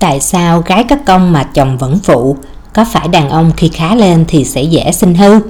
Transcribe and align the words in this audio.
Tại 0.00 0.20
sao 0.20 0.60
gái 0.60 0.84
có 0.84 0.96
công 1.06 1.32
mà 1.32 1.42
chồng 1.42 1.78
vẫn 1.78 1.98
phụ? 2.02 2.36
Có 2.72 2.84
phải 2.84 3.08
đàn 3.08 3.30
ông 3.30 3.52
khi 3.56 3.68
khá 3.68 3.94
lên 3.94 4.24
thì 4.28 4.44
sẽ 4.44 4.62
dễ 4.62 4.92
sinh 4.92 5.14
hư? 5.14 5.40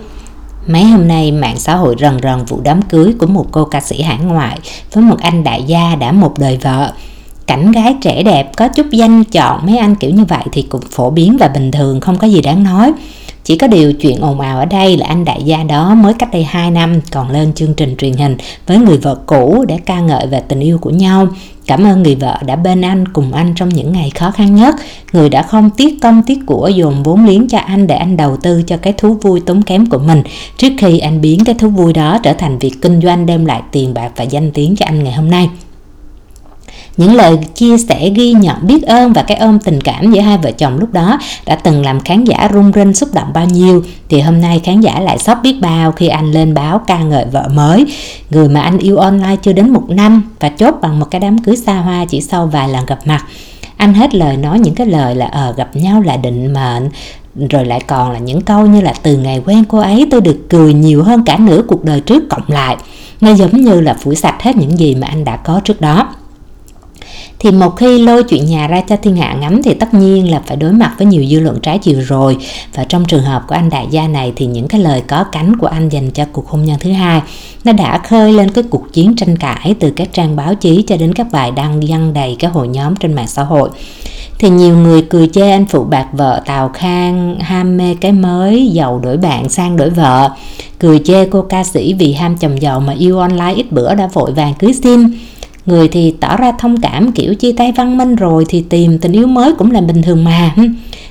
Mấy 0.66 0.84
hôm 0.84 1.08
nay 1.08 1.32
mạng 1.32 1.56
xã 1.58 1.74
hội 1.76 1.96
rần 1.98 2.18
rần 2.22 2.44
vụ 2.44 2.60
đám 2.62 2.82
cưới 2.82 3.14
của 3.18 3.26
một 3.26 3.46
cô 3.50 3.64
ca 3.64 3.80
sĩ 3.80 4.02
hải 4.02 4.18
ngoại 4.18 4.58
với 4.92 5.04
một 5.04 5.16
anh 5.20 5.44
đại 5.44 5.62
gia 5.62 5.94
đã 5.94 6.12
một 6.12 6.38
đời 6.38 6.58
vợ. 6.62 6.92
Cảnh 7.46 7.72
gái 7.72 7.96
trẻ 8.02 8.22
đẹp 8.22 8.50
có 8.56 8.68
chút 8.68 8.86
danh 8.90 9.24
chọn 9.24 9.66
mấy 9.66 9.78
anh 9.78 9.94
kiểu 9.94 10.10
như 10.10 10.24
vậy 10.24 10.44
thì 10.52 10.62
cũng 10.62 10.82
phổ 10.90 11.10
biến 11.10 11.36
và 11.40 11.48
bình 11.48 11.70
thường, 11.70 12.00
không 12.00 12.18
có 12.18 12.26
gì 12.26 12.40
đáng 12.40 12.62
nói. 12.62 12.92
Chỉ 13.44 13.56
có 13.56 13.66
điều 13.66 13.92
chuyện 13.92 14.20
ồn 14.20 14.40
ào 14.40 14.58
ở 14.58 14.64
đây 14.64 14.96
là 14.96 15.06
anh 15.06 15.24
đại 15.24 15.42
gia 15.42 15.62
đó 15.62 15.94
mới 15.94 16.14
cách 16.14 16.32
đây 16.32 16.44
2 16.44 16.70
năm 16.70 17.00
còn 17.12 17.30
lên 17.30 17.52
chương 17.52 17.74
trình 17.74 17.96
truyền 17.96 18.12
hình 18.12 18.36
với 18.66 18.78
người 18.78 18.96
vợ 18.96 19.18
cũ 19.26 19.64
để 19.68 19.78
ca 19.86 20.00
ngợi 20.00 20.26
về 20.26 20.40
tình 20.40 20.60
yêu 20.60 20.78
của 20.78 20.90
nhau. 20.90 21.28
Cảm 21.70 21.86
ơn 21.86 22.02
người 22.02 22.14
vợ 22.14 22.36
đã 22.46 22.56
bên 22.56 22.80
anh 22.80 23.08
cùng 23.08 23.32
anh 23.32 23.52
trong 23.56 23.68
những 23.68 23.92
ngày 23.92 24.10
khó 24.10 24.30
khăn 24.30 24.54
nhất. 24.54 24.74
Người 25.12 25.28
đã 25.28 25.42
không 25.42 25.70
tiếc 25.70 26.00
công 26.00 26.22
tiếc 26.22 26.38
của, 26.46 26.68
dồn 26.68 27.02
vốn 27.02 27.24
liếng 27.24 27.48
cho 27.48 27.58
anh 27.58 27.86
để 27.86 27.94
anh 27.94 28.16
đầu 28.16 28.36
tư 28.36 28.62
cho 28.66 28.76
cái 28.76 28.92
thú 28.92 29.14
vui 29.14 29.40
tốn 29.40 29.62
kém 29.62 29.86
của 29.86 29.98
mình 29.98 30.22
trước 30.56 30.68
khi 30.78 30.98
anh 30.98 31.20
biến 31.20 31.44
cái 31.44 31.54
thú 31.54 31.68
vui 31.68 31.92
đó 31.92 32.18
trở 32.22 32.32
thành 32.32 32.58
việc 32.58 32.72
kinh 32.82 33.00
doanh, 33.00 33.26
đem 33.26 33.44
lại 33.44 33.62
tiền 33.72 33.94
bạc 33.94 34.10
và 34.16 34.24
danh 34.24 34.50
tiếng 34.50 34.76
cho 34.76 34.86
anh 34.86 35.04
ngày 35.04 35.12
hôm 35.12 35.30
nay 35.30 35.48
những 37.00 37.14
lời 37.14 37.36
chia 37.54 37.78
sẻ, 37.78 38.10
ghi 38.14 38.32
nhận, 38.32 38.56
biết 38.66 38.82
ơn 38.82 39.12
và 39.12 39.22
cái 39.22 39.36
ôm 39.36 39.58
tình 39.58 39.80
cảm 39.80 40.12
giữa 40.12 40.20
hai 40.20 40.38
vợ 40.38 40.50
chồng 40.50 40.78
lúc 40.78 40.92
đó 40.92 41.18
đã 41.46 41.56
từng 41.56 41.84
làm 41.84 42.00
khán 42.00 42.24
giả 42.24 42.48
rung 42.52 42.72
rinh 42.74 42.94
xúc 42.94 43.08
động 43.14 43.32
bao 43.34 43.46
nhiêu. 43.46 43.84
Thì 44.08 44.20
hôm 44.20 44.40
nay 44.40 44.60
khán 44.64 44.80
giả 44.80 45.00
lại 45.00 45.18
sốc 45.18 45.38
biết 45.42 45.60
bao 45.60 45.92
khi 45.92 46.08
anh 46.08 46.32
lên 46.32 46.54
báo 46.54 46.80
ca 46.86 46.98
ngợi 46.98 47.24
vợ 47.32 47.48
mới. 47.54 47.86
Người 48.30 48.48
mà 48.48 48.60
anh 48.60 48.78
yêu 48.78 48.96
online 48.96 49.36
chưa 49.42 49.52
đến 49.52 49.70
một 49.70 49.84
năm 49.88 50.22
và 50.40 50.48
chốt 50.48 50.74
bằng 50.82 51.00
một 51.00 51.06
cái 51.10 51.20
đám 51.20 51.38
cưới 51.38 51.56
xa 51.56 51.74
hoa 51.74 52.04
chỉ 52.04 52.20
sau 52.20 52.46
vài 52.46 52.68
lần 52.68 52.86
gặp 52.86 52.98
mặt. 53.04 53.24
Anh 53.76 53.94
hết 53.94 54.14
lời 54.14 54.36
nói 54.36 54.58
những 54.58 54.74
cái 54.74 54.86
lời 54.86 55.14
là 55.14 55.26
ờ 55.26 55.54
gặp 55.56 55.76
nhau 55.76 56.00
là 56.00 56.16
định 56.16 56.52
mệnh. 56.52 56.88
Rồi 57.50 57.64
lại 57.64 57.80
còn 57.86 58.10
là 58.10 58.18
những 58.18 58.40
câu 58.40 58.66
như 58.66 58.80
là, 58.80 58.94
từ 59.02 59.16
ngày 59.16 59.42
quen 59.46 59.64
cô 59.68 59.78
ấy, 59.78 60.08
tôi 60.10 60.20
được 60.20 60.46
cười 60.48 60.74
nhiều 60.74 61.02
hơn 61.02 61.24
cả 61.24 61.36
nửa 61.36 61.62
cuộc 61.68 61.84
đời 61.84 62.00
trước 62.00 62.28
cộng 62.30 62.42
lại. 62.48 62.76
Nó 63.20 63.34
giống 63.34 63.60
như 63.60 63.80
là 63.80 63.94
phủi 63.94 64.16
sạch 64.16 64.42
hết 64.42 64.56
những 64.56 64.78
gì 64.78 64.94
mà 64.94 65.06
anh 65.06 65.24
đã 65.24 65.36
có 65.36 65.60
trước 65.64 65.80
đó 65.80 66.08
thì 67.40 67.50
một 67.50 67.76
khi 67.76 67.98
lôi 67.98 68.22
chuyện 68.22 68.46
nhà 68.46 68.66
ra 68.66 68.80
cho 68.80 68.96
thiên 68.96 69.16
hạ 69.16 69.36
ngắm 69.40 69.62
thì 69.62 69.74
tất 69.74 69.94
nhiên 69.94 70.30
là 70.30 70.42
phải 70.46 70.56
đối 70.56 70.72
mặt 70.72 70.94
với 70.98 71.06
nhiều 71.06 71.24
dư 71.24 71.40
luận 71.40 71.60
trái 71.62 71.78
chiều 71.78 72.00
rồi. 72.00 72.36
Và 72.74 72.84
trong 72.84 73.04
trường 73.04 73.22
hợp 73.22 73.42
của 73.48 73.54
anh 73.54 73.70
đại 73.70 73.86
gia 73.90 74.08
này 74.08 74.32
thì 74.36 74.46
những 74.46 74.68
cái 74.68 74.80
lời 74.80 75.02
có 75.08 75.24
cánh 75.24 75.56
của 75.56 75.66
anh 75.66 75.88
dành 75.88 76.10
cho 76.10 76.24
cuộc 76.32 76.48
hôn 76.48 76.64
nhân 76.64 76.76
thứ 76.80 76.92
hai, 76.92 77.20
nó 77.64 77.72
đã 77.72 77.98
khơi 77.98 78.32
lên 78.32 78.50
cái 78.50 78.64
cuộc 78.70 78.92
chiến 78.92 79.16
tranh 79.16 79.36
cãi 79.36 79.74
từ 79.80 79.90
các 79.90 80.08
trang 80.12 80.36
báo 80.36 80.54
chí 80.54 80.84
cho 80.86 80.96
đến 80.96 81.12
các 81.14 81.26
bài 81.32 81.50
đăng 81.50 81.86
dăng 81.86 82.12
đầy 82.12 82.36
các 82.38 82.52
hội 82.52 82.68
nhóm 82.68 82.96
trên 82.96 83.12
mạng 83.14 83.28
xã 83.28 83.42
hội. 83.42 83.70
Thì 84.38 84.50
nhiều 84.50 84.76
người 84.76 85.02
cười 85.02 85.28
chê 85.28 85.50
anh 85.50 85.66
phụ 85.66 85.84
bạc 85.84 86.06
vợ 86.12 86.42
Tào 86.46 86.68
Khang 86.68 87.38
ham 87.40 87.76
mê 87.76 87.94
cái 88.00 88.12
mới, 88.12 88.68
giàu 88.72 88.98
đổi 88.98 89.16
bạn 89.16 89.48
sang 89.48 89.76
đổi 89.76 89.90
vợ. 89.90 90.30
Cười 90.78 90.98
chê 91.04 91.26
cô 91.26 91.42
ca 91.42 91.64
sĩ 91.64 91.94
vì 91.94 92.12
ham 92.12 92.36
chồng 92.36 92.62
giàu 92.62 92.80
mà 92.80 92.92
yêu 92.98 93.18
online 93.18 93.54
ít 93.56 93.72
bữa 93.72 93.94
đã 93.94 94.06
vội 94.06 94.32
vàng 94.32 94.54
cưới 94.54 94.72
xin 94.82 95.06
người 95.70 95.88
thì 95.88 96.14
tỏ 96.20 96.36
ra 96.36 96.52
thông 96.58 96.80
cảm, 96.80 97.12
kiểu 97.12 97.34
chia 97.34 97.52
tay 97.52 97.72
văn 97.72 97.96
minh 97.96 98.16
rồi 98.16 98.44
thì 98.48 98.64
tìm 98.68 98.98
tình 98.98 99.12
yêu 99.12 99.26
mới 99.26 99.52
cũng 99.52 99.70
là 99.70 99.80
bình 99.80 100.02
thường 100.02 100.24
mà. 100.24 100.54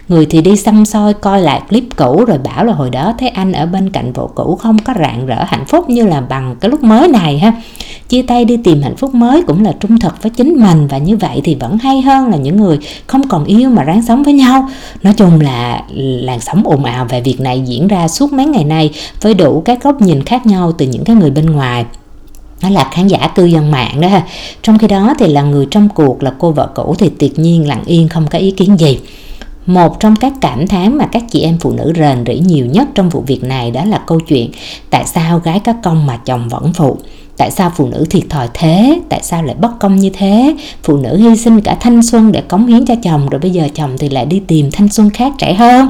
Người 0.07 0.25
thì 0.25 0.41
đi 0.41 0.55
xăm 0.55 0.85
soi, 0.85 1.13
coi 1.13 1.41
lại 1.41 1.61
clip 1.69 1.83
cũ 1.95 2.25
rồi 2.27 2.37
bảo 2.37 2.65
là 2.65 2.73
hồi 2.73 2.89
đó 2.89 3.13
thấy 3.19 3.29
anh 3.29 3.51
ở 3.51 3.65
bên 3.65 3.89
cạnh 3.89 4.13
vợ 4.13 4.27
cũ 4.35 4.55
không 4.55 4.79
có 4.79 4.93
rạng 4.99 5.25
rỡ 5.25 5.43
hạnh 5.47 5.65
phúc 5.65 5.89
như 5.89 6.07
là 6.07 6.21
bằng 6.21 6.55
cái 6.61 6.71
lúc 6.71 6.83
mới 6.83 7.07
này 7.07 7.39
ha. 7.39 7.53
Chia 8.09 8.21
tay 8.21 8.45
đi 8.45 8.57
tìm 8.57 8.81
hạnh 8.81 8.95
phúc 8.95 9.15
mới 9.15 9.41
cũng 9.41 9.63
là 9.63 9.73
trung 9.79 9.99
thực 9.99 10.23
với 10.23 10.29
chính 10.29 10.55
mình 10.55 10.87
và 10.87 10.97
như 10.97 11.17
vậy 11.17 11.41
thì 11.43 11.55
vẫn 11.55 11.77
hay 11.77 12.01
hơn 12.01 12.29
là 12.29 12.37
những 12.37 12.57
người 12.57 12.79
không 13.07 13.27
còn 13.27 13.45
yêu 13.45 13.69
mà 13.69 13.83
ráng 13.83 14.03
sống 14.03 14.23
với 14.23 14.33
nhau. 14.33 14.69
Nói 15.03 15.13
chung 15.13 15.41
là 15.41 15.83
làn 15.95 16.39
sóng 16.39 16.63
ồn 16.65 16.83
ào 16.83 17.05
về 17.09 17.21
việc 17.21 17.39
này 17.39 17.63
diễn 17.65 17.87
ra 17.87 18.07
suốt 18.07 18.33
mấy 18.33 18.45
ngày 18.45 18.63
nay 18.63 18.91
với 19.21 19.33
đủ 19.33 19.61
các 19.65 19.83
góc 19.83 20.01
nhìn 20.01 20.23
khác 20.23 20.45
nhau 20.45 20.71
từ 20.71 20.85
những 20.85 21.03
cái 21.03 21.15
người 21.15 21.31
bên 21.31 21.45
ngoài 21.45 21.85
nó 22.61 22.69
là 22.69 22.89
khán 22.93 23.07
giả 23.07 23.27
cư 23.35 23.45
dân 23.45 23.71
mạng 23.71 24.01
đó 24.01 24.07
ha. 24.07 24.25
Trong 24.61 24.77
khi 24.77 24.87
đó 24.87 25.13
thì 25.19 25.27
là 25.27 25.41
người 25.41 25.67
trong 25.71 25.89
cuộc, 25.89 26.23
là 26.23 26.33
cô 26.39 26.51
vợ 26.51 26.69
cũ 26.75 26.95
thì 26.99 27.09
tuyệt 27.19 27.39
nhiên 27.39 27.67
lặng 27.67 27.83
yên, 27.85 28.09
không 28.09 28.27
có 28.27 28.39
ý 28.39 28.51
kiến 28.51 28.79
gì. 28.79 28.99
Một 29.65 29.99
trong 29.99 30.15
các 30.15 30.33
cảm 30.41 30.67
thán 30.67 30.97
mà 30.97 31.05
các 31.05 31.23
chị 31.31 31.41
em 31.41 31.57
phụ 31.59 31.71
nữ 31.71 31.93
rền 31.95 32.23
rỉ 32.27 32.39
nhiều 32.39 32.65
nhất 32.65 32.87
trong 32.95 33.09
vụ 33.09 33.23
việc 33.27 33.43
này 33.43 33.71
đó 33.71 33.85
là 33.85 34.01
câu 34.07 34.19
chuyện 34.19 34.51
tại 34.89 35.05
sao 35.05 35.39
gái 35.39 35.59
có 35.59 35.73
công 35.83 36.05
mà 36.05 36.17
chồng 36.17 36.49
vẫn 36.49 36.73
phụ 36.73 36.97
tại 37.39 37.51
sao 37.51 37.71
phụ 37.75 37.87
nữ 37.87 38.05
thiệt 38.09 38.23
thòi 38.29 38.47
thế? 38.53 38.99
Tại 39.09 39.19
sao 39.23 39.43
lại 39.43 39.55
bất 39.59 39.79
công 39.79 39.95
như 39.95 40.09
thế? 40.13 40.55
Phụ 40.83 40.97
nữ 40.97 41.17
hy 41.17 41.35
sinh 41.35 41.61
cả 41.61 41.77
thanh 41.79 42.03
xuân 42.03 42.31
để 42.31 42.41
cống 42.41 42.67
hiến 42.67 42.85
cho 42.85 42.95
chồng 43.03 43.29
rồi 43.29 43.39
bây 43.39 43.51
giờ 43.51 43.67
chồng 43.75 43.97
thì 43.99 44.09
lại 44.09 44.25
đi 44.25 44.41
tìm 44.47 44.71
thanh 44.71 44.89
xuân 44.89 45.09
khác 45.09 45.33
trẻ 45.37 45.53
hơn. 45.53 45.87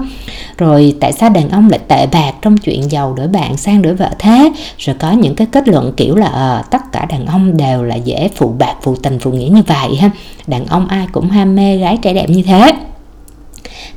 Rồi 0.57 0.95
tại 0.99 1.13
sao 1.13 1.29
đàn 1.29 1.49
ông 1.49 1.69
lại 1.69 1.79
tệ 1.87 2.07
bạc 2.07 2.31
trong 2.41 2.57
chuyện 2.57 2.91
giàu 2.91 3.13
đổi 3.13 3.27
bạn 3.27 3.57
sang 3.57 3.81
đổi 3.81 3.95
vợ 3.95 4.09
thế? 4.19 4.51
Rồi 4.77 4.95
có 4.99 5.11
những 5.11 5.35
cái 5.35 5.47
kết 5.51 5.67
luận 5.67 5.93
kiểu 5.97 6.15
là 6.15 6.27
à, 6.27 6.63
tất 6.71 6.91
cả 6.91 7.05
đàn 7.05 7.25
ông 7.25 7.57
đều 7.57 7.83
là 7.83 7.95
dễ 7.95 8.29
phụ 8.35 8.55
bạc 8.59 8.75
phụ 8.81 8.95
tình 8.95 9.19
phụ 9.19 9.31
nghĩa 9.31 9.49
như 9.49 9.61
vậy 9.67 9.95
ha. 9.95 10.09
Đàn 10.47 10.65
ông 10.65 10.87
ai 10.87 11.07
cũng 11.11 11.29
ham 11.29 11.55
mê 11.55 11.77
gái 11.77 11.97
trẻ 12.01 12.13
đẹp 12.13 12.29
như 12.29 12.43
thế. 12.43 12.71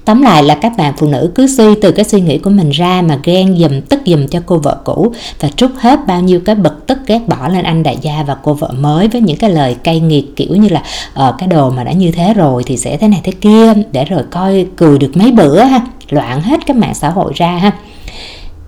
Tóm 0.04 0.22
lại 0.22 0.42
là 0.42 0.54
các 0.54 0.72
bạn 0.76 0.94
phụ 0.96 1.06
nữ 1.06 1.30
cứ 1.34 1.46
suy 1.46 1.74
từ 1.82 1.92
cái 1.92 2.04
suy 2.04 2.20
nghĩ 2.20 2.38
của 2.38 2.50
mình 2.50 2.70
ra 2.70 3.02
mà 3.02 3.18
ghen 3.24 3.56
dùm 3.58 3.80
tức 3.80 4.00
dùm 4.06 4.26
cho 4.26 4.40
cô 4.46 4.58
vợ 4.58 4.76
cũ 4.84 5.12
và 5.40 5.48
trút 5.48 5.70
hết 5.78 6.06
bao 6.06 6.20
nhiêu 6.20 6.40
cái 6.44 6.54
bực 6.54 6.86
tức 6.86 6.98
ghét 7.06 7.20
bỏ 7.28 7.48
lên 7.48 7.64
anh 7.64 7.82
đại 7.82 7.98
gia 8.02 8.22
và 8.26 8.36
cô 8.42 8.54
vợ 8.54 8.70
mới 8.78 9.08
với 9.08 9.20
những 9.20 9.36
cái 9.36 9.50
lời 9.50 9.76
cay 9.84 10.00
nghiệt 10.00 10.24
kiểu 10.36 10.56
như 10.56 10.68
là 10.68 10.82
ờ 11.14 11.34
cái 11.38 11.48
đồ 11.48 11.70
mà 11.70 11.84
đã 11.84 11.92
như 11.92 12.12
thế 12.12 12.34
rồi 12.34 12.62
thì 12.66 12.76
sẽ 12.76 12.96
thế 12.96 13.08
này 13.08 13.20
thế 13.24 13.32
kia, 13.32 13.74
để 13.92 14.04
rồi 14.04 14.22
coi 14.30 14.66
cười 14.76 14.98
được 14.98 15.16
mấy 15.16 15.32
bữa 15.32 15.62
ha, 15.62 15.80
loạn 16.10 16.40
hết 16.40 16.66
cái 16.66 16.76
mạng 16.76 16.94
xã 16.94 17.10
hội 17.10 17.32
ra 17.36 17.50
ha 17.50 17.72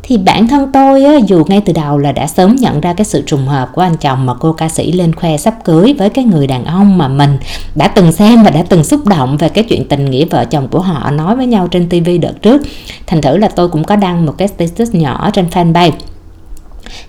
thì 0.07 0.17
bản 0.17 0.49
thân 0.49 0.73
tôi 0.73 1.05
á, 1.05 1.15
dù 1.27 1.45
ngay 1.49 1.61
từ 1.61 1.73
đầu 1.73 1.99
là 1.99 2.13
đã 2.13 2.27
sớm 2.27 2.57
nhận 2.57 2.81
ra 2.81 2.93
cái 2.93 3.05
sự 3.05 3.23
trùng 3.27 3.47
hợp 3.47 3.69
của 3.75 3.83
anh 3.83 3.97
chồng 3.97 4.27
mà 4.27 4.35
cô 4.35 4.53
ca 4.53 4.69
sĩ 4.69 4.93
lên 4.93 5.15
khoe 5.15 5.37
sắp 5.37 5.55
cưới 5.65 5.95
với 5.99 6.11
cái 6.11 6.25
người 6.25 6.47
đàn 6.47 6.65
ông 6.65 6.99
mà 6.99 7.09
mình 7.09 7.39
đã 7.75 7.89
từng 7.89 8.13
xem 8.13 8.43
và 8.43 8.51
đã 8.51 8.65
từng 8.69 8.85
xúc 8.85 9.07
động 9.07 9.37
về 9.37 9.49
cái 9.49 9.65
chuyện 9.65 9.89
tình 9.89 10.11
nghĩa 10.11 10.25
vợ 10.25 10.45
chồng 10.45 10.69
của 10.69 10.81
họ 10.81 11.11
nói 11.11 11.37
với 11.37 11.47
nhau 11.47 11.69
trên 11.69 11.89
tivi 11.89 12.19
đợt 12.19 12.43
trước. 12.43 12.63
Thành 13.07 13.23
thử 13.23 13.37
là 13.37 13.49
tôi 13.49 13.69
cũng 13.69 13.85
có 13.85 13.97
đăng 13.97 14.27
một 14.27 14.35
cái 14.39 14.49
status 14.49 14.95
nhỏ 14.95 15.31
trên 15.33 15.47
fanpage. 15.51 15.93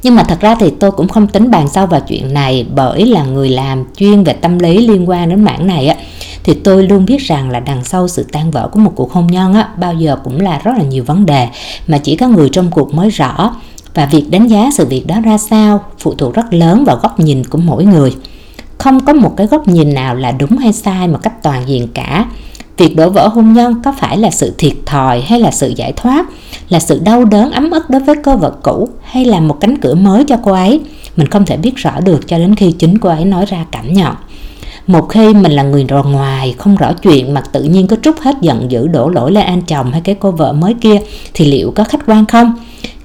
Nhưng 0.04 0.16
mà 0.16 0.24
thật 0.24 0.40
ra 0.40 0.56
thì 0.56 0.74
tôi 0.80 0.92
cũng 0.92 1.08
không 1.08 1.28
tính 1.28 1.52
bàn 1.52 1.68
sâu 1.70 1.86
vào 1.86 2.02
chuyện 2.08 2.34
này 2.34 2.66
bởi 2.76 3.06
là 3.06 3.24
người 3.24 3.50
làm 3.50 3.84
chuyên 3.98 4.24
về 4.24 4.34
tâm 4.34 4.60
lý 4.60 4.88
liên 4.88 5.10
quan 5.10 5.30
đến 5.30 5.44
mảng 5.44 5.68
này 5.68 5.88
á 5.88 5.96
thì 6.46 6.54
tôi 6.54 6.84
luôn 6.84 7.06
biết 7.06 7.18
rằng 7.18 7.50
là 7.50 7.60
đằng 7.60 7.84
sau 7.84 8.08
sự 8.08 8.26
tan 8.32 8.52
vỡ 8.52 8.70
của 8.72 8.80
một 8.80 8.92
cuộc 8.96 9.12
hôn 9.12 9.28
nhân 9.28 9.54
á, 9.54 9.70
bao 9.78 9.94
giờ 9.94 10.18
cũng 10.24 10.42
là 10.42 10.62
rất 10.64 10.72
là 10.78 10.84
nhiều 10.84 11.04
vấn 11.04 11.26
đề, 11.26 11.48
mà 11.88 11.98
chỉ 11.98 12.16
có 12.16 12.28
người 12.28 12.50
trong 12.50 12.72
cuộc 12.72 12.94
mới 12.94 13.10
rõ. 13.10 13.56
Và 13.94 14.06
việc 14.06 14.30
đánh 14.30 14.48
giá 14.48 14.70
sự 14.74 14.86
việc 14.86 15.08
đó 15.08 15.16
ra 15.22 15.38
sao, 15.38 15.84
phụ 16.00 16.14
thuộc 16.14 16.34
rất 16.34 16.54
lớn 16.54 16.84
vào 16.86 17.00
góc 17.04 17.20
nhìn 17.20 17.44
của 17.44 17.58
mỗi 17.58 17.86
người. 17.86 18.16
Không 18.78 19.06
có 19.06 19.14
một 19.14 19.34
cái 19.38 19.48
góc 19.48 19.68
nhìn 19.68 19.94
nào 19.94 20.16
là 20.16 20.32
đúng 20.32 20.58
hay 20.58 20.74
sai 20.74 21.08
một 21.08 21.20
cách 21.24 21.44
toàn 21.44 21.68
diện 21.68 21.88
cả. 21.94 22.26
Việc 22.78 22.96
đổ 22.96 23.10
vỡ 23.10 23.28
hôn 23.28 23.54
nhân 23.54 23.82
có 23.84 23.94
phải 24.00 24.18
là 24.18 24.30
sự 24.30 24.54
thiệt 24.58 24.74
thòi 24.86 25.22
hay 25.22 25.40
là 25.40 25.52
sự 25.52 25.74
giải 25.76 25.94
thoát, 25.94 26.26
là 26.70 26.80
sự 26.80 27.00
đau 27.00 27.26
đớn 27.26 27.52
ấm 27.52 27.72
ức 27.72 27.90
đối 27.90 28.02
với 28.02 28.16
cơ 28.24 28.38
vật 28.38 28.60
cũ, 28.64 28.90
hay 29.04 29.26
là 29.26 29.40
một 29.40 29.58
cánh 29.62 29.78
cửa 29.78 29.96
mới 29.96 30.24
cho 30.24 30.38
cô 30.44 30.52
ấy? 30.52 30.82
Mình 31.16 31.28
không 31.28 31.46
thể 31.46 31.58
biết 31.58 31.76
rõ 31.76 32.00
được 32.00 32.28
cho 32.28 32.38
đến 32.38 32.56
khi 32.56 32.72
chính 32.72 32.98
cô 32.98 33.10
ấy 33.10 33.26
nói 33.26 33.46
ra 33.46 33.66
cảm 33.72 33.94
nhận 33.94 34.14
một 34.88 35.10
khi 35.10 35.34
mình 35.34 35.52
là 35.52 35.64
người 35.64 35.86
rò 35.90 36.04
ngoài, 36.04 36.56
không 36.58 36.76
rõ 36.76 36.94
chuyện 36.94 37.34
mà 37.34 37.42
tự 37.42 37.64
nhiên 37.64 37.88
có 37.88 37.96
trút 38.02 38.20
hết 38.20 38.36
giận 38.42 38.72
dữ 38.72 38.88
đổ 38.88 39.10
lỗi 39.10 39.32
lên 39.32 39.46
anh 39.46 39.62
chồng 39.62 39.92
hay 39.92 40.02
cái 40.02 40.16
cô 40.20 40.32
vợ 40.32 40.54
mới 40.54 40.74
kia, 40.74 40.98
thì 41.34 41.46
liệu 41.46 41.72
có 41.76 41.84
khách 41.84 42.06
quan 42.08 42.26
không? 42.26 42.54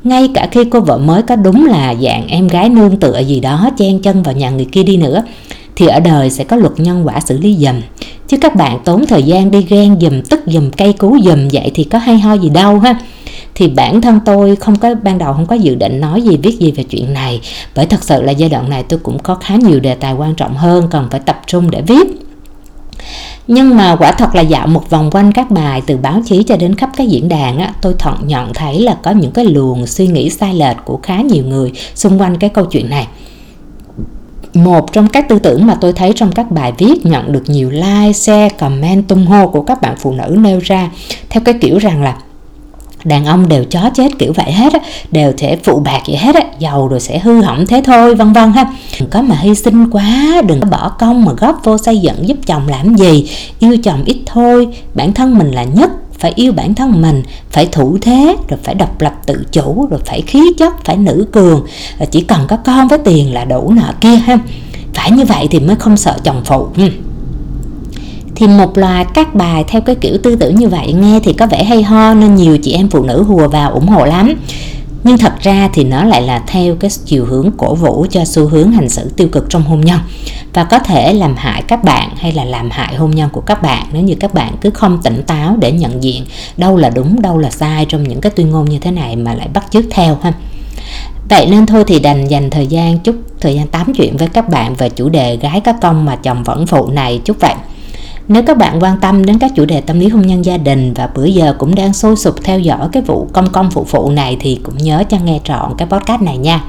Ngay 0.05 0.29
cả 0.35 0.49
khi 0.51 0.65
cô 0.65 0.81
vợ 0.81 0.99
mới 0.99 1.23
có 1.23 1.37
đúng 1.37 1.67
là 1.67 1.95
dạng 2.03 2.29
em 2.29 2.49
gái 2.49 2.69
nương 2.69 2.97
tựa 2.97 3.19
gì 3.19 3.41
đó 3.41 3.71
chen 3.79 4.03
chân 4.03 4.23
vào 4.23 4.35
nhà 4.35 4.51
người 4.51 4.67
kia 4.73 4.83
đi 4.83 4.97
nữa, 4.97 5.23
thì 5.77 5.87
ở 5.87 6.01
đời 6.01 6.31
sẽ 6.31 6.45
có 6.45 6.57
luật 6.57 6.73
nhân 6.77 7.07
quả 7.07 7.21
xử 7.21 7.39
lý 7.39 7.57
dầm 7.57 7.75
chứ 8.29 8.37
các 8.41 8.57
bạn 8.57 8.79
tốn 8.85 9.07
thời 9.07 9.23
gian 9.23 9.51
đi 9.51 9.67
ghen 9.69 9.97
dùm, 10.01 10.23
tức 10.23 10.41
dùm 10.47 10.71
cây 10.71 10.93
cú 10.93 11.19
dùm, 11.25 11.49
vậy 11.53 11.71
thì 11.75 11.85
có 11.85 11.99
hay 11.99 12.19
ho 12.19 12.35
gì 12.35 12.49
đâu 12.49 12.79
ha? 12.79 12.95
Thì 13.55 13.69
bản 13.69 14.01
thân 14.01 14.21
tôi 14.25 14.57
không 14.57 14.77
có 14.77 14.95
ban 15.03 15.19
đầu 15.19 15.33
không 15.33 15.47
có 15.47 15.57
dự 15.57 15.75
định 15.75 16.01
nói 16.01 16.23
gì 16.23 16.37
viết 16.37 16.59
gì 16.61 16.71
về 16.71 16.83
chuyện 16.83 17.13
này. 17.13 17.41
Bởi 17.77 17.87
thật 17.87 18.03
sự 18.03 18.23
là 18.23 18.33
giai 18.33 18.51
đoạn 18.51 18.71
này 18.71 18.83
tôi 18.83 18.99
cũng 19.03 19.19
có 19.19 19.35
khá 19.35 19.57
nhiều 19.57 19.81
đề 19.81 19.95
tài 19.95 20.13
quan 20.13 20.35
trọng 20.35 20.57
hơn 20.57 20.89
cần 20.91 21.09
phải 21.11 21.21
tập 21.21 21.41
trung 21.47 21.71
để 21.71 21.83
viết. 21.83 22.07
Nhưng 23.47 23.77
mà 23.77 23.97
quả 23.97 24.13
thật 24.13 24.35
là 24.35 24.43
dạo 24.43 24.67
một 24.67 24.91
vòng 24.91 25.11
quanh 25.11 25.33
các 25.33 25.51
bài 25.51 25.83
từ 25.87 25.97
báo 25.97 26.21
chí 26.27 26.43
cho 26.43 26.57
đến 26.57 26.75
khắp 26.75 26.91
các 26.97 27.09
diễn 27.09 27.29
đàn 27.29 27.59
á, 27.59 27.73
tôi 27.83 27.95
thận 27.99 28.15
nhận 28.27 28.55
thấy 28.55 28.81
là 28.81 28.97
có 29.03 29.11
những 29.11 29.31
cái 29.31 29.45
luồng 29.45 29.87
suy 29.87 30.07
nghĩ 30.07 30.31
sai 30.31 30.55
lệch 30.55 30.77
của 30.85 31.01
khá 31.03 31.21
nhiều 31.21 31.45
người 31.45 31.73
xung 31.95 32.21
quanh 32.21 32.37
cái 32.37 32.51
câu 32.51 32.65
chuyện 32.65 32.91
này. 32.91 33.07
Một 34.55 34.93
trong 34.93 35.09
các 35.09 35.29
tư 35.29 35.39
tưởng 35.39 35.67
mà 35.67 35.75
tôi 35.75 35.93
thấy 35.93 36.13
trong 36.17 36.33
các 36.33 36.51
bài 36.51 36.73
viết 36.79 37.07
nhận 37.07 37.33
được 37.33 37.43
nhiều 37.47 37.71
like, 37.71 38.13
share, 38.13 38.49
comment, 38.49 39.09
tung 39.09 39.27
hô 39.27 39.49
của 39.49 39.63
các 39.63 39.81
bạn 39.81 39.95
phụ 39.99 40.13
nữ 40.13 40.37
nêu 40.41 40.59
ra 40.59 40.91
theo 41.29 41.43
cái 41.45 41.55
kiểu 41.61 41.79
rằng 41.79 42.03
là 42.03 42.17
đàn 43.05 43.25
ông 43.25 43.49
đều 43.49 43.65
chó 43.65 43.91
chết 43.95 44.19
kiểu 44.19 44.33
vậy 44.33 44.53
hết 44.53 44.73
á, 44.73 44.79
đều 45.11 45.33
sẽ 45.37 45.57
phụ 45.65 45.81
bạc 45.81 46.01
vậy 46.07 46.17
hết 46.17 46.35
á, 46.35 46.43
giàu 46.59 46.89
rồi 46.89 47.01
sẽ 47.01 47.19
hư 47.19 47.43
hỏng 47.43 47.67
thế 47.67 47.83
thôi, 47.85 48.15
vân 48.15 48.33
vân 48.33 48.53
ha. 48.53 48.73
Đừng 49.01 49.11
có 49.11 49.23
mà 49.23 49.37
hy 49.37 49.55
sinh 49.55 49.91
quá, 49.91 50.43
đừng 50.47 50.61
có 50.61 50.67
bỏ 50.71 50.89
công 50.89 51.25
mà 51.25 51.33
góp 51.33 51.61
vô 51.65 51.79
xây 51.79 51.99
dựng 51.99 52.29
giúp 52.29 52.37
chồng 52.47 52.69
làm 52.69 52.97
gì. 52.97 53.31
Yêu 53.59 53.77
chồng 53.83 54.05
ít 54.05 54.21
thôi, 54.27 54.69
bản 54.95 55.13
thân 55.13 55.39
mình 55.39 55.51
là 55.51 55.65
nhất, 55.65 55.91
phải 56.19 56.33
yêu 56.35 56.53
bản 56.53 56.75
thân 56.75 57.03
mình, 57.03 57.23
phải 57.51 57.67
thủ 57.67 57.99
thế, 58.01 58.37
rồi 58.49 58.59
phải 58.63 58.75
độc 58.75 59.01
lập 59.01 59.15
tự 59.27 59.47
chủ, 59.53 59.87
rồi 59.91 60.01
phải 60.07 60.23
khí 60.23 60.43
chất, 60.59 60.85
phải 60.85 60.97
nữ 60.97 61.27
cường. 61.33 61.67
Rồi 61.99 62.07
chỉ 62.11 62.21
cần 62.21 62.41
có 62.49 62.57
con 62.57 62.89
với 62.89 62.99
tiền 62.99 63.35
là 63.35 63.45
đủ 63.45 63.73
nọ 63.77 63.93
kia 64.01 64.17
ha. 64.17 64.39
Phải 64.95 65.11
như 65.11 65.25
vậy 65.25 65.49
thì 65.51 65.61
mới 65.61 65.77
không 65.77 65.97
sợ 65.97 66.17
chồng 66.25 66.43
phụ 66.45 66.69
thì 68.41 68.47
một 68.47 68.79
loạt 68.79 69.07
các 69.15 69.35
bài 69.35 69.65
theo 69.69 69.81
cái 69.81 69.95
kiểu 69.95 70.19
tư 70.23 70.37
tưởng 70.37 70.55
như 70.55 70.69
vậy 70.69 70.93
nghe 70.93 71.21
thì 71.23 71.33
có 71.33 71.47
vẻ 71.47 71.65
hay 71.65 71.83
ho, 71.83 72.15
nên 72.15 72.35
nhiều 72.35 72.59
chị 72.59 72.73
em 72.73 72.89
phụ 72.89 73.05
nữ 73.05 73.23
hùa 73.23 73.49
vào 73.49 73.71
ủng 73.71 73.87
hộ 73.87 74.05
lắm. 74.05 74.35
Nhưng 75.05 75.19
thật 75.19 75.33
ra 75.41 75.69
thì 75.73 75.85
nó 75.85 76.05
lại 76.05 76.23
là 76.23 76.43
theo 76.47 76.75
cái 76.75 76.91
chiều 77.05 77.25
hướng 77.25 77.51
cổ 77.57 77.75
vũ 77.75 78.07
cho 78.11 78.25
xu 78.25 78.47
hướng 78.47 78.73
hành 78.73 78.89
xử 78.89 79.11
tiêu 79.17 79.29
cực 79.33 79.51
trong 79.51 79.63
hôn 79.63 79.81
nhân. 79.81 79.99
Và 80.55 80.65
có 80.65 80.79
thể 80.79 81.13
làm 81.13 81.37
hại 81.37 81.63
các 81.63 81.85
bạn 81.85 82.11
hay 82.17 82.33
là 82.33 82.45
làm 82.45 82.71
hại 82.71 82.95
hôn 82.95 83.11
nhân 83.11 83.31
của 83.33 83.41
các 83.41 83.63
bạn 83.63 83.87
nếu 83.93 84.03
như 84.03 84.15
các 84.15 84.35
bạn 84.35 84.57
cứ 84.61 84.71
không 84.71 85.03
tỉnh 85.03 85.23
táo 85.27 85.57
để 85.61 85.73
nhận 85.73 86.03
diện 86.03 86.25
đâu 86.57 86.77
là 86.77 86.91
đúng, 86.91 87.23
đâu 87.23 87.39
là 87.39 87.51
sai 87.51 87.87
trong 87.89 88.03
những 88.03 88.21
cái 88.21 88.31
tuyên 88.31 88.51
ngôn 88.51 88.65
như 88.65 88.79
thế 88.79 88.91
này 88.91 89.17
mà 89.17 89.35
lại 89.35 89.49
bắt 89.55 89.65
chước 89.71 89.85
theo 89.91 90.19
ha. 90.23 90.33
Vậy 91.29 91.47
nên 91.51 91.67
thôi 91.67 91.85
thì 91.87 92.01
đành 92.01 92.29
dành 92.29 92.51
thời 92.51 92.67
gian 92.67 92.99
chút, 92.99 93.15
thời 93.41 93.55
gian 93.55 93.69
tám 93.69 93.93
chuyện 93.95 94.17
với 94.17 94.29
các 94.29 94.49
bạn 94.49 94.75
về 94.75 94.89
chủ 94.89 95.09
đề 95.09 95.37
gái 95.37 95.61
có 95.61 95.73
công 95.73 96.05
mà 96.05 96.17
chồng 96.17 96.45
vẫn 96.45 96.67
phụ 96.67 96.91
này 96.91 97.21
chút 97.25 97.37
vậy. 97.41 97.55
Nếu 98.33 98.43
các 98.43 98.57
bạn 98.57 98.83
quan 98.83 99.01
tâm 99.01 99.27
đến 99.27 99.39
các 99.39 99.53
chủ 99.57 99.65
đề 99.65 99.81
tâm 99.81 100.01
lý 100.01 100.09
hôn 100.09 100.23
nhân 100.23 100.45
gia 100.45 100.57
đình 100.57 100.95
và 100.95 101.09
bữa 101.15 101.25
giờ 101.25 101.55
cũng 101.59 101.75
đang 101.75 101.93
sôi 101.93 102.17
sục 102.17 102.45
theo 102.45 102.59
dõi 102.59 102.89
cái 102.93 103.03
vụ 103.03 103.29
công 103.33 103.53
công 103.53 103.71
phụ 103.71 103.85
phụ 103.85 104.11
này 104.11 104.37
thì 104.41 104.61
cũng 104.63 104.77
nhớ 104.77 105.05
cho 105.09 105.19
nghe 105.25 105.41
trọn 105.45 105.75
cái 105.79 105.89
podcast 105.89 106.23
này 106.23 106.39
nha. 106.39 106.65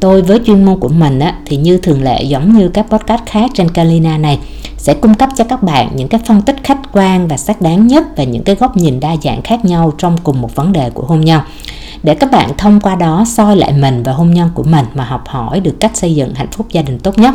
Tôi 0.00 0.22
với 0.22 0.40
chuyên 0.46 0.64
môn 0.64 0.80
của 0.80 0.88
mình 0.88 1.18
á, 1.18 1.34
thì 1.46 1.56
như 1.56 1.78
thường 1.78 2.02
lệ 2.02 2.22
giống 2.22 2.58
như 2.58 2.68
các 2.68 2.86
podcast 2.90 3.22
khác 3.26 3.50
trên 3.54 3.68
Kalina 3.68 4.18
này 4.18 4.38
sẽ 4.76 4.94
cung 4.94 5.14
cấp 5.14 5.28
cho 5.36 5.44
các 5.44 5.62
bạn 5.62 5.88
những 5.94 6.08
cái 6.08 6.20
phân 6.26 6.42
tích 6.42 6.56
khách 6.64 6.80
quan 6.92 7.28
và 7.28 7.36
xác 7.36 7.60
đáng 7.60 7.86
nhất 7.86 8.16
về 8.16 8.26
những 8.26 8.42
cái 8.42 8.56
góc 8.56 8.76
nhìn 8.76 9.00
đa 9.00 9.16
dạng 9.22 9.42
khác 9.42 9.64
nhau 9.64 9.92
trong 9.98 10.16
cùng 10.22 10.40
một 10.40 10.54
vấn 10.54 10.72
đề 10.72 10.90
của 10.90 11.06
hôn 11.06 11.20
nhân 11.20 11.40
để 12.02 12.14
các 12.14 12.30
bạn 12.30 12.50
thông 12.58 12.80
qua 12.80 12.94
đó 12.94 13.24
soi 13.26 13.56
lại 13.56 13.72
mình 13.72 14.02
và 14.02 14.12
hôn 14.12 14.34
nhân 14.34 14.50
của 14.54 14.62
mình 14.62 14.84
mà 14.94 15.04
học 15.04 15.24
hỏi 15.26 15.60
được 15.60 15.80
cách 15.80 15.96
xây 15.96 16.14
dựng 16.14 16.34
hạnh 16.34 16.50
phúc 16.52 16.66
gia 16.70 16.82
đình 16.82 16.98
tốt 16.98 17.18
nhất. 17.18 17.34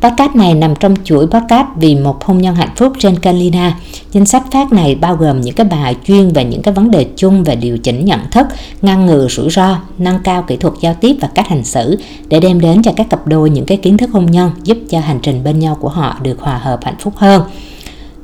Podcast 0.00 0.34
này 0.34 0.54
nằm 0.54 0.74
trong 0.76 0.94
chuỗi 1.04 1.26
podcast 1.26 1.66
vì 1.76 1.96
một 1.96 2.24
hôn 2.24 2.38
nhân 2.38 2.54
hạnh 2.54 2.74
phúc 2.76 2.92
trên 2.98 3.18
Kalina. 3.18 3.78
Danh 4.12 4.26
sách 4.26 4.42
phát 4.52 4.72
này 4.72 4.94
bao 4.94 5.16
gồm 5.16 5.40
những 5.40 5.54
cái 5.54 5.66
bài 5.66 5.96
chuyên 6.06 6.28
về 6.28 6.44
những 6.44 6.62
cái 6.62 6.74
vấn 6.74 6.90
đề 6.90 7.06
chung 7.16 7.44
về 7.44 7.56
điều 7.56 7.78
chỉnh 7.78 8.04
nhận 8.04 8.20
thức, 8.32 8.46
ngăn 8.82 9.06
ngừa 9.06 9.28
rủi 9.28 9.50
ro, 9.50 9.78
nâng 9.98 10.18
cao 10.24 10.42
kỹ 10.42 10.56
thuật 10.56 10.74
giao 10.80 10.94
tiếp 11.00 11.16
và 11.20 11.28
cách 11.34 11.48
hành 11.48 11.64
xử 11.64 11.98
để 12.28 12.40
đem 12.40 12.60
đến 12.60 12.82
cho 12.82 12.92
các 12.96 13.10
cặp 13.10 13.26
đôi 13.26 13.50
những 13.50 13.66
cái 13.66 13.76
kiến 13.76 13.96
thức 13.96 14.10
hôn 14.12 14.26
nhân 14.26 14.50
giúp 14.64 14.78
cho 14.90 15.00
hành 15.00 15.20
trình 15.22 15.44
bên 15.44 15.58
nhau 15.58 15.76
của 15.80 15.88
họ 15.88 16.16
được 16.22 16.40
hòa 16.40 16.58
hợp 16.58 16.80
hạnh 16.84 16.96
phúc 17.00 17.14
hơn. 17.16 17.42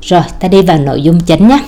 Rồi, 0.01 0.21
ta 0.39 0.47
đi 0.47 0.61
vào 0.61 0.77
nội 0.77 1.01
dung 1.01 1.19
chính 1.19 1.47
nhé 1.47 1.59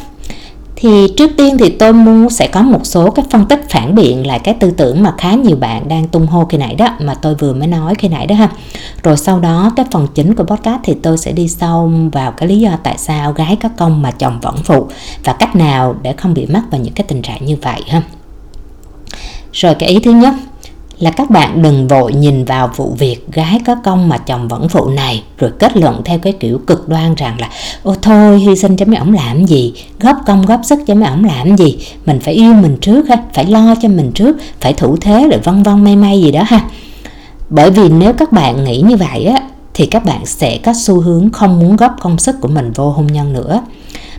thì 0.81 1.07
trước 1.17 1.31
tiên 1.37 1.57
thì 1.57 1.69
tôi 1.69 1.93
muốn 1.93 2.29
sẽ 2.29 2.47
có 2.47 2.61
một 2.61 2.79
số 2.83 3.11
các 3.11 3.25
phân 3.31 3.45
tích 3.45 3.69
phản 3.69 3.95
biện 3.95 4.27
lại 4.27 4.39
cái 4.39 4.53
tư 4.53 4.71
tưởng 4.71 5.03
mà 5.03 5.13
khá 5.17 5.33
nhiều 5.33 5.55
bạn 5.55 5.87
đang 5.87 6.07
tung 6.07 6.27
hô 6.27 6.45
khi 6.45 6.57
nãy 6.57 6.75
đó, 6.75 6.87
mà 6.99 7.13
tôi 7.13 7.35
vừa 7.35 7.53
mới 7.53 7.67
nói 7.67 7.95
khi 7.95 8.07
nãy 8.07 8.27
đó 8.27 8.35
ha. 8.35 8.49
Rồi 9.03 9.17
sau 9.17 9.39
đó, 9.39 9.71
cái 9.75 9.85
phần 9.91 10.07
chính 10.15 10.35
của 10.35 10.43
podcast 10.43 10.79
thì 10.83 10.93
tôi 11.03 11.17
sẽ 11.17 11.31
đi 11.31 11.47
sâu 11.47 11.91
vào 12.11 12.31
cái 12.31 12.49
lý 12.49 12.59
do 12.59 12.71
tại 12.83 12.95
sao 12.97 13.33
gái 13.33 13.57
có 13.63 13.69
công 13.77 14.01
mà 14.01 14.11
chồng 14.11 14.39
vẫn 14.41 14.55
phụ 14.63 14.87
và 15.23 15.33
cách 15.33 15.55
nào 15.55 15.95
để 16.01 16.13
không 16.13 16.33
bị 16.33 16.45
mắc 16.45 16.63
vào 16.71 16.81
những 16.81 16.93
cái 16.93 17.05
tình 17.07 17.21
trạng 17.21 17.45
như 17.45 17.57
vậy 17.61 17.81
ha. 17.87 18.01
Rồi 19.53 19.75
cái 19.75 19.89
ý 19.89 19.99
thứ 19.99 20.11
nhất 20.11 20.33
là 20.99 21.11
các 21.11 21.29
bạn 21.29 21.61
đừng 21.61 21.87
vội 21.87 22.13
nhìn 22.13 22.45
vào 22.45 22.71
vụ 22.75 22.95
việc 22.99 23.31
gái 23.31 23.61
có 23.65 23.75
công 23.75 24.09
mà 24.09 24.17
chồng 24.17 24.47
vẫn 24.47 24.69
phụ 24.69 24.89
này, 24.89 25.23
rồi 25.37 25.51
kết 25.59 25.77
luận 25.77 26.01
theo 26.05 26.19
cái 26.19 26.33
kiểu 26.33 26.61
cực 26.67 26.89
đoan 26.89 27.15
rằng 27.15 27.41
là 27.41 27.49
ô 27.83 27.95
thôi, 28.01 28.39
hy 28.39 28.55
sinh 28.55 28.77
cho 28.77 28.85
mấy 28.85 28.95
ổng 28.95 29.13
làm 29.13 29.45
gì, 29.45 29.73
góp 29.99 30.17
công, 30.25 30.45
góp 30.45 30.59
sức 30.63 30.79
cho 30.87 30.95
mấy 30.95 31.09
ổng 31.09 31.23
làm 31.23 31.57
gì, 31.57 31.77
mình 32.05 32.19
phải 32.19 32.33
yêu 32.33 32.53
mình 32.53 32.77
trước 32.81 33.09
ha, 33.09 33.17
phải 33.33 33.45
lo 33.45 33.75
cho 33.81 33.89
mình 33.89 34.11
trước, 34.11 34.37
phải 34.61 34.73
thủ 34.73 34.97
thế 35.01 35.27
rồi 35.31 35.39
vân 35.43 35.63
vân 35.63 35.83
may 35.83 35.95
may 35.95 36.21
gì 36.21 36.31
đó 36.31 36.43
ha. 36.47 36.61
Bởi 37.49 37.71
vì 37.71 37.89
nếu 37.89 38.13
các 38.13 38.31
bạn 38.31 38.63
nghĩ 38.63 38.81
như 38.81 38.95
vậy 38.95 39.25
á, 39.25 39.41
thì 39.73 39.85
các 39.85 40.05
bạn 40.05 40.25
sẽ 40.25 40.57
có 40.57 40.73
xu 40.73 41.01
hướng 41.01 41.29
không 41.31 41.59
muốn 41.59 41.75
góp 41.75 41.95
công 41.99 42.17
sức 42.17 42.35
của 42.41 42.47
mình 42.47 42.71
vô 42.71 42.89
hôn 42.89 43.07
nhân 43.07 43.33
nữa. 43.33 43.61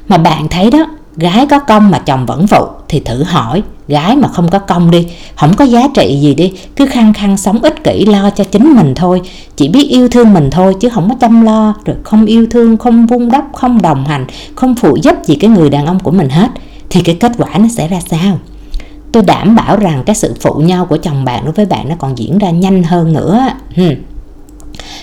Mà 0.08 0.18
bạn 0.18 0.48
thấy 0.48 0.70
đó, 0.70 0.86
gái 1.16 1.46
có 1.46 1.58
công 1.58 1.90
mà 1.90 1.98
chồng 1.98 2.26
vẫn 2.26 2.46
phụ 2.46 2.66
thì 2.88 3.00
thử 3.00 3.22
hỏi 3.22 3.62
gái 3.90 4.16
mà 4.16 4.28
không 4.28 4.48
có 4.48 4.58
công 4.58 4.90
đi, 4.90 5.06
không 5.36 5.56
có 5.56 5.64
giá 5.64 5.88
trị 5.94 6.18
gì 6.20 6.34
đi, 6.34 6.52
cứ 6.76 6.86
khăng 6.86 7.14
khăng 7.14 7.36
sống 7.36 7.62
ích 7.62 7.84
kỷ 7.84 8.06
lo 8.06 8.30
cho 8.30 8.44
chính 8.44 8.74
mình 8.76 8.94
thôi. 8.94 9.22
Chỉ 9.56 9.68
biết 9.68 9.88
yêu 9.88 10.08
thương 10.08 10.32
mình 10.32 10.50
thôi, 10.50 10.74
chứ 10.80 10.88
không 10.88 11.08
có 11.08 11.14
chăm 11.20 11.42
lo, 11.42 11.74
rồi 11.84 11.96
không 12.02 12.26
yêu 12.26 12.46
thương, 12.50 12.76
không 12.76 13.06
vun 13.06 13.28
đắp, 13.28 13.44
không 13.52 13.82
đồng 13.82 14.04
hành, 14.04 14.26
không 14.54 14.74
phụ 14.74 14.96
giúp 15.02 15.14
gì 15.24 15.34
cái 15.34 15.50
người 15.50 15.70
đàn 15.70 15.86
ông 15.86 16.00
của 16.00 16.10
mình 16.10 16.28
hết. 16.28 16.48
Thì 16.90 17.00
cái 17.00 17.14
kết 17.14 17.32
quả 17.38 17.58
nó 17.58 17.68
sẽ 17.68 17.88
ra 17.88 18.00
sao? 18.10 18.38
Tôi 19.12 19.22
đảm 19.22 19.56
bảo 19.56 19.76
rằng 19.76 20.02
cái 20.06 20.16
sự 20.16 20.34
phụ 20.40 20.54
nhau 20.54 20.86
của 20.86 20.96
chồng 20.96 21.24
bạn 21.24 21.44
đối 21.44 21.52
với 21.52 21.66
bạn 21.66 21.88
nó 21.88 21.94
còn 21.98 22.18
diễn 22.18 22.38
ra 22.38 22.50
nhanh 22.50 22.82
hơn 22.82 23.12
nữa. 23.12 23.48
Hmm. 23.76 23.94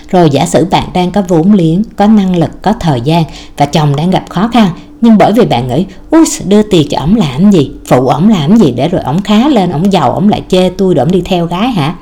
rồi 0.10 0.30
giả 0.30 0.45
sử 0.45 0.66
bạn 0.72 0.89
đang 0.94 1.12
có 1.12 1.22
vốn 1.28 1.54
liếng, 1.54 1.84
có 1.95 2.07
năng 2.07 2.36
lực, 2.36 2.62
có 2.62 2.74
thời 2.80 3.01
gian 3.01 3.24
và 3.57 3.66
chồng 3.66 3.95
đang 3.95 4.10
gặp 4.10 4.25
khó 4.30 4.48
khăn 4.54 4.68
nhưng 5.01 5.17
bởi 5.17 5.33
vì 5.33 5.45
bạn 5.45 5.67
nghĩ 5.67 5.85
ui 6.09 6.25
đưa 6.47 6.61
tiền 6.63 6.88
cho 6.89 6.99
ổng 6.99 7.15
làm 7.15 7.51
gì? 7.51 7.71
Phụ 7.85 8.07
ổng 8.07 8.29
làm 8.29 8.57
gì 8.57 8.71
để 8.71 8.89
rồi 8.89 9.01
ổng 9.01 9.21
khá 9.21 9.49
lên, 9.49 9.71
ổng 9.71 9.94
giàu, 9.94 10.13
ổng 10.13 10.29
lại 10.29 10.44
chê 10.49 10.69
tôi 10.69 10.94
rồi 10.94 11.03
ổng 11.03 11.11
đi 11.11 11.21
theo 11.25 11.45
gái 11.45 11.69
hả? 11.69 11.95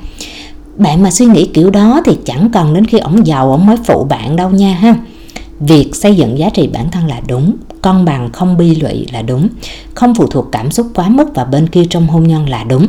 Bạn 0.76 1.02
mà 1.02 1.10
suy 1.10 1.26
nghĩ 1.26 1.46
kiểu 1.46 1.70
đó 1.70 2.00
thì 2.04 2.18
chẳng 2.24 2.50
cần 2.52 2.74
đến 2.74 2.86
khi 2.86 2.98
ổng 2.98 3.26
giàu 3.26 3.50
ổng 3.50 3.66
mới 3.66 3.76
phụ 3.84 4.04
bạn 4.04 4.36
đâu 4.36 4.50
nha 4.50 4.74
ha 4.74 4.94
việc 5.60 5.96
xây 5.96 6.16
dựng 6.16 6.38
giá 6.38 6.50
trị 6.50 6.66
bản 6.66 6.90
thân 6.90 7.06
là 7.06 7.20
đúng, 7.28 7.56
cân 7.82 8.04
bằng 8.04 8.32
không 8.32 8.56
bi 8.56 8.74
lụy 8.74 9.06
là 9.12 9.22
đúng, 9.22 9.48
không 9.94 10.14
phụ 10.14 10.26
thuộc 10.26 10.48
cảm 10.52 10.70
xúc 10.70 10.86
quá 10.94 11.08
mức 11.08 11.34
vào 11.34 11.46
bên 11.46 11.68
kia 11.68 11.84
trong 11.90 12.06
hôn 12.06 12.28
nhân 12.28 12.48
là 12.48 12.64
đúng. 12.64 12.86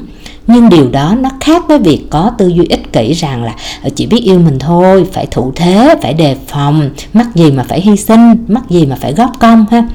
Nhưng 0.48 0.69
điều 0.69 0.90
đó 0.90 1.16
nó 1.19 1.30
khác 1.40 1.64
với 1.68 1.80
việc 1.80 2.06
có 2.10 2.31
tư 2.38 2.48
duy 2.48 2.66
ích 2.69 2.94
kỷ 2.94 3.14
rằng 3.14 3.44
là 3.44 3.56
ờ, 3.84 3.90
chỉ 3.96 4.06
biết 4.06 4.24
yêu 4.24 4.40
mình 4.40 4.60
thôi, 4.60 5.06
phải 5.12 5.25
thủ 5.25 5.52
thế, 5.56 5.96
phải 6.02 6.14
đề 6.14 6.36
phòng, 6.48 6.90
mắc 7.14 7.36
gì 7.36 7.52
mà 7.52 7.64
phải 7.64 7.81
hy 7.81 7.96
sinh, 7.98 8.46
mắc 8.48 8.70
gì 8.70 8.86
mà 8.86 8.98
phải 9.02 9.13
góp 9.13 9.31
công, 9.40 9.66
ha. 9.72 9.88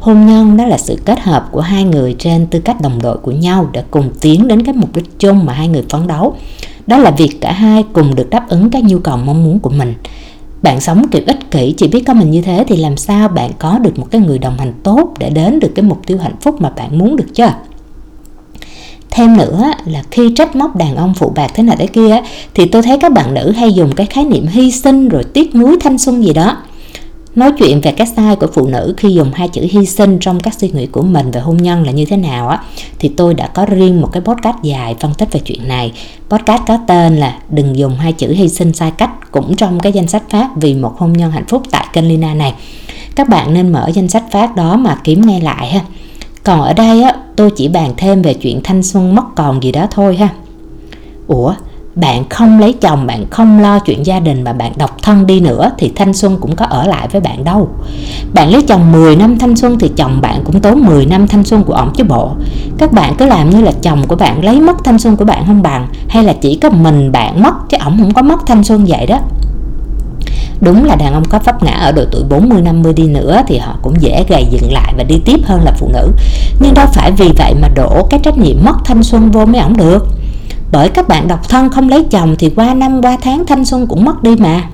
Hôn 0.00 0.26
nhân 0.26 0.56
đó 0.56 0.66
là 0.66 0.78
sự 0.78 0.98
kết 1.04 1.20
hợp 1.20 1.48
của 1.52 1.60
hai 1.60 1.84
người 1.84 2.16
trên 2.18 2.46
tư 2.46 2.58
cách 2.58 2.80
đồng 2.80 3.02
đội 3.02 3.16
của 3.16 3.30
nhau 3.30 3.68
để 3.72 3.82
cùng 3.90 4.10
tiến 4.20 4.48
đến 4.48 4.64
cái 4.64 4.74
mục 4.74 4.96
đích 4.96 5.18
chung 5.18 5.44
mà 5.44 5.52
hai 5.52 5.68
người 5.68 5.82
phấn 5.88 6.06
đấu. 6.06 6.36
Đó 6.86 6.98
là 6.98 7.10
việc 7.10 7.40
cả 7.40 7.52
hai 7.52 7.84
cùng 7.92 8.14
được 8.14 8.30
đáp 8.30 8.48
ứng 8.48 8.70
các 8.70 8.84
nhu 8.84 8.98
cầu 8.98 9.16
mong 9.16 9.44
muốn 9.44 9.58
của 9.58 9.70
mình 9.70 9.94
bạn 10.62 10.80
sống 10.80 11.08
kiểu 11.10 11.22
ích 11.26 11.50
kỷ, 11.50 11.74
chỉ 11.76 11.88
biết 11.88 12.02
có 12.06 12.14
mình 12.14 12.30
như 12.30 12.42
thế 12.42 12.64
thì 12.68 12.76
làm 12.76 12.96
sao 12.96 13.28
bạn 13.28 13.50
có 13.58 13.78
được 13.78 13.98
một 13.98 14.06
cái 14.10 14.20
người 14.20 14.38
đồng 14.38 14.58
hành 14.58 14.72
tốt 14.82 15.14
để 15.18 15.30
đến 15.30 15.60
được 15.60 15.72
cái 15.74 15.82
mục 15.82 16.06
tiêu 16.06 16.18
hạnh 16.18 16.36
phúc 16.40 16.60
mà 16.60 16.70
bạn 16.70 16.98
muốn 16.98 17.16
được 17.16 17.34
chưa 17.34 17.52
thêm 19.12 19.36
nữa 19.36 19.72
là 19.84 20.02
khi 20.10 20.32
trách 20.36 20.56
móc 20.56 20.76
đàn 20.76 20.96
ông 20.96 21.14
phụ 21.14 21.32
bạc 21.34 21.50
thế 21.54 21.62
này 21.62 21.76
thế 21.78 21.86
kia 21.86 22.20
thì 22.54 22.66
tôi 22.66 22.82
thấy 22.82 22.98
các 22.98 23.12
bạn 23.12 23.34
nữ 23.34 23.52
hay 23.56 23.72
dùng 23.72 23.92
cái 23.94 24.06
khái 24.06 24.24
niệm 24.24 24.46
hy 24.46 24.72
sinh 24.72 25.08
rồi 25.08 25.24
tiếc 25.24 25.54
nuối 25.54 25.76
thanh 25.80 25.98
xuân 25.98 26.24
gì 26.24 26.32
đó 26.32 26.56
nói 27.34 27.52
chuyện 27.58 27.80
về 27.80 27.92
cái 27.92 28.06
sai 28.06 28.36
của 28.36 28.46
phụ 28.54 28.66
nữ 28.66 28.94
khi 28.96 29.14
dùng 29.14 29.30
hai 29.34 29.48
chữ 29.48 29.66
hy 29.70 29.86
sinh 29.86 30.18
trong 30.18 30.40
các 30.40 30.54
suy 30.54 30.70
nghĩ 30.70 30.86
của 30.86 31.02
mình 31.02 31.30
về 31.30 31.40
hôn 31.40 31.56
nhân 31.56 31.86
là 31.86 31.92
như 31.92 32.04
thế 32.04 32.16
nào 32.16 32.48
á, 32.48 32.62
thì 32.98 33.08
tôi 33.16 33.34
đã 33.34 33.46
có 33.46 33.66
riêng 33.66 34.00
một 34.00 34.08
cái 34.12 34.22
podcast 34.22 34.56
dài 34.62 34.96
phân 35.00 35.14
tích 35.14 35.32
về 35.32 35.40
chuyện 35.44 35.68
này. 35.68 35.92
Podcast 36.28 36.62
có 36.66 36.78
tên 36.86 37.16
là 37.16 37.38
đừng 37.50 37.76
dùng 37.76 37.96
hai 37.96 38.12
chữ 38.12 38.32
hy 38.32 38.48
sinh 38.48 38.72
sai 38.72 38.90
cách, 38.90 39.32
cũng 39.32 39.56
trong 39.56 39.80
cái 39.80 39.92
danh 39.92 40.08
sách 40.08 40.22
phát 40.30 40.48
vì 40.56 40.74
một 40.74 40.94
hôn 40.98 41.12
nhân 41.12 41.30
hạnh 41.30 41.46
phúc 41.48 41.62
tại 41.70 41.86
kênh 41.92 42.08
Lina 42.08 42.34
này. 42.34 42.54
Các 43.14 43.28
bạn 43.28 43.54
nên 43.54 43.72
mở 43.72 43.90
danh 43.94 44.08
sách 44.08 44.24
phát 44.30 44.56
đó 44.56 44.76
mà 44.76 44.98
kiếm 45.04 45.22
nghe 45.26 45.40
lại 45.40 45.66
ha. 45.70 45.80
Còn 46.44 46.60
ở 46.60 46.72
đây 46.72 47.02
á, 47.02 47.14
tôi 47.36 47.50
chỉ 47.56 47.68
bàn 47.68 47.92
thêm 47.96 48.22
về 48.22 48.34
chuyện 48.34 48.60
thanh 48.64 48.82
xuân 48.82 49.14
mất 49.14 49.24
còn 49.36 49.62
gì 49.62 49.72
đó 49.72 49.86
thôi 49.90 50.16
ha. 50.16 50.28
Ủa 51.26 51.54
bạn 51.94 52.24
không 52.30 52.60
lấy 52.60 52.72
chồng, 52.72 53.06
bạn 53.06 53.24
không 53.30 53.60
lo 53.60 53.78
chuyện 53.78 54.06
gia 54.06 54.20
đình 54.20 54.44
mà 54.44 54.52
bạn 54.52 54.72
độc 54.76 55.02
thân 55.02 55.26
đi 55.26 55.40
nữa 55.40 55.70
thì 55.78 55.92
thanh 55.96 56.14
xuân 56.14 56.36
cũng 56.40 56.56
có 56.56 56.64
ở 56.64 56.86
lại 56.86 57.08
với 57.12 57.20
bạn 57.20 57.44
đâu. 57.44 57.68
Bạn 58.34 58.50
lấy 58.50 58.62
chồng 58.62 58.92
10 58.92 59.16
năm 59.16 59.38
thanh 59.38 59.56
xuân 59.56 59.78
thì 59.78 59.90
chồng 59.96 60.20
bạn 60.20 60.42
cũng 60.44 60.60
tốn 60.60 60.84
10 60.84 61.06
năm 61.06 61.26
thanh 61.26 61.44
xuân 61.44 61.64
của 61.64 61.74
ổng 61.74 61.92
chứ 61.96 62.04
bộ. 62.04 62.30
Các 62.78 62.92
bạn 62.92 63.14
cứ 63.18 63.26
làm 63.26 63.50
như 63.50 63.60
là 63.60 63.72
chồng 63.82 64.06
của 64.06 64.16
bạn 64.16 64.44
lấy 64.44 64.60
mất 64.60 64.84
thanh 64.84 64.98
xuân 64.98 65.16
của 65.16 65.24
bạn 65.24 65.46
không 65.46 65.62
bằng, 65.62 65.88
hay 66.08 66.24
là 66.24 66.32
chỉ 66.32 66.58
có 66.62 66.70
mình 66.70 67.12
bạn 67.12 67.42
mất 67.42 67.54
chứ 67.68 67.76
ổng 67.84 67.98
không 67.98 68.14
có 68.14 68.22
mất 68.22 68.46
thanh 68.46 68.64
xuân 68.64 68.84
vậy 68.88 69.06
đó. 69.06 69.18
Đúng 70.60 70.84
là 70.84 70.96
đàn 70.96 71.14
ông 71.14 71.24
có 71.24 71.38
pháp 71.38 71.62
ngã 71.62 71.72
ở 71.72 71.92
độ 71.92 72.02
tuổi 72.10 72.22
40-50 72.30 72.92
đi 72.92 73.06
nữa 73.06 73.42
thì 73.46 73.58
họ 73.58 73.78
cũng 73.82 74.00
dễ 74.00 74.24
gầy 74.28 74.46
dựng 74.50 74.72
lại 74.72 74.94
và 74.96 75.04
đi 75.04 75.20
tiếp 75.24 75.40
hơn 75.44 75.60
là 75.64 75.72
phụ 75.78 75.88
nữ. 75.92 76.10
Nhưng 76.60 76.74
đâu 76.74 76.86
phải 76.92 77.12
vì 77.12 77.32
vậy 77.38 77.54
mà 77.60 77.68
đổ 77.74 78.06
cái 78.10 78.20
trách 78.22 78.38
nhiệm 78.38 78.56
mất 78.64 78.76
thanh 78.84 79.02
xuân 79.02 79.30
vô 79.30 79.46
mấy 79.46 79.60
ổng 79.60 79.76
được 79.76 80.06
bởi 80.72 80.88
các 80.88 81.08
bạn 81.08 81.28
độc 81.28 81.48
thân 81.48 81.70
không 81.70 81.88
lấy 81.88 82.04
chồng 82.10 82.36
thì 82.38 82.50
qua 82.56 82.74
năm, 82.74 83.02
qua 83.02 83.16
tháng 83.22 83.46
thanh 83.46 83.64
xuân 83.64 83.86
cũng 83.86 84.04
mất 84.04 84.22
đi 84.22 84.36
mà. 84.36 84.64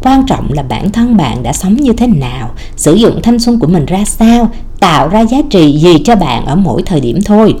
Quan 0.00 0.26
trọng 0.26 0.52
là 0.52 0.62
bản 0.62 0.90
thân 0.90 1.16
bạn 1.16 1.42
đã 1.42 1.52
sống 1.52 1.76
như 1.76 1.92
thế 1.92 2.06
nào, 2.06 2.50
sử 2.76 2.94
dụng 2.94 3.22
thanh 3.22 3.38
xuân 3.38 3.58
của 3.58 3.66
mình 3.66 3.86
ra 3.86 4.04
sao, 4.04 4.50
tạo 4.80 5.08
ra 5.08 5.20
giá 5.20 5.38
trị 5.50 5.78
gì 5.78 5.98
cho 6.04 6.16
bạn 6.16 6.46
ở 6.46 6.56
mỗi 6.56 6.82
thời 6.82 7.00
điểm 7.00 7.18
thôi. 7.24 7.54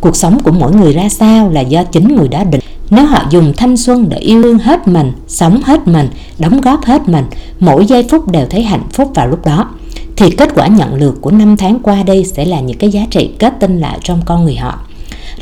Cuộc 0.00 0.16
sống 0.16 0.38
của 0.42 0.52
mỗi 0.52 0.74
người 0.74 0.92
ra 0.92 1.08
sao 1.08 1.50
là 1.50 1.60
do 1.60 1.84
chính 1.84 2.16
người 2.16 2.28
đó 2.28 2.44
định. 2.44 2.60
Nếu 2.90 3.06
họ 3.06 3.22
dùng 3.30 3.52
thanh 3.56 3.76
xuân 3.76 4.08
để 4.08 4.18
yêu 4.18 4.42
thương 4.42 4.58
hết 4.58 4.88
mình, 4.88 5.12
sống 5.28 5.60
hết 5.64 5.88
mình, 5.88 6.08
đóng 6.38 6.60
góp 6.60 6.84
hết 6.84 7.08
mình, 7.08 7.24
mỗi 7.60 7.86
giây 7.86 8.06
phút 8.10 8.30
đều 8.30 8.46
thấy 8.50 8.62
hạnh 8.62 8.84
phúc 8.92 9.10
vào 9.14 9.28
lúc 9.28 9.46
đó, 9.46 9.70
thì 10.16 10.30
kết 10.30 10.48
quả 10.54 10.66
nhận 10.66 11.00
được 11.00 11.20
của 11.20 11.30
năm 11.30 11.56
tháng 11.56 11.78
qua 11.82 12.02
đây 12.02 12.24
sẽ 12.24 12.44
là 12.44 12.60
những 12.60 12.78
cái 12.78 12.90
giá 12.90 13.06
trị 13.10 13.30
kết 13.38 13.54
tinh 13.60 13.80
lại 13.80 13.98
trong 14.02 14.20
con 14.24 14.44
người 14.44 14.56
họ 14.56 14.78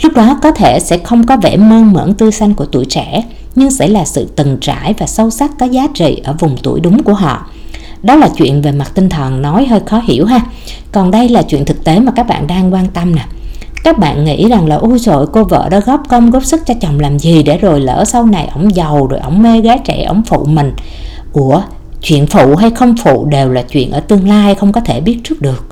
lúc 0.02 0.12
đó 0.12 0.38
có 0.42 0.50
thể 0.50 0.80
sẽ 0.80 0.98
không 0.98 1.26
có 1.26 1.36
vẻ 1.36 1.56
mơn 1.56 1.92
mởn 1.92 2.14
tươi 2.14 2.32
xanh 2.32 2.54
của 2.54 2.64
tuổi 2.64 2.84
trẻ, 2.84 3.24
nhưng 3.54 3.70
sẽ 3.70 3.88
là 3.88 4.04
sự 4.04 4.28
từng 4.36 4.58
trải 4.60 4.94
và 4.98 5.06
sâu 5.06 5.30
sắc 5.30 5.50
có 5.58 5.66
giá 5.66 5.86
trị 5.94 6.20
ở 6.24 6.32
vùng 6.38 6.56
tuổi 6.62 6.80
đúng 6.80 7.02
của 7.02 7.14
họ. 7.14 7.46
Đó 8.02 8.16
là 8.16 8.28
chuyện 8.36 8.62
về 8.62 8.72
mặt 8.72 8.92
tinh 8.94 9.08
thần 9.08 9.42
nói 9.42 9.66
hơi 9.66 9.80
khó 9.86 10.00
hiểu 10.04 10.26
ha. 10.26 10.40
Còn 10.92 11.10
đây 11.10 11.28
là 11.28 11.42
chuyện 11.42 11.64
thực 11.64 11.84
tế 11.84 12.00
mà 12.00 12.12
các 12.16 12.26
bạn 12.26 12.46
đang 12.46 12.74
quan 12.74 12.86
tâm 12.86 13.14
nè. 13.14 13.24
Các 13.84 13.98
bạn 13.98 14.24
nghĩ 14.24 14.48
rằng 14.48 14.66
là, 14.66 14.76
ôi 14.76 14.98
trời, 15.02 15.26
cô 15.32 15.44
vợ 15.44 15.68
đó 15.68 15.80
góp 15.86 16.02
công, 16.08 16.30
góp 16.30 16.44
sức 16.44 16.60
cho 16.66 16.74
chồng 16.80 17.00
làm 17.00 17.18
gì 17.18 17.42
để 17.42 17.58
rồi 17.58 17.80
lỡ 17.80 18.04
sau 18.06 18.26
này 18.26 18.48
ổng 18.54 18.74
giàu 18.74 19.06
rồi 19.06 19.20
ổng 19.20 19.42
mê 19.42 19.60
gái 19.60 19.78
trẻ, 19.84 20.04
ổng 20.04 20.22
phụ 20.26 20.44
mình? 20.44 20.72
Ủa, 21.32 21.62
chuyện 22.02 22.26
phụ 22.26 22.56
hay 22.56 22.70
không 22.70 22.94
phụ 23.04 23.24
đều 23.24 23.50
là 23.50 23.62
chuyện 23.62 23.90
ở 23.90 24.00
tương 24.00 24.28
lai, 24.28 24.54
không 24.54 24.72
có 24.72 24.80
thể 24.80 25.00
biết 25.00 25.18
trước 25.24 25.42
được 25.42 25.66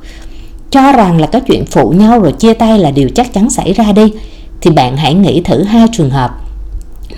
cho 0.71 0.93
rằng 0.93 1.21
là 1.21 1.27
cái 1.27 1.41
chuyện 1.41 1.65
phụ 1.67 1.91
nhau 1.91 2.21
rồi 2.21 2.33
chia 2.33 2.55
tay 2.55 2.79
là 2.79 2.91
điều 2.91 3.09
chắc 3.09 3.33
chắn 3.33 3.50
xảy 3.50 3.73
ra 3.73 3.93
đi, 3.93 4.12
thì 4.61 4.71
bạn 4.71 4.97
hãy 4.97 5.15
nghĩ 5.15 5.41
thử 5.41 5.62
hai 5.62 5.87
trường 5.93 6.11
hợp. 6.11 6.31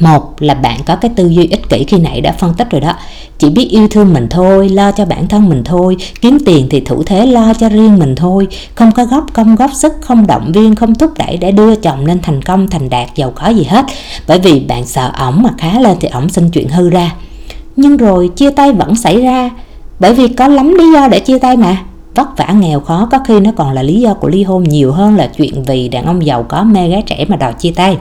Một 0.01 0.43
là 0.43 0.55
bạn 0.55 0.81
có 0.87 0.97
cái 0.97 1.11
tư 1.17 1.29
duy 1.29 1.47
ích 1.47 1.69
kỷ 1.69 1.85
khi 1.85 1.99
nãy 1.99 2.21
đã 2.21 2.33
phân 2.33 2.55
tích 2.55 2.71
rồi 2.71 2.81
đó. 2.81 2.93
Chỉ 3.39 3.51
biết 3.51 3.69
yêu 3.71 3.89
thương 3.89 4.13
mình 4.13 4.27
thôi, 4.31 4.69
lo 4.69 4.93
cho 4.93 5.05
bản 5.05 5.29
thân 5.29 5.49
mình 5.49 5.65
thôi. 5.65 5.97
Kiếm 6.21 6.39
tiền 6.47 6.67
thì 6.71 6.81
thủ 6.81 7.03
thế 7.03 7.27
lo 7.27 7.55
cho 7.55 7.69
riêng 7.69 7.99
mình 7.99 8.15
thôi. 8.15 8.49
Không 8.75 8.93
có 8.93 9.05
góp 9.05 9.33
công 9.33 9.57
góp 9.57 9.71
sức, 9.75 9.93
không 10.01 10.27
động 10.27 10.53
viên, 10.53 10.75
không 10.75 10.95
thúc 10.95 11.11
đẩy 11.19 11.37
để 11.37 11.53
đưa 11.53 11.75
chồng 11.75 12.07
lên 12.07 12.21
thành 12.23 12.43
công, 12.43 12.69
thành 12.69 12.91
đạt, 12.91 13.09
giàu 13.15 13.31
có 13.31 13.49
gì 13.49 13.65
hết. 13.65 13.85
Bởi 14.27 14.39
vì 14.39 14.61
bạn 14.61 14.87
sợ 14.87 15.11
ổng 15.19 15.43
mà 15.43 15.51
khá 15.59 15.81
lên 15.81 15.97
thì 16.01 16.09
ổng 16.09 16.29
xin 16.29 16.51
chuyện 16.51 16.69
hư 16.69 16.91
ra. 16.91 17.15
Nhưng 17.77 17.97
rồi 17.97 18.31
chia 18.37 18.51
tay 18.51 18.73
vẫn 18.73 18.97
xảy 18.97 19.21
ra. 19.21 19.51
Bởi 19.99 20.15
vì 20.15 20.29
có 20.29 20.49
lắm 20.49 20.75
lý 20.75 20.93
do 20.93 21.09
để 21.09 21.21
chia 21.21 21.39
tay 21.39 21.57
mà 21.57 21.77
vất 22.15 22.37
vả, 22.37 22.47
nghèo 22.61 22.81
khó, 22.81 23.09
có 23.11 23.19
khi 23.27 23.41
nó 23.41 23.51
còn 23.57 23.73
là 23.73 23.83
lý 23.83 24.01
do 24.01 24.15
của 24.15 24.29
ly 24.29 24.43
hôn 24.43 24.65
nhiều 24.65 24.93
hơn 24.93 25.17
là 25.17 25.27
chuyện 25.27 25.63
vì 25.63 25.89
đàn 25.89 26.05
ông 26.05 26.27
giàu 26.27 26.43
có 26.43 26.65
mê 26.65 26.89
gái 26.89 27.03
trẻ 27.07 27.25
mà 27.29 27.37
đòi 27.37 27.53
chia 27.53 27.73
tay. 27.77 27.97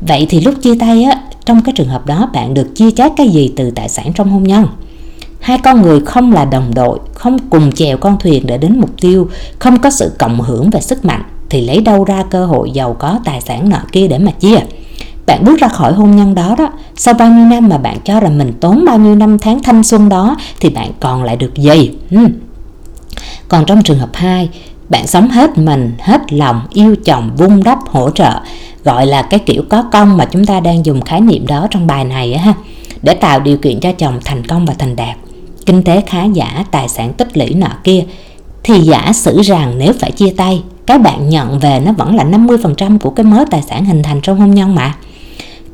Vậy 0.00 0.26
thì 0.30 0.40
lúc 0.40 0.54
chia 0.62 0.74
tay 0.80 1.02
á, 1.02 1.20
trong 1.44 1.62
cái 1.62 1.72
trường 1.76 1.88
hợp 1.88 2.06
đó 2.06 2.30
bạn 2.32 2.54
được 2.54 2.74
chia 2.74 2.90
chác 2.90 3.12
cái 3.16 3.28
gì 3.28 3.52
từ 3.56 3.70
tài 3.70 3.88
sản 3.88 4.12
trong 4.12 4.30
hôn 4.30 4.42
nhân? 4.42 4.66
Hai 5.40 5.58
con 5.58 5.82
người 5.82 6.00
không 6.00 6.32
là 6.32 6.44
đồng 6.44 6.74
đội, 6.74 6.98
không 7.14 7.38
cùng 7.50 7.72
chèo 7.72 7.96
con 7.96 8.18
thuyền 8.18 8.46
để 8.46 8.58
đến 8.58 8.80
mục 8.80 8.90
tiêu, 9.00 9.28
không 9.58 9.80
có 9.80 9.90
sự 9.90 10.12
cộng 10.18 10.40
hưởng 10.40 10.70
về 10.70 10.80
sức 10.80 11.04
mạnh, 11.04 11.22
thì 11.50 11.60
lấy 11.60 11.80
đâu 11.80 12.04
ra 12.04 12.24
cơ 12.30 12.46
hội 12.46 12.70
giàu 12.70 12.96
có, 12.98 13.18
tài 13.24 13.40
sản 13.40 13.68
nợ 13.68 13.80
kia 13.92 14.08
để 14.08 14.18
mà 14.18 14.30
chia? 14.30 14.58
Bạn 15.26 15.44
bước 15.44 15.58
ra 15.58 15.68
khỏi 15.68 15.92
hôn 15.92 16.16
nhân 16.16 16.34
đó 16.34 16.54
đó, 16.58 16.72
sau 16.96 17.14
bao 17.14 17.30
nhiêu 17.30 17.44
năm 17.44 17.68
mà 17.68 17.78
bạn 17.78 17.98
cho 18.04 18.20
rằng 18.20 18.38
mình 18.38 18.52
tốn 18.60 18.84
bao 18.84 18.98
nhiêu 18.98 19.14
năm 19.14 19.38
tháng 19.38 19.62
thanh 19.62 19.82
xuân 19.82 20.08
đó, 20.08 20.36
thì 20.60 20.68
bạn 20.68 20.90
còn 21.00 21.24
lại 21.24 21.36
được 21.36 21.54
gì? 21.54 21.90
Ừ 22.10 22.18
còn 23.48 23.64
trong 23.64 23.82
trường 23.82 23.98
hợp 23.98 24.10
2 24.14 24.48
bạn 24.88 25.06
sống 25.06 25.28
hết 25.28 25.58
mình, 25.58 25.92
hết 26.00 26.32
lòng, 26.32 26.60
yêu 26.70 26.96
chồng, 27.04 27.30
vun 27.36 27.62
đắp, 27.64 27.78
hỗ 27.88 28.10
trợ, 28.10 28.40
gọi 28.84 29.06
là 29.06 29.22
cái 29.22 29.40
kiểu 29.40 29.62
có 29.68 29.82
công 29.82 30.16
mà 30.16 30.24
chúng 30.24 30.46
ta 30.46 30.60
đang 30.60 30.86
dùng 30.86 31.00
khái 31.00 31.20
niệm 31.20 31.46
đó 31.46 31.66
trong 31.70 31.86
bài 31.86 32.04
này 32.04 32.32
á 32.32 32.42
ha, 32.42 32.54
để 33.02 33.14
tạo 33.14 33.40
điều 33.40 33.56
kiện 33.58 33.80
cho 33.80 33.92
chồng 33.92 34.20
thành 34.24 34.46
công 34.46 34.66
và 34.66 34.74
thành 34.78 34.96
đạt. 34.96 35.16
Kinh 35.66 35.82
tế 35.82 36.02
khá 36.06 36.24
giả, 36.24 36.64
tài 36.70 36.88
sản 36.88 37.12
tích 37.12 37.36
lũy 37.36 37.54
nọ 37.54 37.68
kia, 37.84 38.04
thì 38.62 38.80
giả 38.80 39.12
sử 39.12 39.42
rằng 39.42 39.78
nếu 39.78 39.92
phải 40.00 40.10
chia 40.10 40.30
tay, 40.36 40.62
cái 40.86 40.98
bạn 40.98 41.28
nhận 41.28 41.58
về 41.58 41.80
nó 41.84 41.92
vẫn 41.92 42.16
là 42.16 42.24
50% 42.24 42.98
của 42.98 43.10
cái 43.10 43.24
mớ 43.24 43.44
tài 43.50 43.62
sản 43.62 43.84
hình 43.84 44.02
thành 44.02 44.20
trong 44.20 44.40
hôn 44.40 44.54
nhân 44.54 44.74
mà 44.74 44.94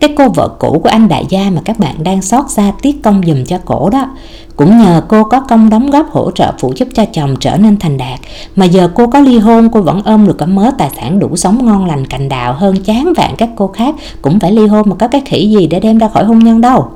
cái 0.00 0.14
cô 0.16 0.28
vợ 0.28 0.48
cũ 0.58 0.80
của 0.82 0.88
anh 0.88 1.08
đại 1.08 1.24
gia 1.28 1.50
mà 1.50 1.60
các 1.64 1.78
bạn 1.78 2.04
đang 2.04 2.22
xót 2.22 2.50
xa 2.50 2.72
tiết 2.82 3.02
công 3.02 3.22
dùm 3.26 3.44
cho 3.44 3.58
cổ 3.64 3.90
đó. 3.90 4.10
Cũng 4.56 4.78
nhờ 4.78 5.02
cô 5.08 5.24
có 5.24 5.40
công 5.40 5.70
đóng 5.70 5.90
góp 5.90 6.10
hỗ 6.10 6.30
trợ 6.30 6.52
phụ 6.58 6.72
giúp 6.76 6.88
cho 6.94 7.04
chồng 7.12 7.36
trở 7.40 7.56
nên 7.56 7.76
thành 7.78 7.96
đạt. 7.96 8.20
Mà 8.56 8.64
giờ 8.64 8.90
cô 8.94 9.06
có 9.06 9.20
ly 9.20 9.38
hôn, 9.38 9.68
cô 9.72 9.80
vẫn 9.80 10.02
ôm 10.04 10.26
được 10.26 10.38
cả 10.38 10.46
mớ 10.46 10.70
tài 10.78 10.90
sản 10.96 11.18
đủ 11.18 11.36
sống 11.36 11.66
ngon 11.66 11.86
lành 11.86 12.06
cành 12.06 12.28
đào 12.28 12.54
hơn 12.54 12.82
chán 12.84 13.12
vạn 13.16 13.34
các 13.38 13.48
cô 13.56 13.66
khác. 13.66 13.94
Cũng 14.22 14.40
phải 14.40 14.52
ly 14.52 14.66
hôn 14.66 14.88
mà 14.88 14.96
có 14.96 15.08
cái 15.08 15.22
khỉ 15.24 15.50
gì 15.50 15.66
để 15.66 15.80
đem 15.80 15.98
ra 15.98 16.08
khỏi 16.08 16.24
hôn 16.24 16.38
nhân 16.38 16.60
đâu. 16.60 16.88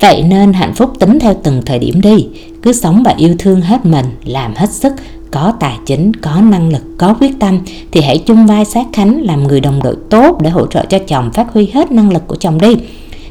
Vậy 0.00 0.22
nên 0.22 0.52
hạnh 0.52 0.74
phúc 0.74 0.92
tính 0.98 1.18
theo 1.20 1.34
từng 1.42 1.62
thời 1.66 1.78
điểm 1.78 2.00
đi. 2.00 2.28
Cứ 2.62 2.72
sống 2.72 3.02
và 3.02 3.14
yêu 3.16 3.34
thương 3.38 3.60
hết 3.60 3.86
mình, 3.86 4.06
làm 4.24 4.54
hết 4.54 4.70
sức 4.70 4.92
có 5.36 5.52
tài 5.60 5.78
chính, 5.86 6.14
có 6.14 6.40
năng 6.40 6.72
lực, 6.72 6.82
có 6.98 7.14
quyết 7.20 7.40
tâm 7.40 7.58
thì 7.92 8.00
hãy 8.00 8.18
chung 8.18 8.46
vai 8.46 8.64
sát 8.64 8.86
cánh 8.92 9.22
làm 9.22 9.48
người 9.48 9.60
đồng 9.60 9.82
đội 9.82 9.96
tốt 10.10 10.42
để 10.42 10.50
hỗ 10.50 10.66
trợ 10.66 10.84
cho 10.84 10.98
chồng 10.98 11.30
phát 11.32 11.52
huy 11.52 11.70
hết 11.74 11.92
năng 11.92 12.12
lực 12.12 12.22
của 12.26 12.36
chồng 12.36 12.60
đi. 12.60 12.76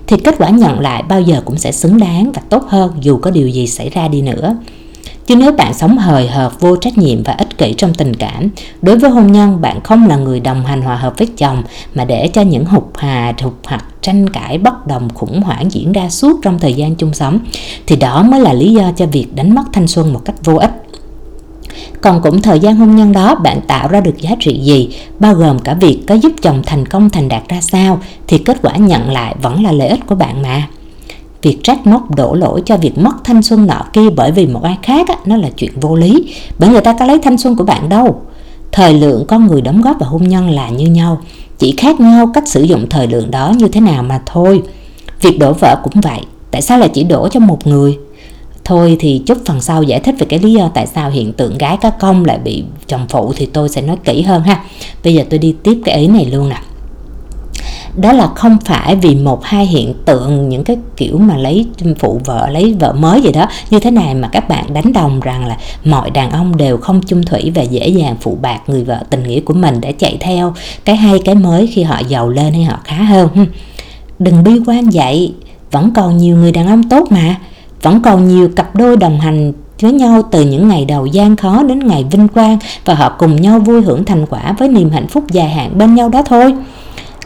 Thì 0.08 0.18
kết 0.18 0.36
quả 0.38 0.50
nhận 0.50 0.80
lại 0.80 1.04
bao 1.10 1.22
giờ 1.22 1.42
cũng 1.46 1.58
sẽ 1.58 1.72
xứng 1.72 1.98
đáng 1.98 2.32
và 2.32 2.42
tốt 2.50 2.64
hơn 2.68 2.92
dù 3.02 3.18
có 3.18 3.32
điều 3.32 3.48
gì 3.48 3.68
xảy 3.68 3.90
ra 3.90 4.08
đi 4.08 4.22
nữa. 4.22 4.58
Chứ 5.26 5.36
nếu 5.36 5.52
bạn 5.52 5.74
sống 5.74 5.98
hời 5.98 6.28
hợt, 6.28 6.52
vô 6.60 6.76
trách 6.76 6.98
nhiệm 6.98 7.24
và 7.24 7.34
ích 7.34 7.58
kỷ 7.58 7.74
trong 7.74 7.94
tình 7.94 8.14
cảm, 8.14 8.50
đối 8.82 9.00
với 9.00 9.10
hôn 9.10 9.32
nhân 9.32 9.62
bạn 9.62 9.82
không 9.84 10.08
là 10.08 10.18
người 10.18 10.40
đồng 10.40 10.66
hành 10.66 10.82
hòa 10.82 10.96
hợp 10.96 11.14
với 11.18 11.28
chồng 11.38 11.64
mà 11.96 12.06
để 12.06 12.28
cho 12.28 12.42
những 12.42 12.66
hụt 12.66 12.84
hà, 12.96 13.34
hụt 13.42 13.54
hạt, 13.64 13.84
tranh 14.02 14.30
cãi, 14.30 14.58
bất 14.58 14.88
đồng, 14.88 15.10
khủng 15.14 15.42
hoảng 15.42 15.72
diễn 15.72 15.92
ra 15.92 16.10
suốt 16.10 16.40
trong 16.42 16.60
thời 16.60 16.74
gian 16.74 16.96
chung 16.96 17.14
sống, 17.14 17.40
thì 17.88 17.96
đó 17.96 18.24
mới 18.24 18.40
là 18.40 18.54
lý 18.54 18.74
do 18.74 18.92
cho 18.96 19.06
việc 19.06 19.36
đánh 19.36 19.56
mất 19.56 19.64
thanh 19.74 19.88
xuân 19.88 20.14
một 20.14 20.22
cách 20.26 20.36
vô 20.44 20.56
ích 20.56 20.72
còn 22.02 22.22
cũng 22.22 22.42
thời 22.42 22.60
gian 22.60 22.76
hôn 22.76 22.96
nhân 22.96 23.12
đó 23.12 23.36
bạn 23.36 23.62
tạo 23.68 23.88
ra 23.88 24.02
được 24.02 24.18
giá 24.18 24.32
trị 24.40 24.60
gì? 24.60 24.90
Bao 25.20 25.34
gồm 25.34 25.60
cả 25.60 25.74
việc 25.74 26.00
có 26.08 26.16
giúp 26.16 26.32
chồng 26.42 26.62
thành 26.66 26.86
công 26.86 27.10
thành 27.10 27.28
đạt 27.28 27.50
ra 27.50 27.62
sao? 27.62 28.00
Thì 28.28 28.38
kết 28.38 28.58
quả 28.62 28.76
nhận 28.78 29.12
lại 29.12 29.36
vẫn 29.42 29.64
là 29.64 29.72
lợi 29.72 29.88
ích 29.88 30.08
của 30.08 30.16
bạn 30.16 30.42
mà. 30.42 30.68
Việc 31.42 31.58
trách 31.64 31.88
móc 31.88 32.16
đổ 32.16 32.34
lỗi 32.34 32.62
cho 32.66 32.78
việc 32.78 32.98
mất 32.98 33.24
thanh 33.24 33.42
xuân 33.42 33.68
nọ 33.68 33.82
kia 33.94 34.10
bởi 34.10 34.32
vì 34.32 34.48
một 34.48 34.64
ai 34.64 34.78
khác 34.84 35.08
á, 35.08 35.16
nó 35.26 35.38
là 35.38 35.50
chuyện 35.58 35.72
vô 35.82 35.96
lý 35.96 36.34
bởi 36.60 36.70
người 36.70 36.82
ta 36.82 36.96
có 37.00 37.06
lấy 37.06 37.20
thanh 37.20 37.38
xuân 37.38 37.56
của 37.56 37.64
bạn 37.64 37.90
đâu. 37.90 38.22
Thời 38.72 38.94
lượng 38.94 39.26
con 39.28 39.48
người 39.48 39.62
đóng 39.62 39.82
góp 39.82 40.00
vào 40.00 40.10
hôn 40.10 40.28
nhân 40.28 40.50
là 40.50 40.70
như 40.70 40.86
nhau 40.86 41.22
chỉ 41.60 41.74
khác 41.78 42.00
nhau 42.00 42.32
cách 42.34 42.48
sử 42.48 42.64
dụng 42.64 42.90
thời 42.90 43.08
lượng 43.08 43.32
đó 43.32 43.54
như 43.58 43.68
thế 43.68 43.82
nào 43.82 44.04
mà 44.04 44.22
thôi. 44.26 44.62
Việc 45.22 45.40
đổ 45.40 45.54
vỡ 45.54 45.76
cũng 45.84 46.02
vậy 46.02 46.22
tại 46.52 46.62
sao 46.62 46.80
lại 46.80 46.90
chỉ 46.94 47.04
đổ 47.04 47.28
cho 47.28 47.40
một 47.40 47.68
người? 47.68 47.98
Thôi 48.66 48.98
thì 49.00 49.22
chút 49.26 49.38
phần 49.46 49.62
sau 49.62 49.84
giải 49.84 50.00
thích 50.00 50.16
về 50.20 50.26
cái 50.30 50.40
lý 50.40 50.54
do 50.54 50.72
tại 50.74 50.88
sao 50.88 51.10
hiện 51.10 51.34
tượng 51.34 51.58
gái 51.58 51.78
có 51.82 51.90
công 51.90 52.26
lại 52.26 52.40
bị 52.40 52.64
chồng 52.88 53.06
phụ 53.10 53.34
thì 53.36 53.46
tôi 53.46 53.70
sẽ 53.70 53.82
nói 53.82 53.98
kỹ 54.04 54.22
hơn 54.22 54.44
ha. 54.44 54.64
Bây 55.04 55.14
giờ 55.14 55.24
tôi 55.30 55.40
đi 55.40 55.56
tiếp 55.64 55.82
cái 55.86 55.98
ý 55.98 56.08
này 56.08 56.26
luôn 56.26 56.50
nè. 56.50 56.58
Đó 57.98 58.12
là 58.12 58.28
không 58.28 58.58
phải 58.66 58.96
vì 58.96 59.16
một 59.16 59.44
hai 59.44 59.66
hiện 59.66 59.94
tượng, 60.06 60.50
những 60.50 60.64
cái 60.64 60.78
kiểu 60.98 61.18
mà 61.18 61.38
lấy 61.38 61.66
phụ 62.00 62.22
vợ, 62.26 62.50
lấy 62.50 62.76
vợ 62.80 62.94
mới 62.94 63.22
gì 63.22 63.32
đó. 63.32 63.48
Như 63.70 63.80
thế 63.80 63.92
này 63.92 64.16
mà 64.16 64.28
các 64.28 64.50
bạn 64.50 64.74
đánh 64.74 64.94
đồng 64.94 65.20
rằng 65.20 65.46
là 65.46 65.58
mọi 65.86 66.10
đàn 66.10 66.32
ông 66.32 66.58
đều 66.58 66.78
không 66.78 67.02
chung 67.08 67.24
thủy 67.24 67.52
và 67.56 67.62
dễ 67.62 67.88
dàng 67.88 68.16
phụ 68.22 68.38
bạc 68.42 68.60
người 68.68 68.84
vợ 68.84 69.04
tình 69.10 69.24
nghĩa 69.24 69.40
của 69.40 69.54
mình 69.54 69.82
để 69.82 69.92
chạy 69.92 70.18
theo 70.20 70.54
cái 70.86 70.96
hay, 70.96 71.20
cái 71.20 71.36
mới 71.36 71.68
khi 71.68 71.84
họ 71.84 72.00
giàu 72.08 72.30
lên 72.30 72.54
hay 72.54 72.64
họ 72.64 72.80
khá 72.84 72.96
hơn. 72.96 73.30
Đừng 74.20 74.44
bi 74.44 74.52
quan 74.66 74.90
vậy. 74.90 75.34
Vẫn 75.72 75.92
còn 75.96 76.18
nhiều 76.18 76.38
người 76.38 76.52
đàn 76.52 76.68
ông 76.68 76.90
tốt 76.90 77.08
mà 77.10 77.36
vẫn 77.82 78.02
còn 78.02 78.28
nhiều 78.28 78.50
cặp 78.56 78.76
đôi 78.76 78.98
đồng 78.98 79.20
hành 79.20 79.54
với 79.82 79.92
nhau 79.92 80.22
từ 80.32 80.46
những 80.46 80.68
ngày 80.68 80.86
đầu 80.86 81.06
gian 81.06 81.36
khó 81.36 81.64
đến 81.64 81.88
ngày 81.88 82.06
vinh 82.12 82.28
quang 82.28 82.58
và 82.86 82.94
họ 82.94 83.16
cùng 83.20 83.42
nhau 83.42 83.60
vui 83.60 83.82
hưởng 83.82 84.06
thành 84.06 84.26
quả 84.26 84.56
với 84.60 84.70
niềm 84.70 84.90
hạnh 84.90 85.08
phúc 85.08 85.24
dài 85.32 85.50
hạn 85.50 85.78
bên 85.78 85.96
nhau 85.96 86.10
đó 86.10 86.22
thôi. 86.26 86.54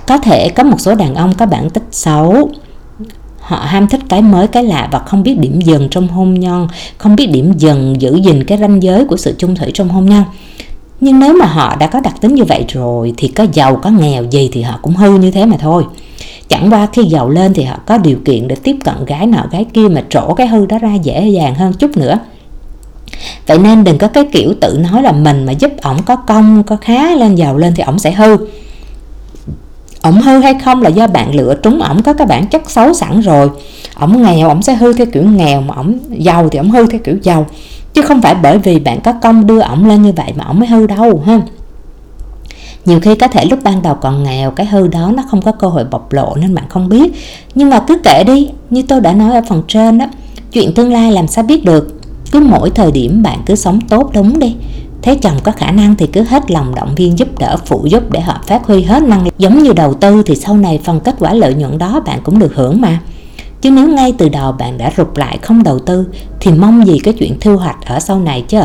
Có 0.08 0.18
thể 0.18 0.50
có 0.50 0.63
một 0.63 0.79
số 0.79 0.96
đàn 0.96 1.15
ông 1.15 1.34
có 1.34 1.46
bản 1.46 1.70
tính 1.70 1.84
xấu. 1.91 2.50
Họ 3.39 3.58
ham 3.58 3.88
thích 3.88 4.01
cái 4.10 4.22
mới, 4.22 4.48
cái 4.48 4.63
lạ 4.63 4.89
và 4.91 5.00
không 5.00 5.24
biết 5.24 5.39
điểm 5.39 5.62
dừng 5.62 5.88
trong 5.89 6.08
hôn 6.08 6.34
nhân, 6.34 6.68
không 6.98 7.15
biết 7.15 7.27
điểm 7.32 7.53
dừng, 7.58 8.01
giữ 8.01 8.15
gìn 8.15 8.44
cái 8.44 8.58
ranh 8.58 8.84
giới 8.84 9.06
của 9.06 9.18
sự 9.18 9.36
chung 9.38 9.56
thủy 9.56 9.72
trong 9.74 9.89
hôn 9.89 10.06
nhân. 10.06 10.24
Nhưng 11.01 11.20
nếu 11.20 11.34
mà 11.34 11.46
họ 11.46 11.75
đã 11.75 11.88
có 11.88 12.00
đặc 12.00 12.22
tính 12.22 12.36
như 12.36 12.44
vậy 12.44 12.65
rồi 12.68 13.13
thì 13.18 13.27
có 13.27 13.46
giàu, 13.53 13.75
có 13.75 13.89
nghèo 13.89 14.24
gì 14.24 14.50
thì 14.53 14.62
họ 14.62 14.79
cũng 14.82 14.96
hư 14.96 15.18
như 15.18 15.32
thế 15.32 15.46
mà 15.46 15.58
thôi 15.60 15.84
chẳng 16.50 16.74
qua 16.74 16.88
khi 16.94 17.03
giàu 17.03 17.29
lên 17.29 17.53
thì 17.53 17.63
họ 17.63 17.77
có 17.86 17.98
điều 17.98 18.18
kiện 18.25 18.48
để 18.48 18.56
tiếp 18.63 18.75
cận 18.84 19.06
gái 19.06 19.27
nọ, 19.27 19.46
gái 19.51 19.65
kia 19.74 19.88
mà 19.88 20.03
trổ 20.10 20.34
cái 20.34 20.48
hư 20.48 20.65
đó 20.65 20.77
ra 20.77 20.96
dễ 20.96 21.27
dàng 21.27 21.56
hơn 21.56 21.74
chút 21.74 21.98
nữa. 21.98 22.20
Vậy 23.48 23.58
nên 23.58 23.84
đừng 23.84 23.98
có 23.98 24.08
cái 24.08 24.25
kiểu 24.32 24.53
tự 24.62 24.77
nói 24.91 25.03
là 25.03 25.12
mình 25.12 25.46
mà 25.46 25.51
giúp 25.51 25.72
ổng 25.82 26.03
có 26.06 26.15
công, 26.15 26.63
có 26.63 26.75
khá 26.75 27.15
lên, 27.15 27.36
giàu 27.36 27.58
lên 27.58 27.74
thì 27.75 27.84
ổng 27.84 28.00
sẽ 28.00 28.12
hư. 28.12 28.38
Ổng 30.01 30.22
hư 30.22 30.39
hay 30.39 30.53
không 30.53 30.82
là 30.82 30.89
do 30.89 31.08
bạn 31.08 31.36
lựa 31.36 31.56
trúng 31.63 31.82
ổng, 31.82 32.03
có 32.03 32.13
cái 32.13 32.27
bản 32.27 32.48
chất 32.48 32.70
xấu 32.70 32.94
sẵn 32.94 33.20
rồi. 33.22 33.50
Ổng 33.96 34.24
nghèo, 34.24 34.48
ổng 34.48 34.62
sẽ 34.62 34.74
hư 34.74 34.94
theo 34.94 35.08
kiểu 35.13 35.24
nghèo, 35.24 35.62
mà 35.62 35.75
ổng 35.75 36.00
giàu 36.10 36.50
thì 36.50 36.58
ổng 36.58 36.72
hư 36.72 36.88
theo 36.88 37.00
kiểu 37.03 37.18
giàu. 37.24 37.46
Chứ 37.94 38.01
không 38.01 38.22
phải 38.22 38.36
bởi 38.36 38.58
vì 38.58 38.79
bạn 38.79 39.01
có 39.01 39.13
công 39.13 39.48
đưa 39.48 39.60
ổng 39.60 39.88
lên 39.88 40.01
như 40.01 40.12
vậy 40.12 40.34
mà 40.36 40.46
ổng 40.46 40.60
mới 40.60 40.68
hư 40.68 40.88
đâu, 40.88 41.24
ha? 41.25 41.41
Nhiều 42.86 43.00
khi 43.00 43.15
có 43.15 43.27
thể 43.27 43.45
lúc 43.45 43.59
ban 43.63 43.81
đầu 43.81 43.95
còn 43.95 44.24
nghèo, 44.24 44.51
cái 44.51 44.65
hư 44.65 44.88
đó 44.88 45.12
nó 45.15 45.24
không 45.29 45.41
có 45.41 45.51
cơ 45.51 45.67
hội 45.67 45.83
bộc 45.91 46.13
lộ 46.13 46.36
nên 46.36 46.55
bạn 46.55 46.69
không 46.69 46.89
biết. 46.89 47.13
Nhưng 47.55 47.69
mà 47.69 47.79
cứ 47.88 47.98
kể 48.03 48.24
đi, 48.27 48.50
như 48.69 48.81
tôi 48.81 49.01
đã 49.01 49.13
nói 49.13 49.36
ở 49.36 49.41
phần 49.50 49.63
trên 49.67 49.98
đó, 49.98 50.05
chuyện 50.51 50.74
tương 50.74 50.93
lai 50.93 51.12
làm 51.12 51.27
sao 51.27 51.43
biết 51.43 51.65
được? 51.65 52.01
Cứ 52.31 52.39
mỗi 52.39 52.69
thời 52.69 52.91
điểm 52.91 53.24
bạn 53.24 53.39
cứ 53.45 53.55
sống 53.55 53.81
tốt 53.81 54.12
đúng 54.13 54.39
đi. 54.39 54.55
Thế 55.01 55.15
chồng 55.15 55.39
có 55.43 55.51
khả 55.51 55.71
năng 55.71 55.95
thì 55.95 56.07
cứ 56.07 56.24
hết 56.24 56.51
lòng 56.51 56.75
động 56.75 56.95
viên 56.95 57.19
giúp 57.19 57.39
đỡ, 57.39 57.57
phụ 57.65 57.86
giúp 57.86 58.12
để 58.12 58.19
họ 58.19 58.41
phát 58.48 58.65
huy 58.65 58.83
hết 58.83 59.03
năng 59.03 59.25
lực. 59.25 59.33
Giống 59.38 59.63
như 59.63 59.74
đầu 59.74 59.93
tư 59.93 60.24
thì 60.25 60.36
sau 60.36 60.57
này 60.57 60.79
phần 60.83 61.00
kết 61.00 61.15
quả 61.19 61.33
lợi 61.33 61.53
nhuận 61.53 61.77
đó 61.77 62.01
bạn 62.05 62.19
cũng 62.24 62.39
được 62.39 62.55
hưởng 62.55 62.81
mà. 62.81 63.00
Chứ 63.62 63.71
nếu 63.71 63.88
ngay 63.88 64.13
từ 64.17 64.29
đầu 64.29 64.51
bạn 64.51 64.77
đã 64.77 64.91
rụt 64.98 65.07
lại 65.15 65.38
không 65.41 65.63
đầu 65.63 65.79
tư, 65.79 66.05
thì 66.39 66.51
mong 66.51 66.88
gì 66.88 67.00
cái 67.00 67.13
chuyện 67.13 67.39
thu 67.41 67.57
hoạch 67.57 67.86
ở 67.86 68.00
sau 68.00 68.19
này 68.19 68.45
chứ 68.48 68.59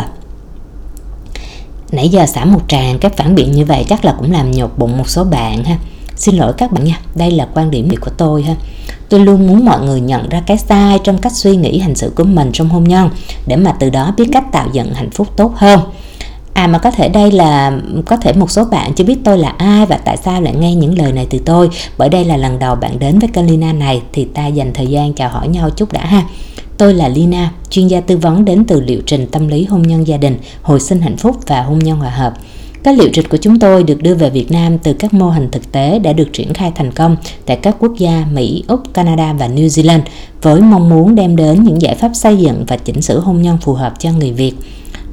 nãy 1.93 2.09
giờ 2.09 2.27
xả 2.27 2.45
một 2.45 2.61
tràng 2.69 2.99
các 2.99 3.17
phản 3.17 3.35
biện 3.35 3.53
như 3.53 3.65
vậy 3.65 3.85
chắc 3.89 4.05
là 4.05 4.15
cũng 4.19 4.33
làm 4.33 4.51
nhột 4.51 4.79
bụng 4.79 4.99
một 4.99 5.09
số 5.09 5.25
bạn 5.25 5.65
ha. 5.65 5.77
Xin 6.17 6.37
lỗi 6.37 6.53
các 6.53 6.73
bạn 6.73 6.85
nha, 6.85 7.01
đây 7.15 7.31
là 7.31 7.49
quan 7.55 7.71
điểm 7.71 7.95
của 8.01 8.11
tôi 8.11 8.43
ha. 8.43 8.55
Tôi 9.09 9.21
luôn 9.21 9.47
muốn 9.47 9.65
mọi 9.65 9.81
người 9.81 10.01
nhận 10.01 10.29
ra 10.29 10.43
cái 10.47 10.59
sai 10.59 10.99
trong 11.05 11.19
cách 11.19 11.33
suy 11.33 11.57
nghĩ 11.57 11.79
hành 11.79 11.95
xử 11.95 12.13
của 12.17 12.25
mình 12.25 12.51
trong 12.53 12.69
hôn 12.69 12.85
nhân, 12.85 13.11
để 13.47 13.57
mà 13.57 13.73
từ 13.73 13.91
đó 13.91 14.15
biết 14.17 14.29
cách 14.33 14.53
tạo 14.53 14.69
dựng 14.73 14.95
hạnh 14.95 15.11
phúc 15.11 15.29
tốt 15.37 15.53
hơn. 15.57 15.81
À 16.53 16.67
mà 16.67 16.79
có 16.79 16.91
thể 16.91 17.09
đây 17.09 17.31
là, 17.31 17.73
có 18.07 18.17
thể 18.17 18.33
một 18.33 18.51
số 18.51 18.65
bạn 18.65 18.93
chưa 18.95 19.05
biết 19.05 19.17
tôi 19.25 19.39
là 19.39 19.49
ai 19.49 19.87
và 19.87 19.97
tại 19.97 20.17
sao 20.17 20.41
lại 20.41 20.55
nghe 20.55 20.75
những 20.75 20.99
lời 20.99 21.13
này 21.13 21.27
từ 21.31 21.39
tôi. 21.39 21.71
Bởi 21.99 22.09
đây 22.09 22.25
là 22.25 22.37
lần 22.37 22.59
đầu 22.59 22.75
bạn 22.75 22.99
đến 22.99 23.19
với 23.19 23.29
kênh 23.29 23.47
Lina 23.47 23.73
này, 23.73 24.03
thì 24.13 24.25
ta 24.25 24.47
dành 24.47 24.73
thời 24.75 24.87
gian 24.87 25.13
chào 25.13 25.29
hỏi 25.29 25.49
nhau 25.49 25.71
chút 25.71 25.93
đã 25.93 26.07
ha. 26.07 26.23
Tôi 26.79 26.95
là 26.95 27.09
Lina, 27.09 27.53
chuyên 27.71 27.87
gia 27.87 28.01
tư 28.01 28.17
vấn 28.17 28.45
đến 28.45 28.65
từ 28.65 28.81
liệu 28.81 29.01
trình 29.07 29.27
tâm 29.27 29.49
lý 29.49 29.65
hôn 29.65 29.83
nhân 29.83 30.07
gia 30.07 30.17
đình, 30.17 30.39
hồi 30.63 30.81
sinh 30.81 31.01
hạnh 31.01 31.17
phúc 31.17 31.37
và 31.47 31.63
hôn 31.63 31.79
nhân 31.79 31.99
hòa 31.99 32.11
hợp. 32.11 32.35
Các 32.83 32.99
liệu 32.99 33.09
trình 33.13 33.29
của 33.29 33.37
chúng 33.37 33.59
tôi 33.59 33.83
được 33.83 34.03
đưa 34.03 34.15
về 34.15 34.31
Việt 34.31 34.53
Nam 34.53 34.79
từ 34.79 34.93
các 34.93 35.15
mô 35.15 35.31
hình 35.31 35.49
thực 35.51 35.73
tế 35.73 35.99
đã 35.99 36.13
được 36.13 36.33
triển 36.33 36.55
khai 36.55 36.73
thành 36.75 36.93
công 36.93 37.17
tại 37.47 37.57
các 37.57 37.77
quốc 37.79 37.93
gia 37.99 38.27
Mỹ, 38.33 38.65
Úc, 38.69 38.95
Canada 38.95 39.33
và 39.33 39.49
New 39.49 39.67
Zealand 39.67 40.01
với 40.43 40.61
mong 40.61 40.89
muốn 40.89 41.15
đem 41.15 41.37
đến 41.37 41.65
những 41.65 41.83
giải 41.83 41.95
pháp 41.95 42.11
xây 42.15 42.37
dựng 42.37 42.65
và 42.69 42.77
chỉnh 42.77 43.03
sửa 43.03 43.19
hôn 43.19 43.43
nhân 43.43 43.59
phù 43.61 43.73
hợp 43.73 43.95
cho 43.99 44.13
người 44.13 44.33
Việt. 44.33 44.55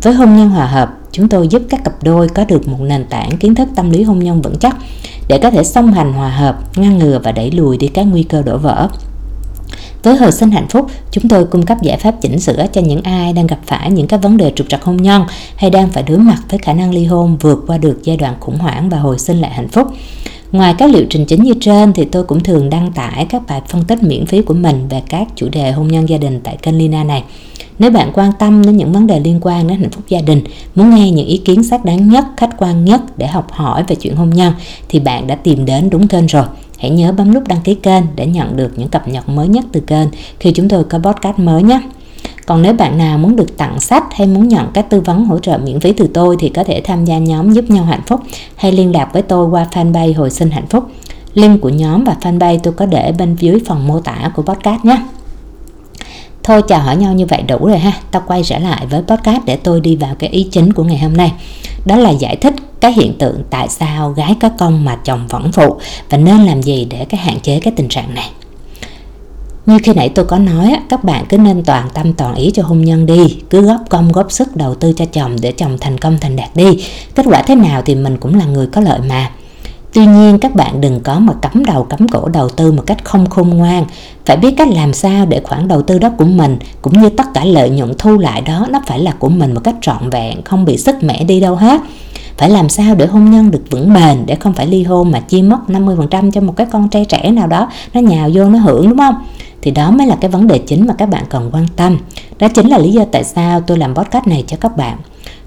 Với 0.02 0.14
hôn 0.14 0.38
nhân 0.38 0.50
hòa 0.50 0.66
hợp, 0.66 0.98
chúng 1.12 1.30
tôi 1.30 1.48
giúp 1.48 1.62
các 1.70 1.84
cặp 1.84 2.04
đôi 2.04 2.30
có 2.30 2.46
được 2.46 2.68
một 2.68 2.82
nền 2.82 3.06
tảng 3.06 3.38
kiến 3.38 3.56
thức 3.56 3.70
tâm 3.76 3.90
lý 3.90 4.04
hôn 4.04 4.20
nhân 4.20 4.42
vững 4.42 4.58
chắc 4.60 4.78
để 5.28 5.38
có 5.38 5.52
thể 5.52 5.64
song 5.64 5.94
hành 5.94 6.14
hòa 6.14 6.30
hợp, 6.30 6.78
ngăn 6.78 6.98
ngừa 6.98 7.20
và 7.24 7.32
đẩy 7.32 7.52
lùi 7.52 7.78
đi 7.78 7.88
các 7.88 8.04
nguy 8.04 8.24
cơ 8.24 8.42
đổ 8.42 8.58
vỡ. 8.58 8.90
Với 10.04 10.16
hồi 10.16 10.32
sinh 10.32 10.52
hạnh 10.52 10.68
phúc, 10.68 10.88
chúng 11.12 11.28
tôi 11.28 11.46
cung 11.46 11.66
cấp 11.66 11.78
giải 11.82 11.98
pháp 11.98 12.16
chỉnh 12.22 12.40
sửa 12.40 12.66
cho 12.74 12.82
những 12.82 13.02
ai 13.02 13.34
đang 13.34 13.48
gặp 13.48 13.60
phải 13.66 13.92
những 13.92 14.08
cái 14.08 14.20
vấn 14.20 14.38
đề 14.38 14.52
trục 14.56 14.70
trặc 14.70 14.84
hôn 14.84 14.98
nhân 14.98 15.24
hay 15.56 15.70
đang 15.70 15.90
phải 15.90 16.04
đối 16.04 16.18
mặt 16.18 16.38
với 16.50 16.60
khả 16.60 16.74
năng 16.74 16.92
ly 16.92 17.06
hôn 17.06 17.38
vượt 17.38 17.64
qua 17.68 17.78
được 17.78 18.00
giai 18.04 18.18
đoạn 18.18 18.36
khủng 18.40 18.58
hoảng 18.58 18.90
và 18.90 18.98
hồi 19.00 19.20
sinh 19.20 19.42
lại 19.42 19.52
hạnh 19.52 19.68
phúc. 19.68 19.88
Ngoài 20.52 20.76
các 20.78 20.90
liệu 20.90 21.06
trình 21.10 21.26
chính 21.26 21.44
như 21.44 21.54
trên 21.62 21.94
thì 21.94 22.06
tôi 22.06 22.24
cũng 22.24 22.44
thường 22.44 22.70
đăng 22.70 22.92
tải 22.92 23.26
các 23.30 23.42
bài 23.48 23.62
phân 23.68 23.84
tích 23.84 24.04
miễn 24.04 24.26
phí 24.26 24.42
của 24.42 24.54
mình 24.54 24.88
về 24.90 25.02
các 25.10 25.28
chủ 25.36 25.50
đề 25.50 25.72
hôn 25.72 25.88
nhân 25.88 26.10
gia 26.10 26.18
đình 26.18 26.40
tại 26.44 26.58
kênh 26.62 26.78
Lina 26.78 27.04
này. 27.04 27.24
Nếu 27.80 27.92
bạn 27.92 28.12
quan 28.14 28.32
tâm 28.40 28.66
đến 28.66 28.78
những 28.78 28.94
vấn 28.94 29.08
đề 29.08 29.20
liên 29.20 29.40
quan 29.42 29.68
đến 29.68 29.80
hạnh 29.80 29.90
phúc 29.90 30.04
gia 30.08 30.22
đình, 30.22 30.44
muốn 30.76 30.96
nghe 30.96 31.12
những 31.12 31.28
ý 31.28 31.38
kiến 31.38 31.64
xác 31.64 31.86
đáng 31.86 32.10
nhất, 32.10 32.26
khách 32.38 32.58
quan 32.58 32.86
nhất 32.86 33.18
để 33.18 33.28
học 33.28 33.48
hỏi 33.52 33.84
về 33.88 33.96
chuyện 33.96 34.16
hôn 34.16 34.30
nhân 34.30 34.54
thì 34.90 35.00
bạn 35.00 35.28
đã 35.28 35.36
tìm 35.36 35.66
đến 35.66 35.90
đúng 35.90 36.08
kênh 36.08 36.26
rồi. 36.26 36.46
Hãy 36.82 36.92
nhớ 36.92 37.12
bấm 37.12 37.34
nút 37.34 37.48
đăng 37.48 37.62
ký 37.62 37.76
kênh 37.76 38.04
để 38.16 38.26
nhận 38.26 38.58
được 38.58 38.80
những 38.80 38.88
cập 38.88 39.08
nhật 39.08 39.30
mới 39.30 39.48
nhất 39.48 39.66
từ 39.72 39.80
kênh 39.80 40.08
khi 40.40 40.52
chúng 40.52 40.70
tôi 40.70 40.84
có 40.84 41.00
podcast 41.00 41.40
mới 41.40 41.64
nhé. 41.64 41.82
Còn 42.46 42.62
nếu 42.62 42.74
bạn 42.74 42.98
nào 42.98 43.18
muốn 43.18 43.36
được 43.36 43.58
tặng 43.58 43.80
sách 43.80 44.04
hay 44.12 44.28
muốn 44.28 44.48
nhận 44.48 44.68
các 44.74 44.90
tư 44.90 45.02
vấn 45.02 45.26
hỗ 45.26 45.40
trợ 45.40 45.58
miễn 45.58 45.80
phí 45.80 45.94
từ 45.94 46.08
tôi 46.14 46.36
thì 46.40 46.50
có 46.50 46.64
thể 46.64 46.82
tham 46.82 47.06
gia 47.06 47.18
nhóm 47.18 47.54
giúp 47.54 47.66
nhau 47.70 47.84
hạnh 47.84 48.02
phúc 48.08 48.20
hay 48.56 48.72
liên 48.72 48.96
lạc 48.96 49.10
với 49.14 49.22
tôi 49.22 49.48
qua 49.48 49.68
fanpage 49.72 50.16
hồi 50.16 50.30
sinh 50.30 50.52
hạnh 50.52 50.68
phúc. 50.70 50.84
Link 51.34 51.62
của 51.62 51.70
nhóm 51.70 52.04
và 52.04 52.16
fanpage 52.22 52.60
tôi 52.64 52.74
có 52.74 52.86
để 52.86 53.12
bên 53.18 53.36
dưới 53.36 53.62
phần 53.66 53.88
mô 53.88 54.00
tả 54.00 54.32
của 54.36 54.42
podcast 54.42 54.86
nhé. 54.86 54.98
Thôi, 56.44 56.62
chào 56.68 56.82
hỏi 56.82 56.96
nhau 56.96 57.14
như 57.14 57.26
vậy 57.26 57.42
đủ 57.42 57.58
rồi 57.68 57.78
ha 57.78 57.92
Tao 58.12 58.24
quay 58.28 58.44
trở 58.44 58.60
lại 58.60 58.86
với 58.86 59.02
podcast 59.02 59.46
để 59.46 59.56
tôi 59.56 59.82
đi 59.82 59.96
vào 59.96 60.16
cái 60.20 60.30
ý 60.30 60.48
chính 60.52 60.74
của 60.74 60.84
ngày 60.84 60.98
hôm 60.98 61.18
nay 61.18 61.34
đó 61.86 61.96
là 61.96 62.10
giải 62.10 62.36
thích 62.36 62.54
cái 62.80 62.94
hiện 62.94 63.18
tượng 63.20 63.44
tại 63.50 63.70
sao 63.70 64.12
gái 64.12 64.36
có 64.42 64.50
công 64.50 64.86
mà 64.86 64.96
chồng 64.96 65.28
vẫn 65.28 65.52
phụ 65.52 65.80
Và 66.10 66.18
nên 66.18 66.38
làm 66.38 66.62
gì 66.62 66.86
để 66.90 67.06
cái 67.06 67.20
hạn 67.20 67.40
chế 67.40 67.60
cái 67.60 67.74
tình 67.78 67.90
trạng 67.90 68.14
này 68.14 68.32
như 69.66 69.78
khi 69.84 69.94
nãy 69.94 70.10
tôi 70.10 70.26
có 70.26 70.38
nói, 70.38 70.76
các 70.90 71.04
bạn 71.04 71.26
cứ 71.30 71.38
nên 71.38 71.64
toàn 71.64 71.90
tâm 71.94 72.14
toàn 72.14 72.36
ý 72.36 72.52
cho 72.54 72.64
hôn 72.64 72.82
nhân 72.82 73.06
đi, 73.06 73.38
cứ 73.50 73.62
góp 73.62 73.82
công 73.90 74.12
góp 74.12 74.32
sức 74.32 74.56
đầu 74.56 74.76
tư 74.76 74.94
cho 74.94 75.06
chồng 75.06 75.36
để 75.42 75.52
chồng 75.52 75.78
thành 75.82 75.98
công 75.98 76.18
thành 76.22 76.36
đạt 76.36 76.50
đi. 76.56 76.86
Kết 77.16 77.26
quả 77.30 77.42
thế 77.42 77.56
nào 77.56 77.82
thì 77.86 77.96
mình 77.96 78.18
cũng 78.18 78.36
là 78.36 78.46
người 78.46 78.68
có 78.68 78.82
lợi 78.82 79.00
mà. 79.10 79.32
Tuy 79.94 80.06
nhiên, 80.06 80.40
các 80.40 80.56
bạn 80.56 80.82
đừng 80.82 81.00
có 81.00 81.20
mà 81.20 81.34
cắm 81.42 81.66
đầu, 81.66 81.84
cắm 81.84 82.08
cổ 82.08 82.28
đầu 82.28 82.50
tư 82.50 82.72
một 82.72 82.84
cách 82.86 83.06
không 83.06 83.30
khôn 83.30 83.50
ngoan. 83.50 83.86
Phải 84.26 84.38
biết 84.38 84.54
cách 84.58 84.68
làm 84.72 84.94
sao 84.94 85.26
để 85.26 85.42
khoản 85.44 85.68
đầu 85.68 85.82
tư 85.82 86.00
đó 86.00 86.10
của 86.18 86.26
mình, 86.26 86.58
Cũng 86.82 87.02
như 87.02 87.10
tất 87.10 87.34
cả 87.34 87.46
lợi 87.46 87.70
nhuận 87.70 87.94
thu 87.98 88.18
lại 88.18 88.42
đó, 88.42 88.68
Nó 88.70 88.82
phải 88.88 89.00
là 89.00 89.12
của 89.20 89.30
mình 89.30 89.54
một 89.54 89.62
cách 89.64 89.76
trọn 89.82 90.10
vẹn, 90.10 90.42
Không 90.44 90.66
bị 90.66 90.78
sức 90.78 91.04
mẻ 91.04 91.24
đi 91.24 91.40
đâu 91.40 91.56
hết. 91.56 91.82
Phải 92.38 92.50
làm 92.50 92.70
sao 92.70 92.96
để 92.96 93.06
hôn 93.06 93.32
nhân 93.32 93.52
được 93.52 93.64
vững 93.70 93.94
bền, 93.94 94.26
để 94.26 94.36
không 94.36 94.54
phải 94.54 94.68
ly 94.68 94.84
hôn 94.84 95.12
mà 95.12 95.20
chi 95.20 95.42
mất 95.42 95.58
50% 95.68 96.32
cho 96.32 96.42
một 96.42 96.54
cái 96.58 96.68
con 96.72 96.90
trai 96.90 97.06
trẻ 97.06 97.32
nào 97.32 97.48
đó, 97.48 97.70
nó 97.94 98.02
nhào 98.02 98.30
vô 98.34 98.50
nó 98.50 98.60
hưởng, 98.60 98.90
đúng 98.90 98.98
không? 98.98 99.16
Thì 99.62 99.72
đó 99.72 99.92
mới 99.92 100.08
là 100.08 100.16
cái 100.22 100.32
vấn 100.32 100.48
đề 100.48 100.58
chính 100.58 100.88
mà 100.88 100.94
các 100.94 101.10
bạn 101.10 101.24
cần 101.30 101.50
quan 101.54 101.68
tâm. 101.76 101.98
Đó 102.40 102.48
chính 102.48 102.68
là 102.68 102.78
lý 102.78 102.92
do 102.92 103.06
tại 103.12 103.24
sao 103.24 103.62
tôi 103.62 103.78
làm 103.78 103.96
podcast 103.96 104.28
này 104.28 104.44
cho 104.48 104.58
các 104.58 104.78
bạn. 104.78 104.98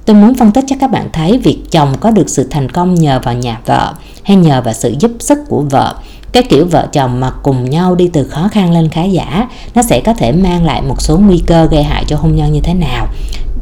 Tôi 0.07 0.17
muốn 0.17 0.35
phân 0.35 0.53
tích 0.53 0.65
cho 0.69 0.77
các 0.81 0.91
bạn 0.91 1.09
thấy 1.13 1.39
việc 1.39 1.59
chồng 1.71 1.95
có 2.01 2.11
được 2.11 2.29
sự 2.29 2.47
thành 2.51 2.69
công 2.69 2.95
nhờ 2.95 3.21
vào 3.23 3.35
nhà 3.35 3.61
vợ 3.67 3.95
hay 4.23 4.37
nhờ 4.37 4.63
vào 4.65 4.75
sự 4.75 4.95
giúp 4.99 5.11
sức 5.21 5.39
của 5.49 5.61
vợ. 5.71 5.95
Cái 6.33 6.43
kiểu 6.43 6.67
vợ 6.71 6.89
chồng 6.93 7.21
mà 7.21 7.31
cùng 7.43 7.71
nhau 7.71 7.95
đi 7.95 8.11
từ 8.13 8.29
khó 8.29 8.49
khăn 8.49 8.73
lên 8.73 8.89
khá 8.89 9.05
giả, 9.05 9.49
nó 9.75 9.83
sẽ 9.83 10.01
có 10.01 10.15
thể 10.15 10.33
mang 10.33 10.65
lại 10.65 10.83
một 10.83 11.03
số 11.03 11.19
nguy 11.19 11.43
cơ 11.47 11.67
gây 11.67 11.83
hại 11.83 12.05
cho 12.07 12.17
hôn 12.17 12.37
nhân 12.37 12.53
như 12.53 12.61
thế 12.61 12.75
nào 12.75 13.07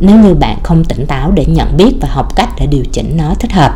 nếu 0.01 0.17
như 0.17 0.35
bạn 0.35 0.59
không 0.63 0.85
tỉnh 0.85 1.07
táo 1.07 1.31
để 1.31 1.45
nhận 1.45 1.77
biết 1.77 1.93
và 2.01 2.09
học 2.11 2.37
cách 2.37 2.49
để 2.59 2.67
điều 2.67 2.85
chỉnh 2.93 3.17
nó 3.17 3.35
thích 3.35 3.53
hợp 3.53 3.73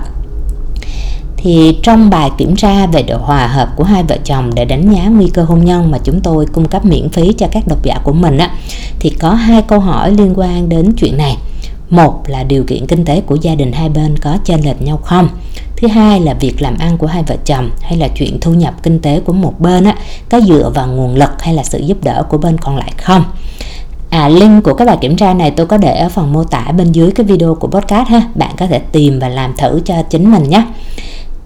thì 1.36 1.78
trong 1.82 2.10
bài 2.10 2.30
kiểm 2.38 2.56
tra 2.56 2.86
về 2.86 3.02
độ 3.02 3.18
hòa 3.18 3.46
hợp 3.46 3.68
của 3.76 3.84
hai 3.84 4.02
vợ 4.02 4.16
chồng 4.24 4.54
để 4.54 4.64
đánh 4.64 4.94
giá 4.94 5.08
nguy 5.08 5.28
cơ 5.28 5.42
hôn 5.42 5.64
nhân 5.64 5.90
mà 5.90 5.98
chúng 6.04 6.20
tôi 6.20 6.46
cung 6.46 6.68
cấp 6.68 6.84
miễn 6.84 7.08
phí 7.08 7.32
cho 7.32 7.46
các 7.52 7.68
độc 7.68 7.82
giả 7.82 7.98
của 8.04 8.12
mình 8.12 8.38
á 8.38 8.50
thì 9.00 9.10
có 9.10 9.30
hai 9.30 9.62
câu 9.62 9.80
hỏi 9.80 10.10
liên 10.10 10.32
quan 10.36 10.68
đến 10.68 10.92
chuyện 10.96 11.16
này 11.16 11.36
một 11.90 12.22
là 12.26 12.44
điều 12.44 12.64
kiện 12.64 12.86
kinh 12.86 13.04
tế 13.04 13.20
của 13.20 13.34
gia 13.34 13.54
đình 13.54 13.72
hai 13.72 13.88
bên 13.88 14.18
có 14.18 14.38
chênh 14.44 14.64
lệch 14.64 14.82
nhau 14.82 14.96
không? 14.96 15.28
Thứ 15.76 15.88
hai 15.88 16.20
là 16.20 16.34
việc 16.34 16.62
làm 16.62 16.78
ăn 16.78 16.98
của 16.98 17.06
hai 17.06 17.22
vợ 17.22 17.36
chồng 17.44 17.70
hay 17.82 17.98
là 17.98 18.08
chuyện 18.08 18.40
thu 18.40 18.54
nhập 18.54 18.74
kinh 18.82 18.98
tế 18.98 19.20
của 19.20 19.32
một 19.32 19.60
bên 19.60 19.84
á, 19.84 19.96
có 20.28 20.40
dựa 20.40 20.70
vào 20.74 20.86
nguồn 20.86 21.14
lực 21.14 21.30
hay 21.38 21.54
là 21.54 21.62
sự 21.62 21.78
giúp 21.78 22.04
đỡ 22.04 22.22
của 22.28 22.38
bên 22.38 22.58
còn 22.58 22.76
lại 22.76 22.92
không? 22.98 23.24
À, 24.10 24.28
link 24.28 24.64
của 24.64 24.74
các 24.74 24.84
bài 24.84 24.98
kiểm 25.00 25.16
tra 25.16 25.34
này 25.34 25.50
tôi 25.50 25.66
có 25.66 25.76
để 25.76 25.96
ở 25.96 26.08
phần 26.08 26.32
mô 26.32 26.44
tả 26.44 26.72
bên 26.76 26.92
dưới 26.92 27.10
cái 27.10 27.26
video 27.26 27.54
của 27.54 27.68
podcast 27.68 28.08
ha. 28.08 28.22
Bạn 28.34 28.54
có 28.58 28.66
thể 28.66 28.78
tìm 28.78 29.18
và 29.18 29.28
làm 29.28 29.54
thử 29.56 29.80
cho 29.84 29.94
chính 30.10 30.32
mình 30.32 30.50
nhé 30.50 30.64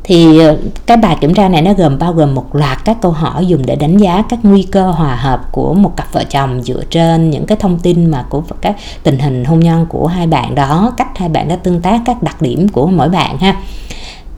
thì 0.05 0.39
ờ, 0.39 0.57
cái 0.87 0.97
bài 0.97 1.17
kiểm 1.21 1.35
tra 1.35 1.49
này 1.49 1.63
nó 1.63 1.73
gồm 1.73 1.99
bao 1.99 2.13
gồm 2.13 2.35
một 2.35 2.55
loạt 2.55 2.85
các 2.85 2.97
câu 3.03 3.13
hỏi 3.13 3.47
dùng 3.47 3.67
để 3.67 3.77
đánh 3.77 3.97
giá 3.97 4.23
các 4.29 4.39
nguy 4.43 4.63
cơ 4.63 4.91
hòa 4.91 5.17
hợp 5.17 5.53
của 5.53 5.75
một 5.75 5.97
cặp 5.97 6.13
vợ 6.13 6.25
chồng 6.25 6.63
dựa 6.63 6.83
trên 6.91 7.31
những 7.31 7.47
cái 7.47 7.59
thông 7.61 7.79
tin 7.79 8.11
mà 8.11 8.25
của 8.29 8.43
các 8.61 8.77
tình 9.03 9.19
hình 9.19 9.45
hôn 9.45 9.61
nhân 9.61 9.87
của 9.89 10.07
hai 10.07 10.27
bạn 10.27 10.55
đó 10.55 10.93
cách 10.97 11.19
hai 11.19 11.29
bạn 11.29 11.49
đã 11.49 11.57
tương 11.57 11.81
tác 11.81 12.01
các 12.07 12.23
đặc 12.23 12.43
điểm 12.43 12.69
của 12.69 12.87
mỗi 12.87 13.09
bạn 13.09 13.39
ha. 13.39 13.57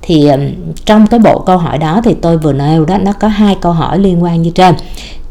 Thì 0.02 0.26
ờ, 0.26 0.38
trong 0.84 1.06
cái 1.06 1.20
bộ 1.20 1.38
câu 1.46 1.58
hỏi 1.58 1.78
đó 1.78 2.00
thì 2.04 2.14
tôi 2.14 2.38
vừa 2.38 2.52
nêu 2.52 2.84
đó 2.84 2.98
nó 2.98 3.12
có 3.12 3.28
hai 3.28 3.56
câu 3.60 3.72
hỏi 3.72 3.98
liên 3.98 4.22
quan 4.22 4.42
như 4.42 4.50
trên. 4.50 4.74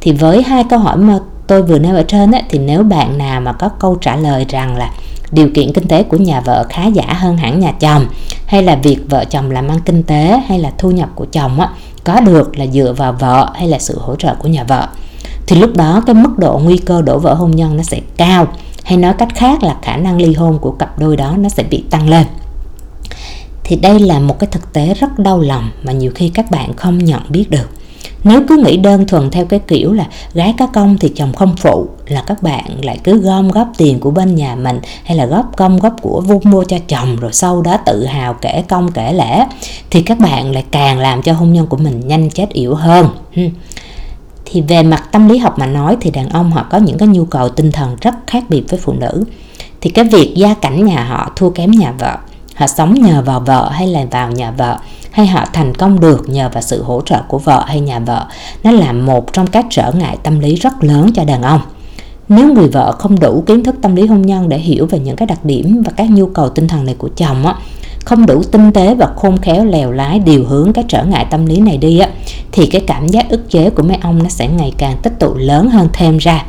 Thì 0.02 0.12
với 0.12 0.44
hai 0.44 0.63
câu 0.63 0.80
hỏi 0.80 0.98
mà 0.98 1.20
tôi 1.48 1.63
vừa 1.63 1.80
nêu 1.80 1.96
ở 1.96 2.04
trên 2.04 2.32
ấy, 2.32 2.44
thì 2.50 2.60
nếu 2.60 2.84
bạn 2.84 3.17
nào 3.17 3.41
mà 3.41 3.54
có 3.54 3.70
câu 3.70 3.96
trả 3.96 4.15
lời 4.15 4.46
rằng 4.50 4.78
là 4.78 4.89
điều 5.32 5.50
kiện 5.56 5.74
kinh 5.74 5.88
tế 5.88 6.04
của 6.04 6.17
nhà 6.17 6.41
vợ 6.41 6.65
khá 6.70 6.86
giả 6.86 7.13
hơn 7.13 7.38
hẳn 7.38 7.60
nhà 7.60 7.72
chồng 7.72 8.06
hay 8.52 8.64
là 8.64 8.76
việc 8.76 8.98
vợ 9.10 9.26
chồng 9.26 9.52
làm 9.52 9.68
ăn 9.68 9.80
kinh 9.86 10.04
tế 10.04 10.42
hay 10.48 10.60
là 10.60 10.72
thu 10.78 10.92
nhập 10.92 11.10
của 11.16 11.26
chồng 11.32 11.60
á, 11.60 11.70
có 12.04 12.20
được 12.20 12.58
là 12.58 12.68
dựa 12.68 12.94
vào 12.98 13.14
vợ 13.14 13.52
hay 13.56 13.68
là 13.68 13.80
sự 13.80 14.00
hỗ 14.00 14.16
trợ 14.16 14.36
của 14.36 14.48
nhà 14.48 14.64
vợ. 14.64 14.88
Thì 15.48 15.56
lúc 15.56 15.76
đó 15.76 16.04
cái 16.06 16.16
mức 16.16 16.38
độ 16.38 16.62
nguy 16.64 16.78
cơ 16.78 17.02
đổ 17.02 17.20
vỡ 17.20 17.34
hôn 17.34 17.52
nhân 17.52 17.78
nó 17.78 17.84
sẽ 17.84 18.00
cao 18.18 18.48
hay 18.84 18.98
nói 18.98 19.14
cách 19.18 19.28
khác 19.36 19.64
là 19.64 19.76
khả 19.82 19.98
năng 19.98 20.22
ly 20.22 20.34
hôn 20.34 20.60
của 20.60 20.72
cặp 20.72 21.00
đôi 21.00 21.18
đó 21.18 21.36
nó 21.38 21.50
sẽ 21.50 21.64
bị 21.64 21.84
tăng 21.90 22.10
lên. 22.10 22.26
Thì 23.64 23.76
đây 23.76 24.00
là 24.00 24.20
một 24.20 24.40
cái 24.40 24.48
thực 24.52 24.74
tế 24.74 24.94
rất 24.94 25.20
đau 25.20 25.40
lòng 25.40 25.70
mà 25.84 25.92
nhiều 25.92 26.12
khi 26.16 26.30
các 26.30 26.52
bạn 26.52 26.74
không 26.74 26.98
nhận 26.98 27.22
biết 27.30 27.50
được 27.50 27.70
nếu 28.24 28.42
cứ 28.50 28.58
nghĩ 28.58 28.78
đơn 28.78 29.08
thuần 29.08 29.32
theo 29.32 29.46
cái 29.46 29.60
kiểu 29.60 29.94
là 29.94 30.06
gái 30.34 30.56
có 30.60 30.68
công 30.68 30.98
thì 30.98 31.10
chồng 31.16 31.34
không 31.34 31.56
phụ, 31.58 31.88
là 32.08 32.24
các 32.28 32.44
bạn 32.44 32.86
lại 32.86 33.00
cứ 33.04 33.18
gom 33.18 33.52
góp 33.52 33.68
tiền 33.78 34.00
của 34.00 34.12
bên 34.12 34.36
nhà 34.36 34.56
mình 34.56 34.80
hay 35.04 35.18
là 35.18 35.26
góp 35.26 35.58
công 35.58 35.80
góp 35.80 35.96
của 36.02 36.22
vun 36.22 36.40
mua 36.44 36.64
cho 36.64 36.78
chồng 36.88 37.16
rồi 37.16 37.34
sau 37.34 37.62
đó 37.62 37.78
tự 37.86 38.06
hào 38.06 38.34
kể 38.34 38.64
công 38.70 38.92
kể 38.92 39.14
lễ, 39.14 39.46
thì 39.90 40.02
các 40.02 40.20
bạn 40.20 40.52
lại 40.52 40.66
càng 40.72 41.00
làm 41.00 41.22
cho 41.22 41.34
hôn 41.34 41.54
nhân 41.54 41.68
của 41.68 41.78
mình 41.78 42.08
nhanh 42.08 42.30
chết 42.30 42.50
yểu 42.50 42.76
hơn. 42.76 43.08
Thì 44.46 44.62
về 44.62 44.84
mặt 44.84 45.04
tâm 45.12 45.30
lý 45.30 45.38
học 45.38 45.60
mà 45.60 45.66
nói 45.66 45.98
thì 46.02 46.12
đàn 46.12 46.30
ông 46.30 46.52
họ 46.52 46.66
có 46.70 46.78
những 46.78 46.98
cái 46.98 47.08
nhu 47.08 47.26
cầu 47.26 47.50
tinh 47.50 47.72
thần 47.72 47.96
rất 48.02 48.14
khác 48.28 48.44
biệt 48.50 48.64
với 48.70 48.80
phụ 48.80 48.94
nữ. 48.94 49.24
Thì 49.82 49.90
cái 49.90 50.06
việc 50.06 50.34
gia 50.36 50.54
cảnh 50.54 50.86
nhà 50.86 51.04
họ 51.04 51.32
thua 51.36 51.50
kém 51.50 51.72
nhà 51.72 51.94
vợ 52.00 52.18
họ 52.62 52.67
sống 52.67 52.93
nhờ 52.93 53.21
vào 53.26 53.39
vợ 53.39 53.69
hay 53.69 53.88
là 53.88 54.06
vào 54.12 54.32
nhà 54.32 54.52
vợ? 54.52 54.78
Hay 55.12 55.28
họ 55.28 55.45
thành 55.54 55.76
công 55.76 56.00
được 56.00 56.30
nhờ 56.30 56.50
vào 56.54 56.62
sự 56.62 56.84
hỗ 56.84 57.02
trợ 57.06 57.21
của 57.28 57.38
vợ 57.38 57.63
hay 57.67 57.80
nhà 57.80 58.00
vợ? 58.00 58.26
Nó 58.63 58.71
là 58.71 58.91
một 58.91 59.34
trong 59.34 59.47
các 59.47 59.65
trở 59.69 59.91
ngại 59.91 60.17
tâm 60.24 60.39
lý 60.39 60.56
rất 60.56 60.84
lớn 60.84 61.12
cho 61.15 61.24
đàn 61.24 61.41
ông. 61.41 61.62
Nếu 62.30 62.54
người 62.54 62.67
vợ 62.67 62.91
không 62.91 63.19
đủ 63.19 63.43
kiến 63.47 63.63
thức 63.63 63.76
tâm 63.82 63.95
lý 63.95 64.08
hôn 64.08 64.21
nhân 64.21 64.50
để 64.50 64.58
hiểu 64.58 64.86
về 64.86 65.00
những 65.00 65.15
cái 65.15 65.26
đặc 65.26 65.45
điểm 65.45 65.84
và 65.86 65.91
các 65.95 66.10
nhu 66.10 66.26
cầu 66.26 66.50
tinh 66.50 66.67
thần 66.67 66.86
này 66.86 66.95
của 66.97 67.10
chồng 67.15 67.45
á, 67.45 67.56
không 68.06 68.26
đủ 68.26 68.43
tinh 68.43 68.71
tế 68.71 68.95
và 68.95 69.08
khôn 69.15 69.38
khéo 69.38 69.65
lèo 69.65 69.91
lái 69.91 70.19
điều 70.19 70.45
hướng 70.45 70.74
cái 70.74 70.84
trở 70.88 71.04
ngại 71.04 71.26
tâm 71.30 71.45
lý 71.45 71.60
này 71.60 71.78
đi 71.78 72.00
á, 72.00 72.10
thì 72.52 72.65
cái 72.65 72.82
cảm 72.88 73.08
giác 73.08 73.30
ức 73.30 73.50
chế 73.50 73.69
của 73.69 73.84
mấy 73.84 73.97
ông 74.02 74.24
nó 74.24 74.30
sẽ 74.30 74.47
ngày 74.47 74.74
càng 74.78 74.97
tích 75.04 75.13
tụ 75.19 75.34
lớn 75.36 75.69
hơn 75.69 75.88
thêm 75.93 76.17
ra 76.17 76.45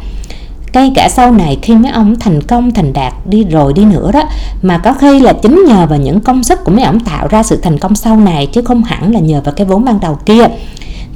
ngay 0.73 0.93
cả 0.95 1.09
sau 1.09 1.33
này 1.33 1.59
khi 1.63 1.75
mấy 1.75 1.93
ông 1.93 2.19
thành 2.21 2.43
công, 2.43 2.71
thành 2.71 2.93
đạt 2.93 3.13
đi 3.27 3.45
rồi 3.45 3.73
đi 3.73 3.85
nữa 3.85 4.11
đó, 4.13 4.23
mà 4.63 4.79
có 4.79 4.93
khi 4.93 5.21
là 5.21 5.33
chính 5.33 5.65
nhờ 5.69 5.87
vào 5.87 5.99
những 5.99 6.21
công 6.21 6.45
sức 6.45 6.65
của 6.65 6.73
mấy 6.73 6.85
ông 6.85 7.01
tạo 7.01 7.29
ra 7.29 7.43
sự 7.43 7.57
thành 7.57 7.79
công 7.79 7.95
sau 7.95 8.17
này, 8.17 8.47
chứ 8.47 8.63
không 8.63 8.83
hẳn 8.83 9.13
là 9.13 9.21
nhờ 9.21 9.41
vào 9.45 9.55
cái 9.55 9.67
vốn 9.67 9.85
ban 9.85 10.01
đầu 10.01 10.19
kia. 10.27 10.47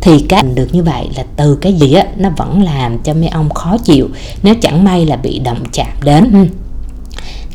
Thì 0.01 0.21
cái 0.29 0.43
được 0.55 0.69
như 0.73 0.83
vậy 0.83 1.09
là 1.17 1.25
từ 1.37 1.59
cái 1.61 1.73
gì 1.73 1.93
á, 1.93 2.05
nó 2.17 2.31
vẫn 2.37 2.63
làm 2.63 2.99
cho 2.99 3.15
mấy 3.15 3.29
ông 3.29 3.51
khó 3.51 3.77
chịu, 3.79 4.09
nếu 4.43 4.55
chẳng 4.55 4.85
may 4.85 5.07
là 5.07 5.17
bị 5.17 5.39
động 5.39 5.59
chạm 5.73 5.93
đến. 6.05 6.33
Ừ 6.33 6.47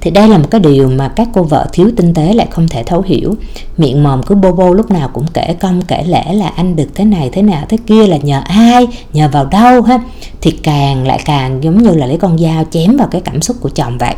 thì 0.01 0.11
đây 0.11 0.27
là 0.27 0.37
một 0.37 0.47
cái 0.51 0.61
điều 0.61 0.89
mà 0.89 1.07
các 1.07 1.27
cô 1.33 1.43
vợ 1.43 1.67
thiếu 1.73 1.91
tinh 1.97 2.13
tế 2.13 2.33
lại 2.33 2.47
không 2.51 2.67
thể 2.67 2.83
thấu 2.83 3.01
hiểu. 3.01 3.35
Miệng 3.77 4.03
mồm 4.03 4.23
cứ 4.23 4.35
bô 4.35 4.51
bô 4.51 4.73
lúc 4.73 4.91
nào 4.91 5.09
cũng 5.13 5.25
kể 5.33 5.55
công, 5.59 5.81
kể 5.81 6.03
lẽ 6.07 6.33
là 6.33 6.47
anh 6.47 6.75
được 6.75 6.87
thế 6.95 7.05
này, 7.05 7.29
thế 7.33 7.41
nào 7.41 7.65
thế 7.69 7.77
kia 7.87 8.07
là 8.07 8.17
nhờ 8.17 8.41
ai, 8.45 8.87
nhờ 9.13 9.29
vào 9.31 9.45
đâu 9.45 9.81
ha? 9.81 9.99
Thì 10.41 10.51
càng 10.51 11.07
lại 11.07 11.19
càng 11.25 11.63
giống 11.63 11.83
như 11.83 11.95
là 11.95 12.05
lấy 12.05 12.17
con 12.17 12.37
dao 12.37 12.63
chém 12.71 12.97
vào 12.97 13.07
cái 13.07 13.21
cảm 13.21 13.41
xúc 13.41 13.57
của 13.61 13.69
chồng 13.69 13.97
vậy. 13.97 14.15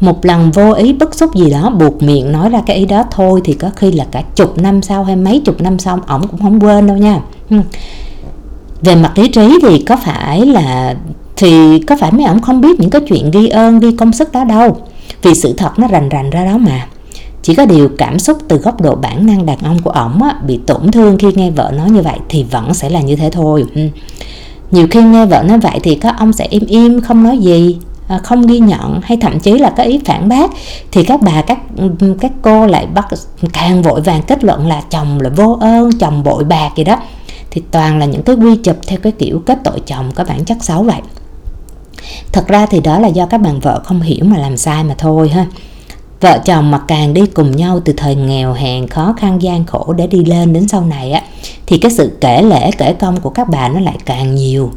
Một 0.00 0.24
lần 0.24 0.50
vô 0.50 0.72
ý 0.72 0.92
bức 0.92 1.14
xúc 1.14 1.34
gì 1.34 1.50
đó, 1.50 1.70
buộc 1.70 2.02
miệng 2.02 2.32
nói 2.32 2.50
ra 2.50 2.62
cái 2.66 2.76
ý 2.76 2.84
đó 2.86 3.04
thôi 3.10 3.40
thì 3.44 3.54
có 3.54 3.70
khi 3.76 3.92
là 3.92 4.06
cả 4.10 4.22
chục 4.36 4.58
năm 4.58 4.82
sau 4.82 5.04
hay 5.04 5.16
mấy 5.16 5.40
chục 5.44 5.60
năm 5.60 5.78
sau, 5.78 6.00
ổng 6.06 6.28
cũng 6.28 6.40
không 6.40 6.60
quên 6.60 6.86
đâu 6.86 6.96
nha. 6.96 7.20
Ừ. 7.50 7.56
Về 8.82 8.94
mặt 8.96 9.18
lý 9.18 9.28
trí 9.28 9.58
thì 9.62 9.78
có 9.78 9.96
phải 9.96 10.46
là, 10.46 10.94
thì 11.36 11.78
có 11.78 11.96
phải 11.96 12.12
mấy 12.12 12.24
ổng 12.24 12.42
không 12.42 12.60
biết 12.60 12.80
những 12.80 12.90
cái 12.90 13.00
chuyện 13.08 13.30
ghi 13.30 13.48
ơn, 13.48 13.80
ghi 13.80 13.96
công 13.96 14.12
sức 14.12 14.32
đó 14.32 14.44
đâu 14.44 14.76
vì 15.22 15.34
sự 15.34 15.54
thật 15.56 15.78
nó 15.78 15.88
rành 15.88 16.08
rành 16.08 16.30
ra 16.30 16.44
đó 16.44 16.58
mà. 16.58 16.86
Chỉ 17.42 17.54
có 17.54 17.66
điều 17.66 17.88
cảm 17.98 18.18
xúc 18.18 18.38
từ 18.48 18.56
góc 18.56 18.80
độ 18.80 18.94
bản 18.94 19.26
năng 19.26 19.46
đàn 19.46 19.58
ông 19.58 19.82
của 19.82 19.90
ổng 19.90 20.22
á, 20.22 20.34
bị 20.46 20.60
tổn 20.66 20.90
thương 20.92 21.18
khi 21.18 21.28
nghe 21.34 21.50
vợ 21.50 21.72
nói 21.76 21.90
như 21.90 22.02
vậy 22.02 22.18
thì 22.28 22.44
vẫn 22.50 22.74
sẽ 22.74 22.88
là 22.90 23.00
như 23.00 23.16
thế 23.16 23.30
thôi. 23.30 23.64
Ừ. 23.74 23.82
Nhiều 24.70 24.86
khi 24.90 25.02
nghe 25.02 25.26
vợ 25.26 25.42
nói 25.42 25.58
vậy 25.58 25.80
thì 25.82 25.94
các 25.94 26.14
ông 26.18 26.32
sẽ 26.32 26.46
im 26.50 26.66
im 26.66 27.00
không 27.00 27.22
nói 27.22 27.38
gì 27.38 27.78
à, 28.08 28.18
không 28.18 28.46
ghi 28.46 28.58
nhận 28.58 29.00
hay 29.02 29.18
thậm 29.20 29.40
chí 29.40 29.58
là 29.58 29.70
có 29.76 29.82
ý 29.82 30.00
phản 30.04 30.28
bác. 30.28 30.50
Thì 30.92 31.04
các 31.04 31.22
bà 31.22 31.42
các 31.42 31.58
các 32.20 32.32
cô 32.42 32.66
lại 32.66 32.86
bắt 32.86 33.06
càng 33.52 33.82
vội 33.82 34.00
vàng 34.00 34.22
kết 34.22 34.44
luận 34.44 34.66
là 34.66 34.82
chồng 34.90 35.20
là 35.20 35.30
vô 35.30 35.58
ơn 35.60 35.92
chồng 35.92 36.22
bội 36.22 36.44
bạc 36.44 36.70
gì 36.76 36.84
đó. 36.84 36.96
Thì 37.50 37.62
toàn 37.70 37.98
là 37.98 38.06
những 38.06 38.22
cái 38.22 38.36
quy 38.36 38.56
chụp 38.56 38.76
theo 38.86 38.98
cái 39.02 39.12
kiểu 39.12 39.42
kết 39.46 39.58
tội 39.64 39.80
chồng 39.86 40.10
có 40.14 40.24
bản 40.24 40.44
chất 40.44 40.58
xấu 40.60 40.82
vậy 40.82 41.00
thật 42.32 42.48
ra 42.48 42.66
thì 42.66 42.80
đó 42.80 42.98
là 42.98 43.08
do 43.08 43.26
các 43.26 43.40
bạn 43.40 43.60
vợ 43.60 43.80
không 43.84 44.00
hiểu 44.00 44.24
mà 44.24 44.38
làm 44.38 44.56
sai 44.56 44.84
mà 44.84 44.94
thôi 44.98 45.28
ha. 45.28 45.46
Vợ 46.20 46.38
chồng 46.44 46.70
mà 46.70 46.78
càng 46.88 47.14
đi 47.14 47.26
cùng 47.26 47.56
nhau 47.56 47.80
từ 47.84 47.92
thời 47.96 48.14
nghèo 48.14 48.52
hèn 48.52 48.88
khó 48.88 49.14
khăn 49.18 49.42
gian 49.42 49.64
khổ 49.64 49.92
để 49.92 50.06
đi 50.06 50.24
lên 50.24 50.52
đến 50.52 50.68
sau 50.68 50.84
này 50.84 51.12
á 51.12 51.22
thì 51.66 51.78
cái 51.78 51.90
sự 51.90 52.18
kể 52.20 52.42
lễ 52.42 52.70
kể 52.78 52.92
công 52.92 53.20
của 53.20 53.30
các 53.30 53.48
bà 53.48 53.68
nó 53.68 53.80
lại 53.80 53.96
càng 54.04 54.34
nhiều. 54.34 54.72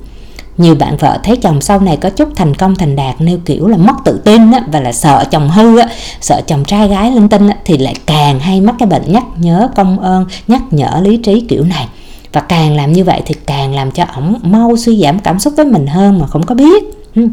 Nhiều 0.58 0.76
bạn 0.76 0.98
vợ 0.98 1.20
thấy 1.24 1.38
chồng 1.38 1.62
sau 1.62 1.80
này 1.80 1.98
có 1.98 2.10
chút 2.10 2.30
thành 2.36 2.56
công 2.56 2.76
thành 2.76 2.96
đạt 2.96 3.22
nêu 3.22 3.38
kiểu 3.46 3.68
là 3.68 3.78
mất 3.78 3.94
tự 4.06 4.22
tin 4.26 4.52
á, 4.52 4.64
và 4.72 4.80
là 4.80 4.94
sợ 4.94 5.24
chồng 5.32 5.50
hư 5.50 5.78
á, 5.78 5.88
sợ 6.22 6.42
chồng 6.48 6.66
trai 6.66 6.88
gái 6.88 7.12
linh 7.12 7.30
tinh 7.30 7.48
á, 7.48 7.56
thì 7.66 7.78
lại 7.78 7.96
càng 8.06 8.40
hay 8.40 8.62
mắc 8.62 8.76
cái 8.80 8.88
bệnh 8.88 9.14
nhắc 9.14 9.24
nhớ 9.38 9.70
công 9.76 10.00
ơn 10.00 10.26
nhắc 10.48 10.62
nhở 10.72 11.00
lý 11.02 11.18
trí 11.18 11.46
kiểu 11.50 11.64
này. 11.64 11.88
Và 12.34 12.42
càng 12.42 12.76
làm 12.76 12.94
như 12.94 13.04
vậy 13.04 13.22
thì 13.26 13.36
càng 13.46 13.76
làm 13.76 13.92
cho 13.92 14.06
ổng 14.16 14.40
mau 14.44 14.78
suy 14.78 15.02
giảm 15.02 15.20
cảm 15.20 15.40
xúc 15.40 15.54
với 15.58 15.66
mình 15.66 15.88
hơn 15.88 16.20
mà 16.20 16.28
không 16.28 16.44
có 16.44 16.56
biết. 16.56 16.84
Ừ. 17.16 17.28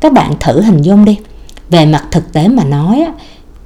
các 0.00 0.12
bạn 0.12 0.32
thử 0.40 0.60
hình 0.60 0.82
dung 0.82 1.04
đi. 1.04 1.18
Về 1.70 1.86
mặt 1.86 2.04
thực 2.10 2.32
tế 2.32 2.48
mà 2.48 2.64
nói 2.64 3.00
á, 3.00 3.12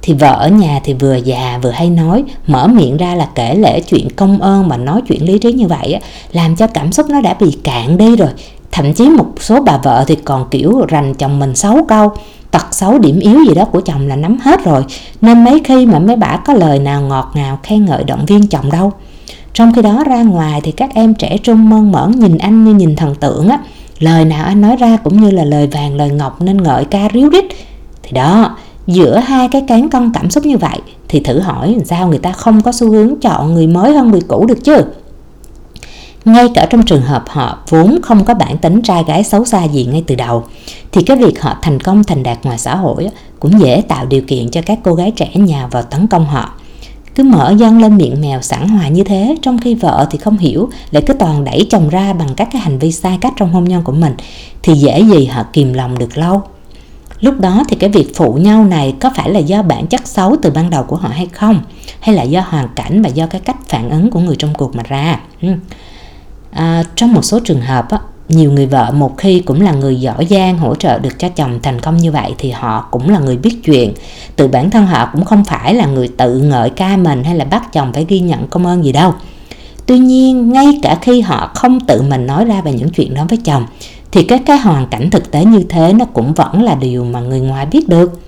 thì 0.01 0.13
vợ 0.13 0.33
ở 0.33 0.49
nhà 0.49 0.79
thì 0.83 0.93
vừa 0.93 1.15
già 1.15 1.59
vừa 1.63 1.69
hay 1.69 1.89
nói 1.89 2.23
mở 2.47 2.67
miệng 2.67 2.97
ra 2.97 3.15
là 3.15 3.27
kể 3.35 3.55
lễ 3.55 3.81
chuyện 3.81 4.09
công 4.09 4.41
ơn 4.41 4.67
mà 4.67 4.77
nói 4.77 5.01
chuyện 5.07 5.25
lý 5.25 5.37
trí 5.37 5.53
như 5.53 5.67
vậy 5.67 5.93
á, 5.93 5.99
làm 6.31 6.55
cho 6.55 6.67
cảm 6.67 6.91
xúc 6.91 7.09
nó 7.09 7.21
đã 7.21 7.33
bị 7.33 7.57
cạn 7.63 7.97
đi 7.97 8.15
rồi. 8.15 8.29
Thậm 8.71 8.93
chí 8.93 9.09
một 9.09 9.27
số 9.39 9.61
bà 9.61 9.77
vợ 9.83 10.03
thì 10.07 10.15
còn 10.15 10.49
kiểu 10.51 10.85
rành 10.87 11.13
chồng 11.13 11.39
mình 11.39 11.55
xấu 11.55 11.85
câu 11.87 12.11
tật 12.51 12.65
xấu 12.71 12.99
điểm 12.99 13.19
yếu 13.19 13.39
gì 13.47 13.55
đó 13.55 13.65
của 13.65 13.81
chồng 13.81 14.07
là 14.07 14.15
nắm 14.15 14.37
hết 14.41 14.65
rồi. 14.65 14.83
Nên 15.21 15.43
mấy 15.43 15.61
khi 15.63 15.85
mà 15.85 15.99
mấy 15.99 16.15
bà 16.15 16.39
có 16.45 16.53
lời 16.53 16.79
nào 16.79 17.01
ngọt 17.01 17.31
ngào 17.33 17.59
khen 17.63 17.85
ngợi 17.85 18.03
động 18.03 18.25
viên 18.25 18.47
chồng 18.47 18.71
đâu. 18.71 18.91
Trong 19.53 19.73
khi 19.73 19.81
đó 19.81 20.03
ra 20.07 20.23
ngoài 20.23 20.61
thì 20.63 20.71
các 20.71 20.89
em 20.93 21.13
trẻ 21.13 21.37
trung 21.37 21.69
mơn 21.69 21.91
mởn 21.91 22.11
nhìn 22.11 22.37
anh 22.37 22.65
như 22.65 22.73
nhìn 22.73 22.95
thần 22.95 23.15
tượng 23.15 23.49
á 23.49 23.59
lời 23.99 24.25
nào 24.25 24.45
anh 24.45 24.61
nói 24.61 24.75
ra 24.75 24.97
cũng 25.03 25.21
như 25.21 25.31
là 25.31 25.43
lời 25.43 25.67
vàng, 25.67 25.95
lời 25.95 26.09
ngọc 26.09 26.41
nên 26.41 26.63
ngợi 26.63 26.85
ca 26.85 27.09
ríu 27.13 27.29
rít. 27.29 27.45
Thì 28.03 28.11
đó, 28.11 28.57
giữa 28.87 29.17
hai 29.17 29.47
cái 29.47 29.63
cán 29.67 29.89
cân 29.89 30.11
cảm 30.13 30.31
xúc 30.31 30.45
như 30.45 30.57
vậy 30.57 30.79
thì 31.07 31.19
thử 31.19 31.39
hỏi 31.39 31.77
sao 31.85 32.07
người 32.07 32.19
ta 32.19 32.31
không 32.31 32.61
có 32.61 32.71
xu 32.71 32.91
hướng 32.91 33.19
chọn 33.21 33.53
người 33.53 33.67
mới 33.67 33.93
hơn 33.93 34.11
người 34.11 34.21
cũ 34.27 34.45
được 34.45 34.63
chứ? 34.63 34.81
Ngay 36.25 36.47
cả 36.53 36.67
trong 36.69 36.85
trường 36.85 37.01
hợp 37.01 37.23
họ 37.27 37.57
vốn 37.69 37.99
không 38.03 38.25
có 38.25 38.33
bản 38.33 38.57
tính 38.57 38.81
trai 38.81 39.03
gái 39.07 39.23
xấu 39.23 39.45
xa 39.45 39.63
gì 39.63 39.85
ngay 39.85 40.03
từ 40.07 40.15
đầu, 40.15 40.43
thì 40.91 41.03
cái 41.03 41.17
việc 41.17 41.41
họ 41.41 41.57
thành 41.61 41.79
công 41.79 42.03
thành 42.03 42.23
đạt 42.23 42.45
ngoài 42.45 42.57
xã 42.57 42.75
hội 42.75 43.09
cũng 43.39 43.59
dễ 43.59 43.81
tạo 43.87 44.05
điều 44.05 44.21
kiện 44.21 44.49
cho 44.49 44.61
các 44.65 44.79
cô 44.83 44.93
gái 44.93 45.11
trẻ 45.11 45.29
nhà 45.33 45.67
vào 45.67 45.83
tấn 45.83 46.07
công 46.07 46.25
họ 46.25 46.53
cứ 47.19 47.23
mở 47.23 47.53
dân 47.57 47.81
lên 47.81 47.97
miệng 47.97 48.21
mèo 48.21 48.41
sẵn 48.41 48.67
hòa 48.67 48.87
như 48.87 49.03
thế 49.03 49.35
trong 49.41 49.57
khi 49.57 49.75
vợ 49.75 50.07
thì 50.11 50.17
không 50.17 50.37
hiểu 50.37 50.69
lại 50.91 51.03
cứ 51.07 51.13
toàn 51.13 51.43
đẩy 51.43 51.67
chồng 51.69 51.89
ra 51.89 52.13
bằng 52.13 52.35
các 52.35 52.49
cái 52.51 52.61
hành 52.61 52.79
vi 52.79 52.91
sai 52.91 53.17
cách 53.21 53.33
trong 53.35 53.53
hôn 53.53 53.63
nhân 53.63 53.83
của 53.83 53.91
mình 53.91 54.13
thì 54.61 54.73
dễ 54.73 55.01
gì 55.01 55.25
họ 55.25 55.43
kìm 55.53 55.73
lòng 55.73 55.97
được 55.97 56.17
lâu. 56.17 56.41
Lúc 57.19 57.39
đó 57.39 57.63
thì 57.69 57.75
cái 57.75 57.89
việc 57.89 58.11
phụ 58.15 58.33
nhau 58.33 58.65
này 58.65 58.95
có 58.99 59.11
phải 59.15 59.29
là 59.29 59.39
do 59.39 59.61
bản 59.61 59.87
chất 59.87 60.07
xấu 60.07 60.35
từ 60.41 60.51
ban 60.51 60.69
đầu 60.69 60.83
của 60.83 60.95
họ 60.95 61.09
hay 61.09 61.27
không? 61.33 61.61
Hay 61.99 62.15
là 62.15 62.23
do 62.23 62.41
hoàn 62.47 62.67
cảnh 62.75 63.01
và 63.01 63.09
do 63.09 63.27
cái 63.27 63.41
cách 63.41 63.57
phản 63.67 63.89
ứng 63.89 64.11
của 64.11 64.19
người 64.19 64.35
trong 64.35 64.53
cuộc 64.53 64.75
mà 64.75 64.83
ra? 64.87 65.19
Ừ. 65.41 65.49
À, 66.51 66.83
trong 66.95 67.13
một 67.13 67.25
số 67.25 67.39
trường 67.39 67.61
hợp 67.61 67.91
á, 67.91 67.99
nhiều 68.29 68.51
người 68.51 68.65
vợ 68.65 68.91
một 68.91 69.17
khi 69.17 69.39
cũng 69.39 69.61
là 69.61 69.71
người 69.71 69.95
giỏi 69.95 70.27
giang 70.29 70.57
hỗ 70.57 70.75
trợ 70.75 70.99
được 70.99 71.19
cho 71.19 71.29
chồng 71.29 71.59
thành 71.63 71.81
công 71.81 71.97
như 71.97 72.11
vậy 72.11 72.35
thì 72.37 72.51
họ 72.51 72.87
cũng 72.91 73.09
là 73.09 73.19
người 73.19 73.37
biết 73.37 73.63
chuyện. 73.63 73.93
Từ 74.35 74.47
bản 74.47 74.69
thân 74.69 74.85
họ 74.85 75.09
cũng 75.13 75.25
không 75.25 75.45
phải 75.45 75.73
là 75.73 75.85
người 75.85 76.07
tự 76.07 76.39
ngợi 76.39 76.69
ca 76.69 76.97
mình 76.97 77.23
hay 77.23 77.35
là 77.35 77.45
bắt 77.45 77.73
chồng 77.73 77.93
phải 77.93 78.05
ghi 78.09 78.19
nhận 78.19 78.47
công 78.47 78.65
ơn 78.65 78.85
gì 78.85 78.91
đâu. 78.91 79.13
Tuy 79.85 79.99
nhiên, 79.99 80.51
ngay 80.51 80.79
cả 80.83 80.97
khi 81.01 81.21
họ 81.21 81.51
không 81.55 81.79
tự 81.79 82.01
mình 82.01 82.27
nói 82.27 82.45
ra 82.45 82.61
về 82.61 82.73
những 82.73 82.89
chuyện 82.89 83.13
đó 83.13 83.25
với 83.29 83.37
chồng, 83.37 83.65
thì 84.11 84.23
cái 84.23 84.39
cái 84.39 84.57
hoàn 84.57 84.87
cảnh 84.87 85.09
thực 85.09 85.31
tế 85.31 85.45
như 85.45 85.63
thế 85.69 85.93
nó 85.93 86.05
cũng 86.05 86.33
vẫn 86.33 86.61
là 86.61 86.75
điều 86.75 87.03
mà 87.03 87.19
người 87.19 87.39
ngoài 87.39 87.65
biết 87.65 87.89
được. 87.89 88.21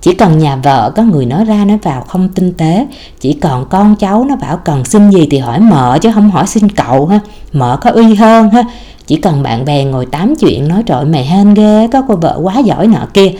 Chỉ 0.00 0.14
cần 0.14 0.38
nhà 0.38 0.56
vợ 0.56 0.92
có 0.96 1.02
người 1.02 1.26
nói 1.26 1.44
ra 1.44 1.64
nói 1.64 1.78
vào 1.82 2.00
không 2.00 2.28
tinh 2.28 2.52
tế, 2.52 2.86
chỉ 3.20 3.32
còn 3.32 3.66
con 3.68 3.96
cháu 3.96 4.24
nó 4.24 4.36
bảo 4.36 4.56
cần 4.56 4.84
xin 4.84 5.10
gì 5.10 5.26
thì 5.30 5.38
hỏi 5.38 5.60
mợ 5.60 5.98
chứ 6.02 6.10
không 6.14 6.30
hỏi 6.30 6.46
xin 6.46 6.68
cậu 6.68 7.06
ha 7.06 7.20
mợ 7.52 7.78
có 7.80 7.90
uy 7.90 8.14
hơn 8.14 8.50
ha 8.50 8.64
chỉ 9.08 9.16
cần 9.16 9.42
bạn 9.42 9.64
bè 9.64 9.84
ngồi 9.84 10.06
tám 10.06 10.34
chuyện 10.40 10.68
nói 10.68 10.82
trội 10.86 11.04
mày 11.04 11.24
hên 11.24 11.54
ghê, 11.54 11.88
có 11.92 12.02
cô 12.08 12.16
vợ 12.16 12.40
quá 12.42 12.58
giỏi 12.58 12.86
nọ 12.86 13.06
kia, 13.14 13.30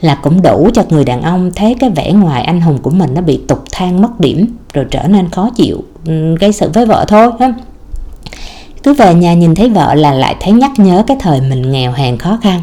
là 0.00 0.14
cũng 0.14 0.42
đủ 0.42 0.68
cho 0.74 0.82
người 0.88 1.04
đàn 1.04 1.22
ông 1.22 1.50
thấy 1.54 1.76
cái 1.80 1.90
vẻ 1.90 2.12
ngoài 2.12 2.42
anh 2.42 2.60
hùng 2.60 2.78
của 2.82 2.90
mình 2.90 3.14
nó 3.14 3.20
bị 3.20 3.40
tục 3.48 3.64
thang 3.72 4.02
mất 4.02 4.20
điểm, 4.20 4.56
rồi 4.72 4.86
trở 4.90 5.02
nên 5.08 5.30
khó 5.30 5.50
chịu 5.56 5.84
ừ, 6.06 6.36
gây 6.40 6.52
sự 6.52 6.70
với 6.74 6.86
vợ 6.86 7.04
thôi, 7.08 7.32
ha. 7.40 7.54
Cứ 8.82 8.94
về 8.94 9.14
nhà 9.14 9.34
nhìn 9.34 9.54
thấy 9.54 9.68
vợ 9.68 9.94
là 9.94 10.12
lại 10.12 10.36
thấy 10.40 10.52
nhắc 10.52 10.70
nhớ 10.76 11.04
cái 11.06 11.16
thời 11.20 11.40
mình 11.40 11.72
nghèo 11.72 11.92
hèn 11.92 12.18
khó 12.18 12.38
khăn. 12.42 12.60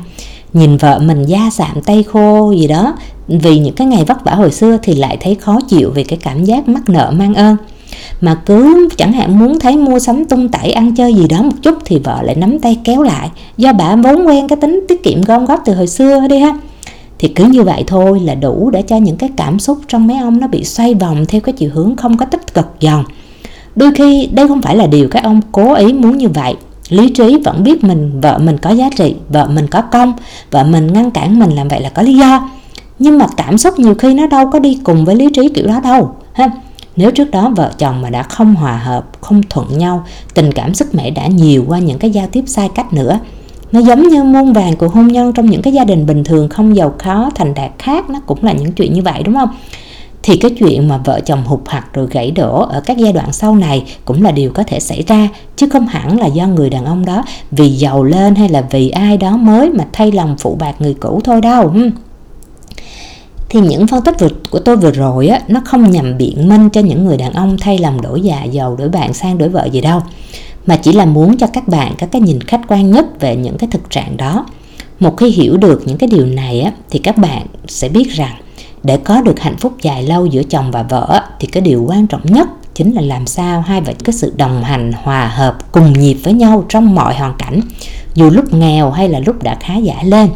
Nhìn 0.54 0.78
vợ 0.78 1.00
mình 1.00 1.24
da 1.24 1.50
sạm 1.52 1.82
tay 1.82 2.04
khô 2.04 2.52
gì 2.52 2.68
đó, 2.68 2.94
vì 3.28 3.60
những 3.60 3.76
cái 3.76 3.88
ngày 3.88 4.06
vất 4.06 4.24
vả 4.24 4.36
hồi 4.36 4.52
xưa 4.52 4.78
thì 4.84 4.96
lại 4.96 5.18
thấy 5.22 5.36
khó 5.36 5.60
chịu 5.70 5.92
vì 5.96 6.04
cái 6.04 6.20
cảm 6.24 6.44
giác 6.44 6.68
mắc 6.68 6.90
nợ 6.90 7.12
mang 7.12 7.34
ơn 7.34 7.58
mà 8.22 8.36
cứ 8.46 8.90
chẳng 8.98 9.14
hạn 9.14 9.40
muốn 9.40 9.60
thấy 9.60 9.78
mua 9.78 10.00
sắm 10.00 10.26
tung 10.26 10.50
tẩy, 10.50 10.72
ăn 10.72 10.96
chơi 10.96 11.14
gì 11.14 11.28
đó 11.28 11.42
một 11.42 11.56
chút 11.62 11.78
thì 11.86 12.00
vợ 12.00 12.22
lại 12.22 12.36
nắm 12.36 12.60
tay 12.60 12.80
kéo 12.84 13.04
lại. 13.04 13.30
Do 13.58 13.74
bà 13.74 13.96
vốn 13.96 14.28
quen 14.28 14.48
cái 14.48 14.58
tính 14.62 14.86
tiết 14.88 15.04
kiệm 15.04 15.22
gom 15.22 15.46
góp 15.46 15.62
từ 15.66 15.74
hồi 15.74 15.88
xưa 15.88 16.28
đi 16.28 16.40
ha. 16.40 16.58
Thì 17.20 17.28
cứ 17.28 17.46
như 17.46 17.64
vậy 17.64 17.84
thôi 17.88 18.20
là 18.20 18.36
đủ 18.36 18.70
để 18.70 18.82
cho 18.82 18.98
những 18.98 19.18
cái 19.18 19.30
cảm 19.38 19.60
xúc 19.60 19.78
trong 19.88 20.08
mấy 20.08 20.18
ông 20.18 20.40
nó 20.40 20.48
bị 20.48 20.64
xoay 20.64 20.94
vòng 20.94 21.26
theo 21.26 21.42
cái 21.42 21.54
chiều 21.54 21.70
hướng 21.74 21.96
không 21.96 22.18
có 22.18 22.26
tích 22.26 22.54
cực 22.54 22.68
dần 22.80 23.04
đôi 23.76 23.92
khi 23.92 24.30
đây 24.32 24.48
không 24.48 24.62
phải 24.62 24.76
là 24.76 24.88
điều 24.88 25.08
các 25.08 25.24
ông 25.24 25.42
cố 25.52 25.74
ý 25.74 25.94
muốn 25.94 26.18
như 26.18 26.30
vậy. 26.30 26.56
Lý 26.90 27.10
trí 27.10 27.38
vẫn 27.46 27.64
biết 27.64 27.84
mình, 27.84 28.22
vợ 28.22 28.38
mình 28.38 28.58
có 28.58 28.70
giá 28.70 28.90
trị, 28.98 29.16
vợ 29.30 29.48
mình 29.48 29.68
có 29.68 29.82
công, 29.82 30.14
vợ 30.52 30.64
mình 30.64 30.94
ngăn 30.94 31.12
cản 31.12 31.40
mình 31.40 31.50
làm 31.50 31.68
vậy 31.68 31.82
là 31.82 31.90
có 31.90 32.02
lý 32.02 32.14
do. 32.14 32.50
Nhưng 33.00 33.18
mà 33.18 33.28
cảm 33.38 33.58
xúc 33.58 33.80
nhiều 33.80 33.96
khi 33.96 34.14
nó 34.14 34.28
đâu 34.28 34.50
có 34.52 34.60
đi 34.60 34.80
cùng 34.84 35.06
với 35.06 35.16
lý 35.16 35.30
trí 35.34 35.50
kiểu 35.50 35.68
đó 35.68 35.80
đâu, 35.80 36.16
ha 36.34 36.50
nếu 36.96 37.12
trước 37.12 37.32
đó 37.32 37.52
vợ 37.56 37.72
chồng 37.78 38.02
mà 38.02 38.10
đã 38.10 38.24
không 38.24 38.56
hòa 38.56 38.78
hợp, 38.78 39.06
không 39.22 39.42
thuận 39.50 39.78
nhau, 39.78 40.04
tình 40.34 40.52
cảm 40.52 40.74
sức 40.74 40.96
mẻ 40.96 41.12
đã 41.12 41.28
nhiều 41.28 41.66
qua 41.68 41.80
những 41.80 42.00
cái 42.00 42.12
giao 42.12 42.28
tiếp 42.32 42.44
sai 42.48 42.70
cách 42.76 42.94
nữa. 42.94 43.20
Nó 43.72 43.80
giống 43.80 44.08
như 44.08 44.24
muôn 44.24 44.54
vàng 44.54 44.76
của 44.76 44.88
hôn 44.88 45.08
nhân 45.08 45.34
trong 45.34 45.50
những 45.50 45.62
cái 45.62 45.74
gia 45.74 45.84
đình 45.84 46.06
bình 46.06 46.24
thường 46.24 46.50
không 46.50 46.76
giàu 46.76 46.94
khó 47.00 47.30
thành 47.36 47.54
đạt 47.54 47.72
khác, 47.80 48.10
nó 48.10 48.20
cũng 48.26 48.44
là 48.44 48.54
những 48.54 48.72
chuyện 48.72 48.94
như 48.94 49.02
vậy, 49.02 49.24
đúng 49.24 49.36
không? 49.36 49.50
Thì 50.24 50.38
cái 50.38 50.52
chuyện 50.52 50.88
mà 50.88 50.98
vợ 50.98 51.20
chồng 51.20 51.44
hụt 51.46 51.60
hặc 51.66 51.94
rồi 51.94 52.08
gãy 52.12 52.32
đổ 52.32 52.62
ở 52.62 52.82
các 52.82 52.98
giai 52.98 53.14
đoạn 53.14 53.34
sau 53.34 53.56
này 53.56 53.84
cũng 54.06 54.24
là 54.24 54.32
điều 54.32 54.52
có 54.52 54.64
thể 54.64 54.80
xảy 54.80 55.04
ra, 55.08 55.30
chứ 55.56 55.70
không 55.70 55.88
hẳn 55.88 56.20
là 56.20 56.26
do 56.26 56.48
người 56.48 56.70
đàn 56.70 56.86
ông 56.86 57.06
đó 57.06 57.24
vì 57.52 57.70
giàu 57.70 58.04
lên 58.04 58.36
hay 58.36 58.50
là 58.50 58.62
vì 58.72 58.90
ai 58.90 59.18
đó 59.18 59.38
mới 59.38 59.70
mà 59.70 59.86
thay 59.94 60.12
lòng 60.12 60.36
phụ 60.40 60.56
bạc 60.60 60.76
người 60.80 60.94
cũ 60.94 61.22
thôi 61.24 61.42
đâu 61.42 61.74
thì 63.50 63.60
những 63.60 63.88
phân 63.88 64.04
tích 64.04 64.20
vừa, 64.20 64.30
của 64.50 64.60
tôi 64.60 64.78
vừa 64.78 64.92
rồi 64.92 65.28
á 65.28 65.40
nó 65.48 65.62
không 65.66 65.92
nhằm 65.92 66.18
biện 66.18 66.50
minh 66.50 66.70
cho 66.70 66.82
những 66.82 67.06
người 67.06 67.18
đàn 67.18 67.34
ông 67.34 67.58
thay 67.62 67.78
lòng 67.78 68.02
đổi 68.02 68.22
dạ 68.22 68.44
giàu 68.44 68.76
đổi 68.76 68.90
bạn 68.90 69.14
sang 69.14 69.38
đổi 69.38 69.50
vợ 69.50 69.66
gì 69.72 69.82
đâu 69.82 70.02
mà 70.66 70.76
chỉ 70.76 70.92
là 70.92 71.06
muốn 71.06 71.38
cho 71.38 71.48
các 71.48 71.68
bạn 71.68 71.94
có 72.00 72.08
cái 72.08 72.22
nhìn 72.22 72.42
khách 72.42 72.62
quan 72.68 72.92
nhất 72.92 73.06
về 73.20 73.36
những 73.36 73.58
cái 73.58 73.70
thực 73.72 73.90
trạng 73.90 74.18
đó. 74.18 74.46
Một 75.00 75.18
khi 75.18 75.30
hiểu 75.30 75.58
được 75.58 75.82
những 75.86 75.98
cái 75.98 76.10
điều 76.10 76.26
này 76.26 76.62
á 76.62 76.72
thì 76.90 77.00
các 77.00 77.18
bạn 77.18 77.48
sẽ 77.68 77.90
biết 77.90 78.10
rằng 78.12 78.36
để 78.84 78.98
có 78.98 79.22
được 79.22 79.40
hạnh 79.40 79.58
phúc 79.58 79.74
dài 79.82 80.04
lâu 80.04 80.26
giữa 80.26 80.44
chồng 80.44 80.72
và 80.72 80.84
vợ 80.84 81.22
thì 81.40 81.48
cái 81.48 81.62
điều 81.62 81.86
quan 81.88 82.08
trọng 82.08 82.22
nhất 82.26 82.48
chính 82.76 82.94
là 82.94 83.02
làm 83.02 83.28
sao 83.28 83.62
hai 83.62 83.82
vợ 83.82 83.94
có 84.06 84.14
sự 84.14 84.34
đồng 84.38 84.64
hành 84.64 84.92
hòa 85.04 85.28
hợp 85.28 85.72
cùng 85.72 85.94
nhịp 85.94 86.18
với 86.24 86.34
nhau 86.34 86.66
trong 86.70 86.96
mọi 86.96 87.16
hoàn 87.16 87.36
cảnh 87.38 87.62
dù 88.14 88.30
lúc 88.30 88.54
nghèo 88.54 88.92
hay 88.92 89.10
là 89.10 89.20
lúc 89.20 89.44
đã 89.44 89.58
khá 89.60 89.78
giả 89.78 89.96
lên. 90.04 90.30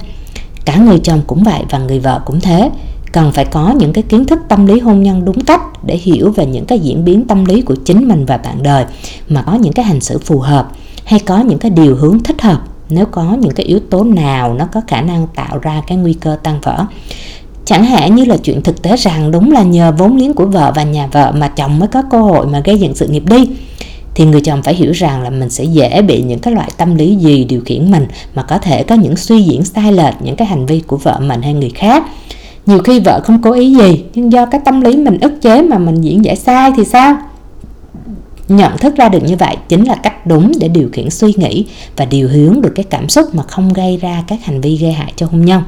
Cả 0.65 0.75
người 0.77 0.99
chồng 0.99 1.21
cũng 1.27 1.43
vậy 1.43 1.63
và 1.69 1.79
người 1.79 1.99
vợ 1.99 2.21
cũng 2.25 2.39
thế 2.39 2.69
cần 3.17 3.32
phải 3.32 3.45
có 3.45 3.73
những 3.80 3.93
cái 3.93 4.03
kiến 4.03 4.25
thức 4.25 4.39
tâm 4.47 4.65
lý 4.65 4.80
hôn 4.80 5.03
nhân 5.03 5.25
đúng 5.25 5.43
cách 5.43 5.62
để 5.84 5.97
hiểu 5.97 6.32
về 6.32 6.45
những 6.45 6.65
cái 6.65 6.80
diễn 6.80 7.06
biến 7.06 7.27
tâm 7.27 7.45
lý 7.45 7.62
của 7.62 7.75
chính 7.86 8.08
mình 8.08 8.25
và 8.25 8.38
bạn 8.38 8.63
đời, 8.63 8.86
mà 9.30 9.41
có 9.41 9.53
những 9.53 9.73
cái 9.73 9.86
hành 9.86 10.01
xử 10.01 10.17
phù 10.17 10.39
hợp 10.39 10.71
hay 11.06 11.19
có 11.19 11.39
những 11.39 11.60
cái 11.60 11.71
điều 11.71 11.95
hướng 11.95 12.23
thích 12.23 12.41
hợp. 12.41 12.62
Nếu 12.89 13.06
có 13.06 13.38
những 13.41 13.51
cái 13.51 13.65
yếu 13.65 13.80
tố 13.80 14.03
nào 14.03 14.53
nó 14.53 14.65
có 14.73 14.82
khả 14.88 15.01
năng 15.01 15.27
tạo 15.36 15.58
ra 15.58 15.82
cái 15.88 15.97
nguy 15.97 16.13
cơ 16.13 16.38
tan 16.43 16.60
vỡ. 16.63 16.86
Chẳng 17.65 17.86
hạn 17.86 18.15
như 18.15 18.25
là 18.25 18.38
chuyện 18.38 18.62
thực 18.62 18.82
tế 18.82 18.95
rằng 18.97 19.32
đúng 19.32 19.51
là 19.51 19.63
nhờ 19.63 19.93
vốn 19.97 20.17
liếng 20.17 20.34
của 20.34 20.45
vợ 20.45 20.71
và 20.75 20.84
nhà 20.84 21.08
vợ 21.12 21.32
mà 21.38 21.47
chồng 21.47 21.80
mới 21.80 21.88
có 21.88 22.01
cơ 22.12 22.21
hội 22.21 22.47
mà 22.47 22.60
gây 22.60 22.80
dựng 22.80 22.95
sự 22.95 23.08
nghiệp 23.08 23.23
đi, 23.30 23.49
thì 24.15 24.25
người 24.25 24.41
chồng 24.41 24.63
phải 24.63 24.75
hiểu 24.75 24.91
rằng 24.91 25.23
là 25.23 25.30
mình 25.30 25.49
sẽ 25.49 25.63
dễ 25.63 26.01
bị 26.01 26.21
những 26.21 26.39
cái 26.39 26.53
loại 26.53 26.69
tâm 26.77 26.95
lý 26.95 27.15
gì 27.15 27.43
điều 27.43 27.62
khiển 27.62 27.91
mình 27.91 28.08
mà 28.36 28.43
có 28.43 28.58
thể 28.58 28.84
có 28.84 28.95
những 28.95 29.15
suy 29.15 29.43
diễn 29.43 29.65
sai 29.65 29.91
lệch, 29.91 30.15
những 30.21 30.36
cái 30.36 30.47
hành 30.47 30.65
vi 30.65 30.80
của 30.80 30.97
vợ 30.97 31.19
mình 31.19 31.41
hay 31.41 31.53
người 31.53 31.71
khác 31.75 32.03
nhiều 32.67 32.80
khi 32.80 32.99
vợ 32.99 33.21
không 33.23 33.41
cố 33.41 33.51
ý 33.51 33.75
gì 33.75 34.03
nhưng 34.13 34.32
do 34.32 34.45
cái 34.45 34.62
tâm 34.65 34.82
lý 34.82 34.97
mình 34.97 35.17
ức 35.21 35.34
chế 35.41 35.62
mà 35.62 35.77
mình 35.77 36.01
diễn 36.01 36.25
giải 36.25 36.36
sai 36.36 36.71
thì 36.77 36.86
sao 36.86 37.17
nhận 38.47 38.77
thức 38.77 38.95
ra 38.95 39.10
được 39.10 39.23
như 39.23 39.36
vậy 39.36 39.58
chính 39.69 39.84
là 39.88 39.95
cách 39.95 40.27
đúng 40.27 40.51
để 40.60 40.67
điều 40.67 40.89
khiển 40.93 41.10
suy 41.10 41.34
nghĩ 41.38 41.65
và 41.97 42.06
điều 42.06 42.27
hướng 42.27 42.62
được 42.62 42.71
cái 42.75 42.86
cảm 42.89 43.10
xúc 43.10 43.36
mà 43.36 43.43
không 43.43 43.73
gây 43.73 43.97
ra 43.97 44.23
các 44.27 44.39
hành 44.43 44.62
vi 44.62 44.77
gây 44.77 44.91
hại 44.91 45.13
cho 45.15 45.27
hôn 45.32 45.45
nhân 45.45 45.62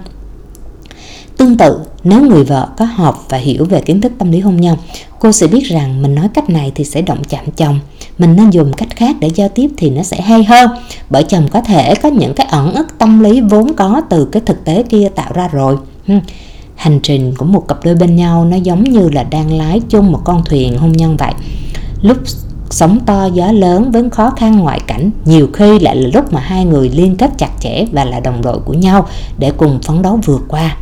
Tương 1.39 1.57
tự, 1.57 1.79
nếu 2.03 2.21
người 2.21 2.43
vợ 2.43 2.69
có 2.77 2.85
học 2.85 3.25
và 3.29 3.37
hiểu 3.37 3.65
về 3.65 3.81
kiến 3.81 4.01
thức 4.01 4.11
tâm 4.17 4.31
lý 4.31 4.39
hôn 4.39 4.61
nhân, 4.61 4.77
cô 5.19 5.31
sẽ 5.31 5.47
biết 5.47 5.63
rằng 5.63 6.01
mình 6.01 6.15
nói 6.15 6.29
cách 6.33 6.49
này 6.49 6.71
thì 6.75 6.83
sẽ 6.83 7.01
động 7.01 7.23
chạm 7.29 7.45
chồng. 7.57 7.79
Mình 8.17 8.35
nên 8.35 8.49
dùng 8.49 8.73
cách 8.73 8.95
khác 8.95 9.15
để 9.19 9.29
giao 9.35 9.49
tiếp 9.49 9.67
thì 9.77 9.89
nó 9.89 10.03
sẽ 10.03 10.21
hay 10.21 10.43
hơn. 10.43 10.69
Bởi 11.09 11.23
chồng 11.23 11.47
có 11.51 11.61
thể 11.61 11.95
có 11.95 12.09
những 12.09 12.33
cái 12.33 12.47
ẩn 12.47 12.73
ức 12.73 12.87
tâm 12.97 13.19
lý 13.19 13.41
vốn 13.41 13.73
có 13.73 14.01
từ 14.09 14.25
cái 14.25 14.41
thực 14.45 14.65
tế 14.65 14.83
kia 14.89 15.09
tạo 15.15 15.31
ra 15.33 15.47
rồi. 15.47 15.77
Hành 16.79 16.99
trình 16.99 17.33
của 17.37 17.45
một 17.45 17.67
cặp 17.67 17.77
đôi 17.83 17.95
bên 17.95 18.15
nhau 18.15 18.45
nó 18.45 18.57
giống 18.57 18.83
như 18.83 19.09
là 19.09 19.23
đang 19.23 19.51
lái 19.51 19.81
chung 19.89 20.11
một 20.11 20.19
con 20.23 20.43
thuyền 20.45 20.77
hôn 20.77 20.91
nhân 20.91 21.17
vậy. 21.17 21.33
Lúc 22.01 22.17
sóng 22.69 22.99
to 23.05 23.25
gió 23.25 23.51
lớn 23.51 23.91
với 23.91 24.09
khó 24.09 24.29
khăn 24.29 24.59
ngoại 24.59 24.79
cảnh, 24.87 25.11
nhiều 25.25 25.47
khi 25.53 25.79
lại 25.79 25.95
là 25.95 26.09
lúc 26.13 26.33
mà 26.33 26.39
hai 26.39 26.65
người 26.65 26.89
liên 26.89 27.15
kết 27.15 27.31
chặt 27.37 27.49
chẽ 27.59 27.85
và 27.91 28.05
là 28.05 28.19
đồng 28.19 28.41
đội 28.41 28.59
của 28.59 28.73
nhau 28.73 29.07
để 29.37 29.51
cùng 29.51 29.79
phấn 29.81 30.01
đấu 30.01 30.19
vượt 30.25 30.41
qua. 30.47 30.77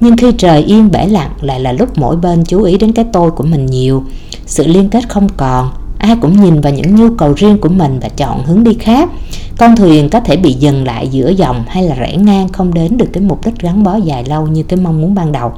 Nhưng 0.00 0.16
khi 0.16 0.32
trời 0.32 0.62
yên 0.62 0.90
bể 0.90 1.06
lặng 1.06 1.30
lại 1.40 1.60
là 1.60 1.72
lúc 1.72 1.98
mỗi 1.98 2.16
bên 2.16 2.44
chú 2.44 2.62
ý 2.62 2.78
đến 2.78 2.92
cái 2.92 3.04
tôi 3.12 3.30
của 3.30 3.44
mình 3.44 3.66
nhiều. 3.66 4.04
Sự 4.46 4.66
liên 4.66 4.88
kết 4.88 5.08
không 5.08 5.28
còn, 5.36 5.70
ai 5.98 6.16
cũng 6.20 6.42
nhìn 6.42 6.60
vào 6.60 6.72
những 6.72 6.96
nhu 6.96 7.14
cầu 7.14 7.32
riêng 7.32 7.58
của 7.58 7.68
mình 7.68 7.98
và 8.02 8.08
chọn 8.08 8.44
hướng 8.44 8.64
đi 8.64 8.74
khác 8.74 9.10
con 9.58 9.76
thuyền 9.76 10.08
có 10.08 10.20
thể 10.20 10.36
bị 10.36 10.52
dừng 10.52 10.84
lại 10.84 11.08
giữa 11.08 11.28
dòng 11.28 11.64
hay 11.68 11.82
là 11.82 11.94
rẽ 11.94 12.16
ngang 12.16 12.48
không 12.48 12.74
đến 12.74 12.96
được 12.96 13.08
cái 13.12 13.22
mục 13.22 13.46
đích 13.46 13.58
gắn 13.58 13.82
bó 13.82 13.96
dài 13.96 14.24
lâu 14.24 14.46
như 14.46 14.62
cái 14.62 14.78
mong 14.80 15.00
muốn 15.00 15.14
ban 15.14 15.32
đầu. 15.32 15.52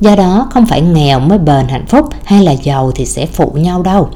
Do 0.00 0.16
đó, 0.16 0.48
không 0.50 0.66
phải 0.66 0.80
nghèo 0.80 1.20
mới 1.20 1.38
bền 1.38 1.68
hạnh 1.68 1.86
phúc 1.86 2.06
hay 2.24 2.44
là 2.44 2.52
giàu 2.52 2.92
thì 2.94 3.06
sẽ 3.06 3.26
phụ 3.26 3.52
nhau 3.54 3.82
đâu. 3.82 4.08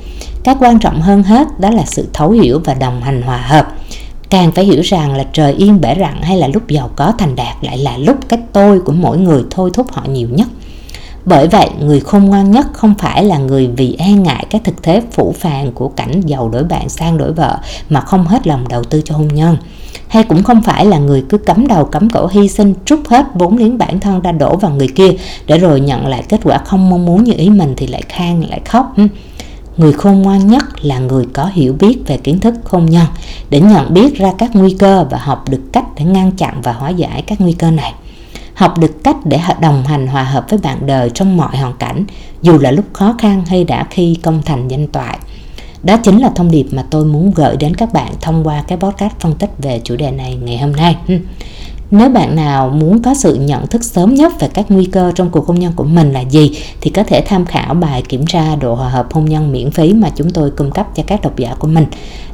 Cái 0.45 0.55
quan 0.61 0.79
trọng 0.79 1.01
hơn 1.01 1.23
hết 1.23 1.61
đó 1.61 1.71
là 1.71 1.83
sự 1.87 2.09
thấu 2.13 2.31
hiểu 2.31 2.61
và 2.65 2.75
đồng 2.75 3.01
hành 3.01 3.23
hòa 3.23 3.37
hợp. 3.37 3.73
Càng 4.31 4.53
phải 4.53 4.65
hiểu 4.65 4.81
rằng 4.81 5.15
là 5.15 5.25
trời 5.33 5.53
yên 5.53 5.81
bể 5.81 5.97
rặng 6.01 6.23
hay 6.23 6.37
là 6.37 6.49
lúc 6.49 6.69
giàu 6.69 6.91
có 6.97 7.13
thành 7.19 7.37
đạt 7.37 7.57
lại 7.61 7.79
là 7.79 7.99
lúc 7.99 8.17
cái 8.29 8.39
tôi 8.53 8.81
của 8.81 8.93
mỗi 8.93 9.19
người 9.19 9.43
thôi 9.51 9.71
thúc 9.75 9.93
họ 9.93 10.05
nhiều 10.09 10.29
nhất 10.31 10.49
bởi 11.25 11.49
vậy, 11.49 11.71
người 11.81 12.01
khôn 12.01 12.25
ngoan 12.25 12.51
nhất 12.51 12.67
không 12.73 12.95
phải 12.99 13.25
là 13.25 13.39
người 13.39 13.71
vì 13.77 13.97
e 13.99 14.13
ngại 14.13 14.47
cái 14.51 14.61
thực 14.65 14.83
thế 14.83 15.03
phủ 15.13 15.35
phàng 15.39 15.73
của 15.73 15.89
cảnh 15.89 16.21
giàu 16.21 16.49
đổi 16.49 16.65
bạn 16.65 16.89
sang 16.89 17.19
đổi 17.19 17.33
vợ 17.33 17.59
mà 17.89 18.01
không 18.01 18.27
hết 18.27 18.47
lòng 18.47 18.69
đầu 18.69 18.85
tư 18.85 19.03
cho 19.05 19.17
hôn 19.17 19.29
nhân. 19.29 19.57
Hay 20.09 20.23
cũng 20.23 20.43
không 20.43 20.63
phải 20.63 20.87
là 20.87 20.99
người 20.99 21.25
cứ 21.29 21.39
cắm 21.39 21.67
đầu 21.67 21.85
cắm 21.85 22.11
cổ 22.11 22.27
hy 22.27 22.49
sinh 22.49 22.75
trút 22.85 23.09
hết 23.09 23.27
vốn 23.35 23.57
liếng 23.57 23.79
bản 23.79 24.01
thân 24.01 24.21
ra 24.21 24.33
đổ 24.33 24.57
vào 24.57 24.71
người 24.71 24.89
kia 24.89 25.11
để 25.47 25.59
rồi 25.59 25.81
nhận 25.81 26.07
lại 26.07 26.23
kết 26.29 26.41
quả 26.45 26.59
không 26.59 26.91
mong 26.91 27.07
muốn 27.07 27.25
như 27.25 27.33
ý 27.37 27.51
mình 27.51 27.75
thì 27.77 27.87
lại 27.87 28.03
khan, 28.09 28.41
lại 28.41 28.61
khóc. 28.65 28.95
Người 29.77 29.93
khôn 29.93 30.23
ngoan 30.23 30.49
nhất 30.49 30.85
là 30.85 30.99
người 30.99 31.27
có 31.33 31.51
hiểu 31.53 31.77
biết 31.81 31.99
về 32.07 32.17
kiến 32.17 32.41
thức 32.41 32.55
hôn 32.65 32.87
nhân, 32.87 33.07
để 33.51 33.61
nhận 33.61 33.95
biết 33.95 34.17
ra 34.17 34.33
các 34.39 34.51
nguy 34.55 34.77
cơ 34.79 35.07
và 35.11 35.19
học 35.19 35.49
được 35.49 35.63
cách 35.73 35.85
để 35.99 36.05
ngăn 36.05 36.33
chặn 36.33 36.61
và 36.63 36.73
hóa 36.73 36.91
giải 36.91 37.23
các 37.23 37.41
nguy 37.41 37.53
cơ 37.53 37.71
này 37.71 37.95
học 38.55 38.79
được 38.79 39.05
cách 39.05 39.17
để 39.25 39.41
đồng 39.61 39.85
hành 39.85 40.07
hòa 40.07 40.25
hợp 40.25 40.47
với 40.49 40.59
bạn 40.63 40.87
đời 40.87 41.11
trong 41.11 41.37
mọi 41.37 41.57
hoàn 41.57 41.75
cảnh, 41.77 42.05
dù 42.43 42.59
là 42.59 42.71
lúc 42.71 42.85
khó 42.93 43.15
khăn 43.19 43.45
hay 43.47 43.65
đã 43.65 43.87
khi 43.91 44.19
công 44.23 44.43
thành 44.43 44.69
danh 44.69 44.87
toại. 44.87 45.19
Đó 45.83 45.97
chính 45.97 46.19
là 46.19 46.31
thông 46.35 46.51
điệp 46.51 46.67
mà 46.71 46.85
tôi 46.91 47.05
muốn 47.05 47.33
gửi 47.35 47.57
đến 47.57 47.75
các 47.75 47.93
bạn 47.93 48.13
thông 48.21 48.47
qua 48.47 48.65
cái 48.69 48.79
podcast 48.79 49.13
phân 49.21 49.35
tích 49.35 49.51
về 49.59 49.81
chủ 49.85 49.97
đề 49.97 50.11
này 50.11 50.35
ngày 50.35 50.59
hôm 50.59 50.73
nay 50.73 50.97
nếu 51.91 52.09
bạn 52.09 52.37
nào 52.37 52.71
muốn 52.71 53.03
có 53.03 53.15
sự 53.15 53.35
nhận 53.35 53.67
thức 53.67 53.85
sớm 53.85 54.15
nhất 54.15 54.33
về 54.41 54.49
các 54.55 54.67
nguy 54.69 54.85
cơ 54.85 55.13
trong 55.15 55.31
cuộc 55.31 55.47
hôn 55.47 55.61
nhân 55.61 55.73
của 55.77 55.85
mình 55.85 56.13
là 56.13 56.21
gì, 56.21 56.59
thì 56.81 56.91
có 56.91 57.03
thể 57.03 57.21
tham 57.27 57.45
khảo 57.45 57.75
bài 57.75 58.03
kiểm 58.09 58.27
tra 58.27 58.57
độ 58.57 58.75
hòa 58.75 58.89
hợp 58.89 59.13
hôn 59.13 59.25
nhân 59.25 59.53
miễn 59.53 59.71
phí 59.71 59.93
mà 59.93 60.11
chúng 60.17 60.31
tôi 60.31 60.51
cung 60.51 60.71
cấp 60.71 60.87
cho 60.97 61.03
các 61.07 61.23
độc 61.23 61.37
giả 61.37 61.55
của 61.59 61.69
mình. 61.69 61.87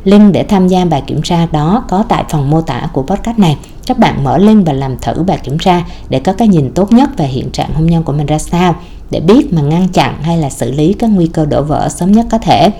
Link 0.04 0.32
để 0.32 0.42
tham 0.42 0.68
gia 0.68 0.84
bài 0.84 1.02
kiểm 1.06 1.22
tra 1.22 1.46
đó 1.46 1.84
có 1.88 2.04
tại 2.08 2.24
phần 2.28 2.50
mô 2.50 2.60
tả 2.60 2.88
của 2.92 3.02
podcast 3.02 3.38
này. 3.38 3.56
Các 3.86 3.98
bạn 3.98 4.24
mở 4.24 4.38
link 4.38 4.66
và 4.66 4.72
làm 4.72 4.98
thử 4.98 5.22
bài 5.22 5.38
kiểm 5.44 5.58
tra 5.58 5.84
để 6.08 6.20
có 6.20 6.32
cái 6.32 6.48
nhìn 6.48 6.70
tốt 6.74 6.92
nhất 6.92 7.10
về 7.16 7.26
hiện 7.26 7.50
trạng 7.50 7.74
hôn 7.74 7.86
nhân 7.86 8.02
của 8.02 8.12
mình 8.12 8.26
ra 8.26 8.38
sao, 8.38 8.74
để 9.10 9.20
biết 9.20 9.52
mà 9.52 9.62
ngăn 9.62 9.88
chặn 9.88 10.22
hay 10.22 10.38
là 10.38 10.50
xử 10.50 10.70
lý 10.70 10.92
các 10.92 11.10
nguy 11.10 11.26
cơ 11.26 11.44
đổ 11.44 11.62
vỡ 11.62 11.88
sớm 11.88 12.12
nhất 12.12 12.26
có 12.30 12.38
thể. 12.38 12.70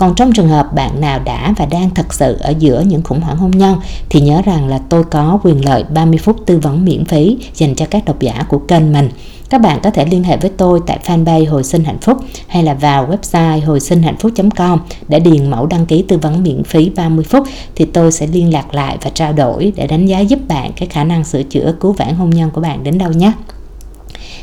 Còn 0.00 0.14
trong 0.14 0.32
trường 0.32 0.48
hợp 0.48 0.74
bạn 0.74 1.00
nào 1.00 1.20
đã 1.24 1.54
và 1.56 1.66
đang 1.66 1.90
thật 1.90 2.14
sự 2.14 2.36
ở 2.40 2.54
giữa 2.58 2.84
những 2.86 3.02
khủng 3.02 3.20
hoảng 3.20 3.36
hôn 3.36 3.50
nhân 3.50 3.76
thì 4.08 4.20
nhớ 4.20 4.42
rằng 4.44 4.68
là 4.68 4.80
tôi 4.88 5.04
có 5.04 5.38
quyền 5.42 5.64
lợi 5.64 5.84
30 5.84 6.18
phút 6.18 6.36
tư 6.46 6.58
vấn 6.58 6.84
miễn 6.84 7.04
phí 7.04 7.38
dành 7.54 7.74
cho 7.74 7.86
các 7.90 8.04
độc 8.04 8.20
giả 8.20 8.44
của 8.48 8.58
kênh 8.58 8.92
mình. 8.92 9.08
Các 9.50 9.60
bạn 9.60 9.80
có 9.82 9.90
thể 9.90 10.04
liên 10.04 10.24
hệ 10.24 10.36
với 10.36 10.50
tôi 10.56 10.80
tại 10.86 10.98
fanpage 11.06 11.50
Hồi 11.50 11.64
sinh 11.64 11.84
hạnh 11.84 11.98
phúc 12.00 12.18
hay 12.48 12.62
là 12.62 12.74
vào 12.74 13.08
website 13.08 13.66
hồi 13.66 13.80
sinh 13.80 14.02
hạnh 14.02 14.16
phúc.com 14.18 14.80
để 15.08 15.20
điền 15.20 15.50
mẫu 15.50 15.66
đăng 15.66 15.86
ký 15.86 16.02
tư 16.02 16.18
vấn 16.18 16.42
miễn 16.42 16.64
phí 16.64 16.90
30 16.90 17.24
phút 17.24 17.46
thì 17.74 17.84
tôi 17.84 18.12
sẽ 18.12 18.26
liên 18.26 18.52
lạc 18.52 18.74
lại 18.74 18.98
và 19.02 19.10
trao 19.10 19.32
đổi 19.32 19.72
để 19.76 19.86
đánh 19.86 20.06
giá 20.06 20.20
giúp 20.20 20.38
bạn 20.48 20.72
cái 20.76 20.88
khả 20.88 21.04
năng 21.04 21.24
sửa 21.24 21.42
chữa 21.42 21.74
cứu 21.80 21.92
vãn 21.92 22.14
hôn 22.14 22.30
nhân 22.30 22.50
của 22.50 22.60
bạn 22.60 22.84
đến 22.84 22.98
đâu 22.98 23.12
nhé. 23.12 23.32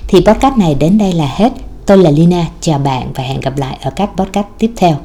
Thì 0.07 0.21
podcast 0.25 0.57
này 0.57 0.75
đến 0.75 0.97
đây 0.97 1.13
là 1.13 1.27
hết. 1.35 1.53
Tôi 1.85 1.97
là 1.97 2.11
Lina, 2.11 2.45
chào 2.61 2.79
bạn 2.79 3.11
và 3.15 3.23
hẹn 3.23 3.39
gặp 3.39 3.57
lại 3.57 3.77
ở 3.81 3.91
các 3.95 4.09
podcast 4.17 4.47
tiếp 4.59 4.71
theo. 4.75 4.97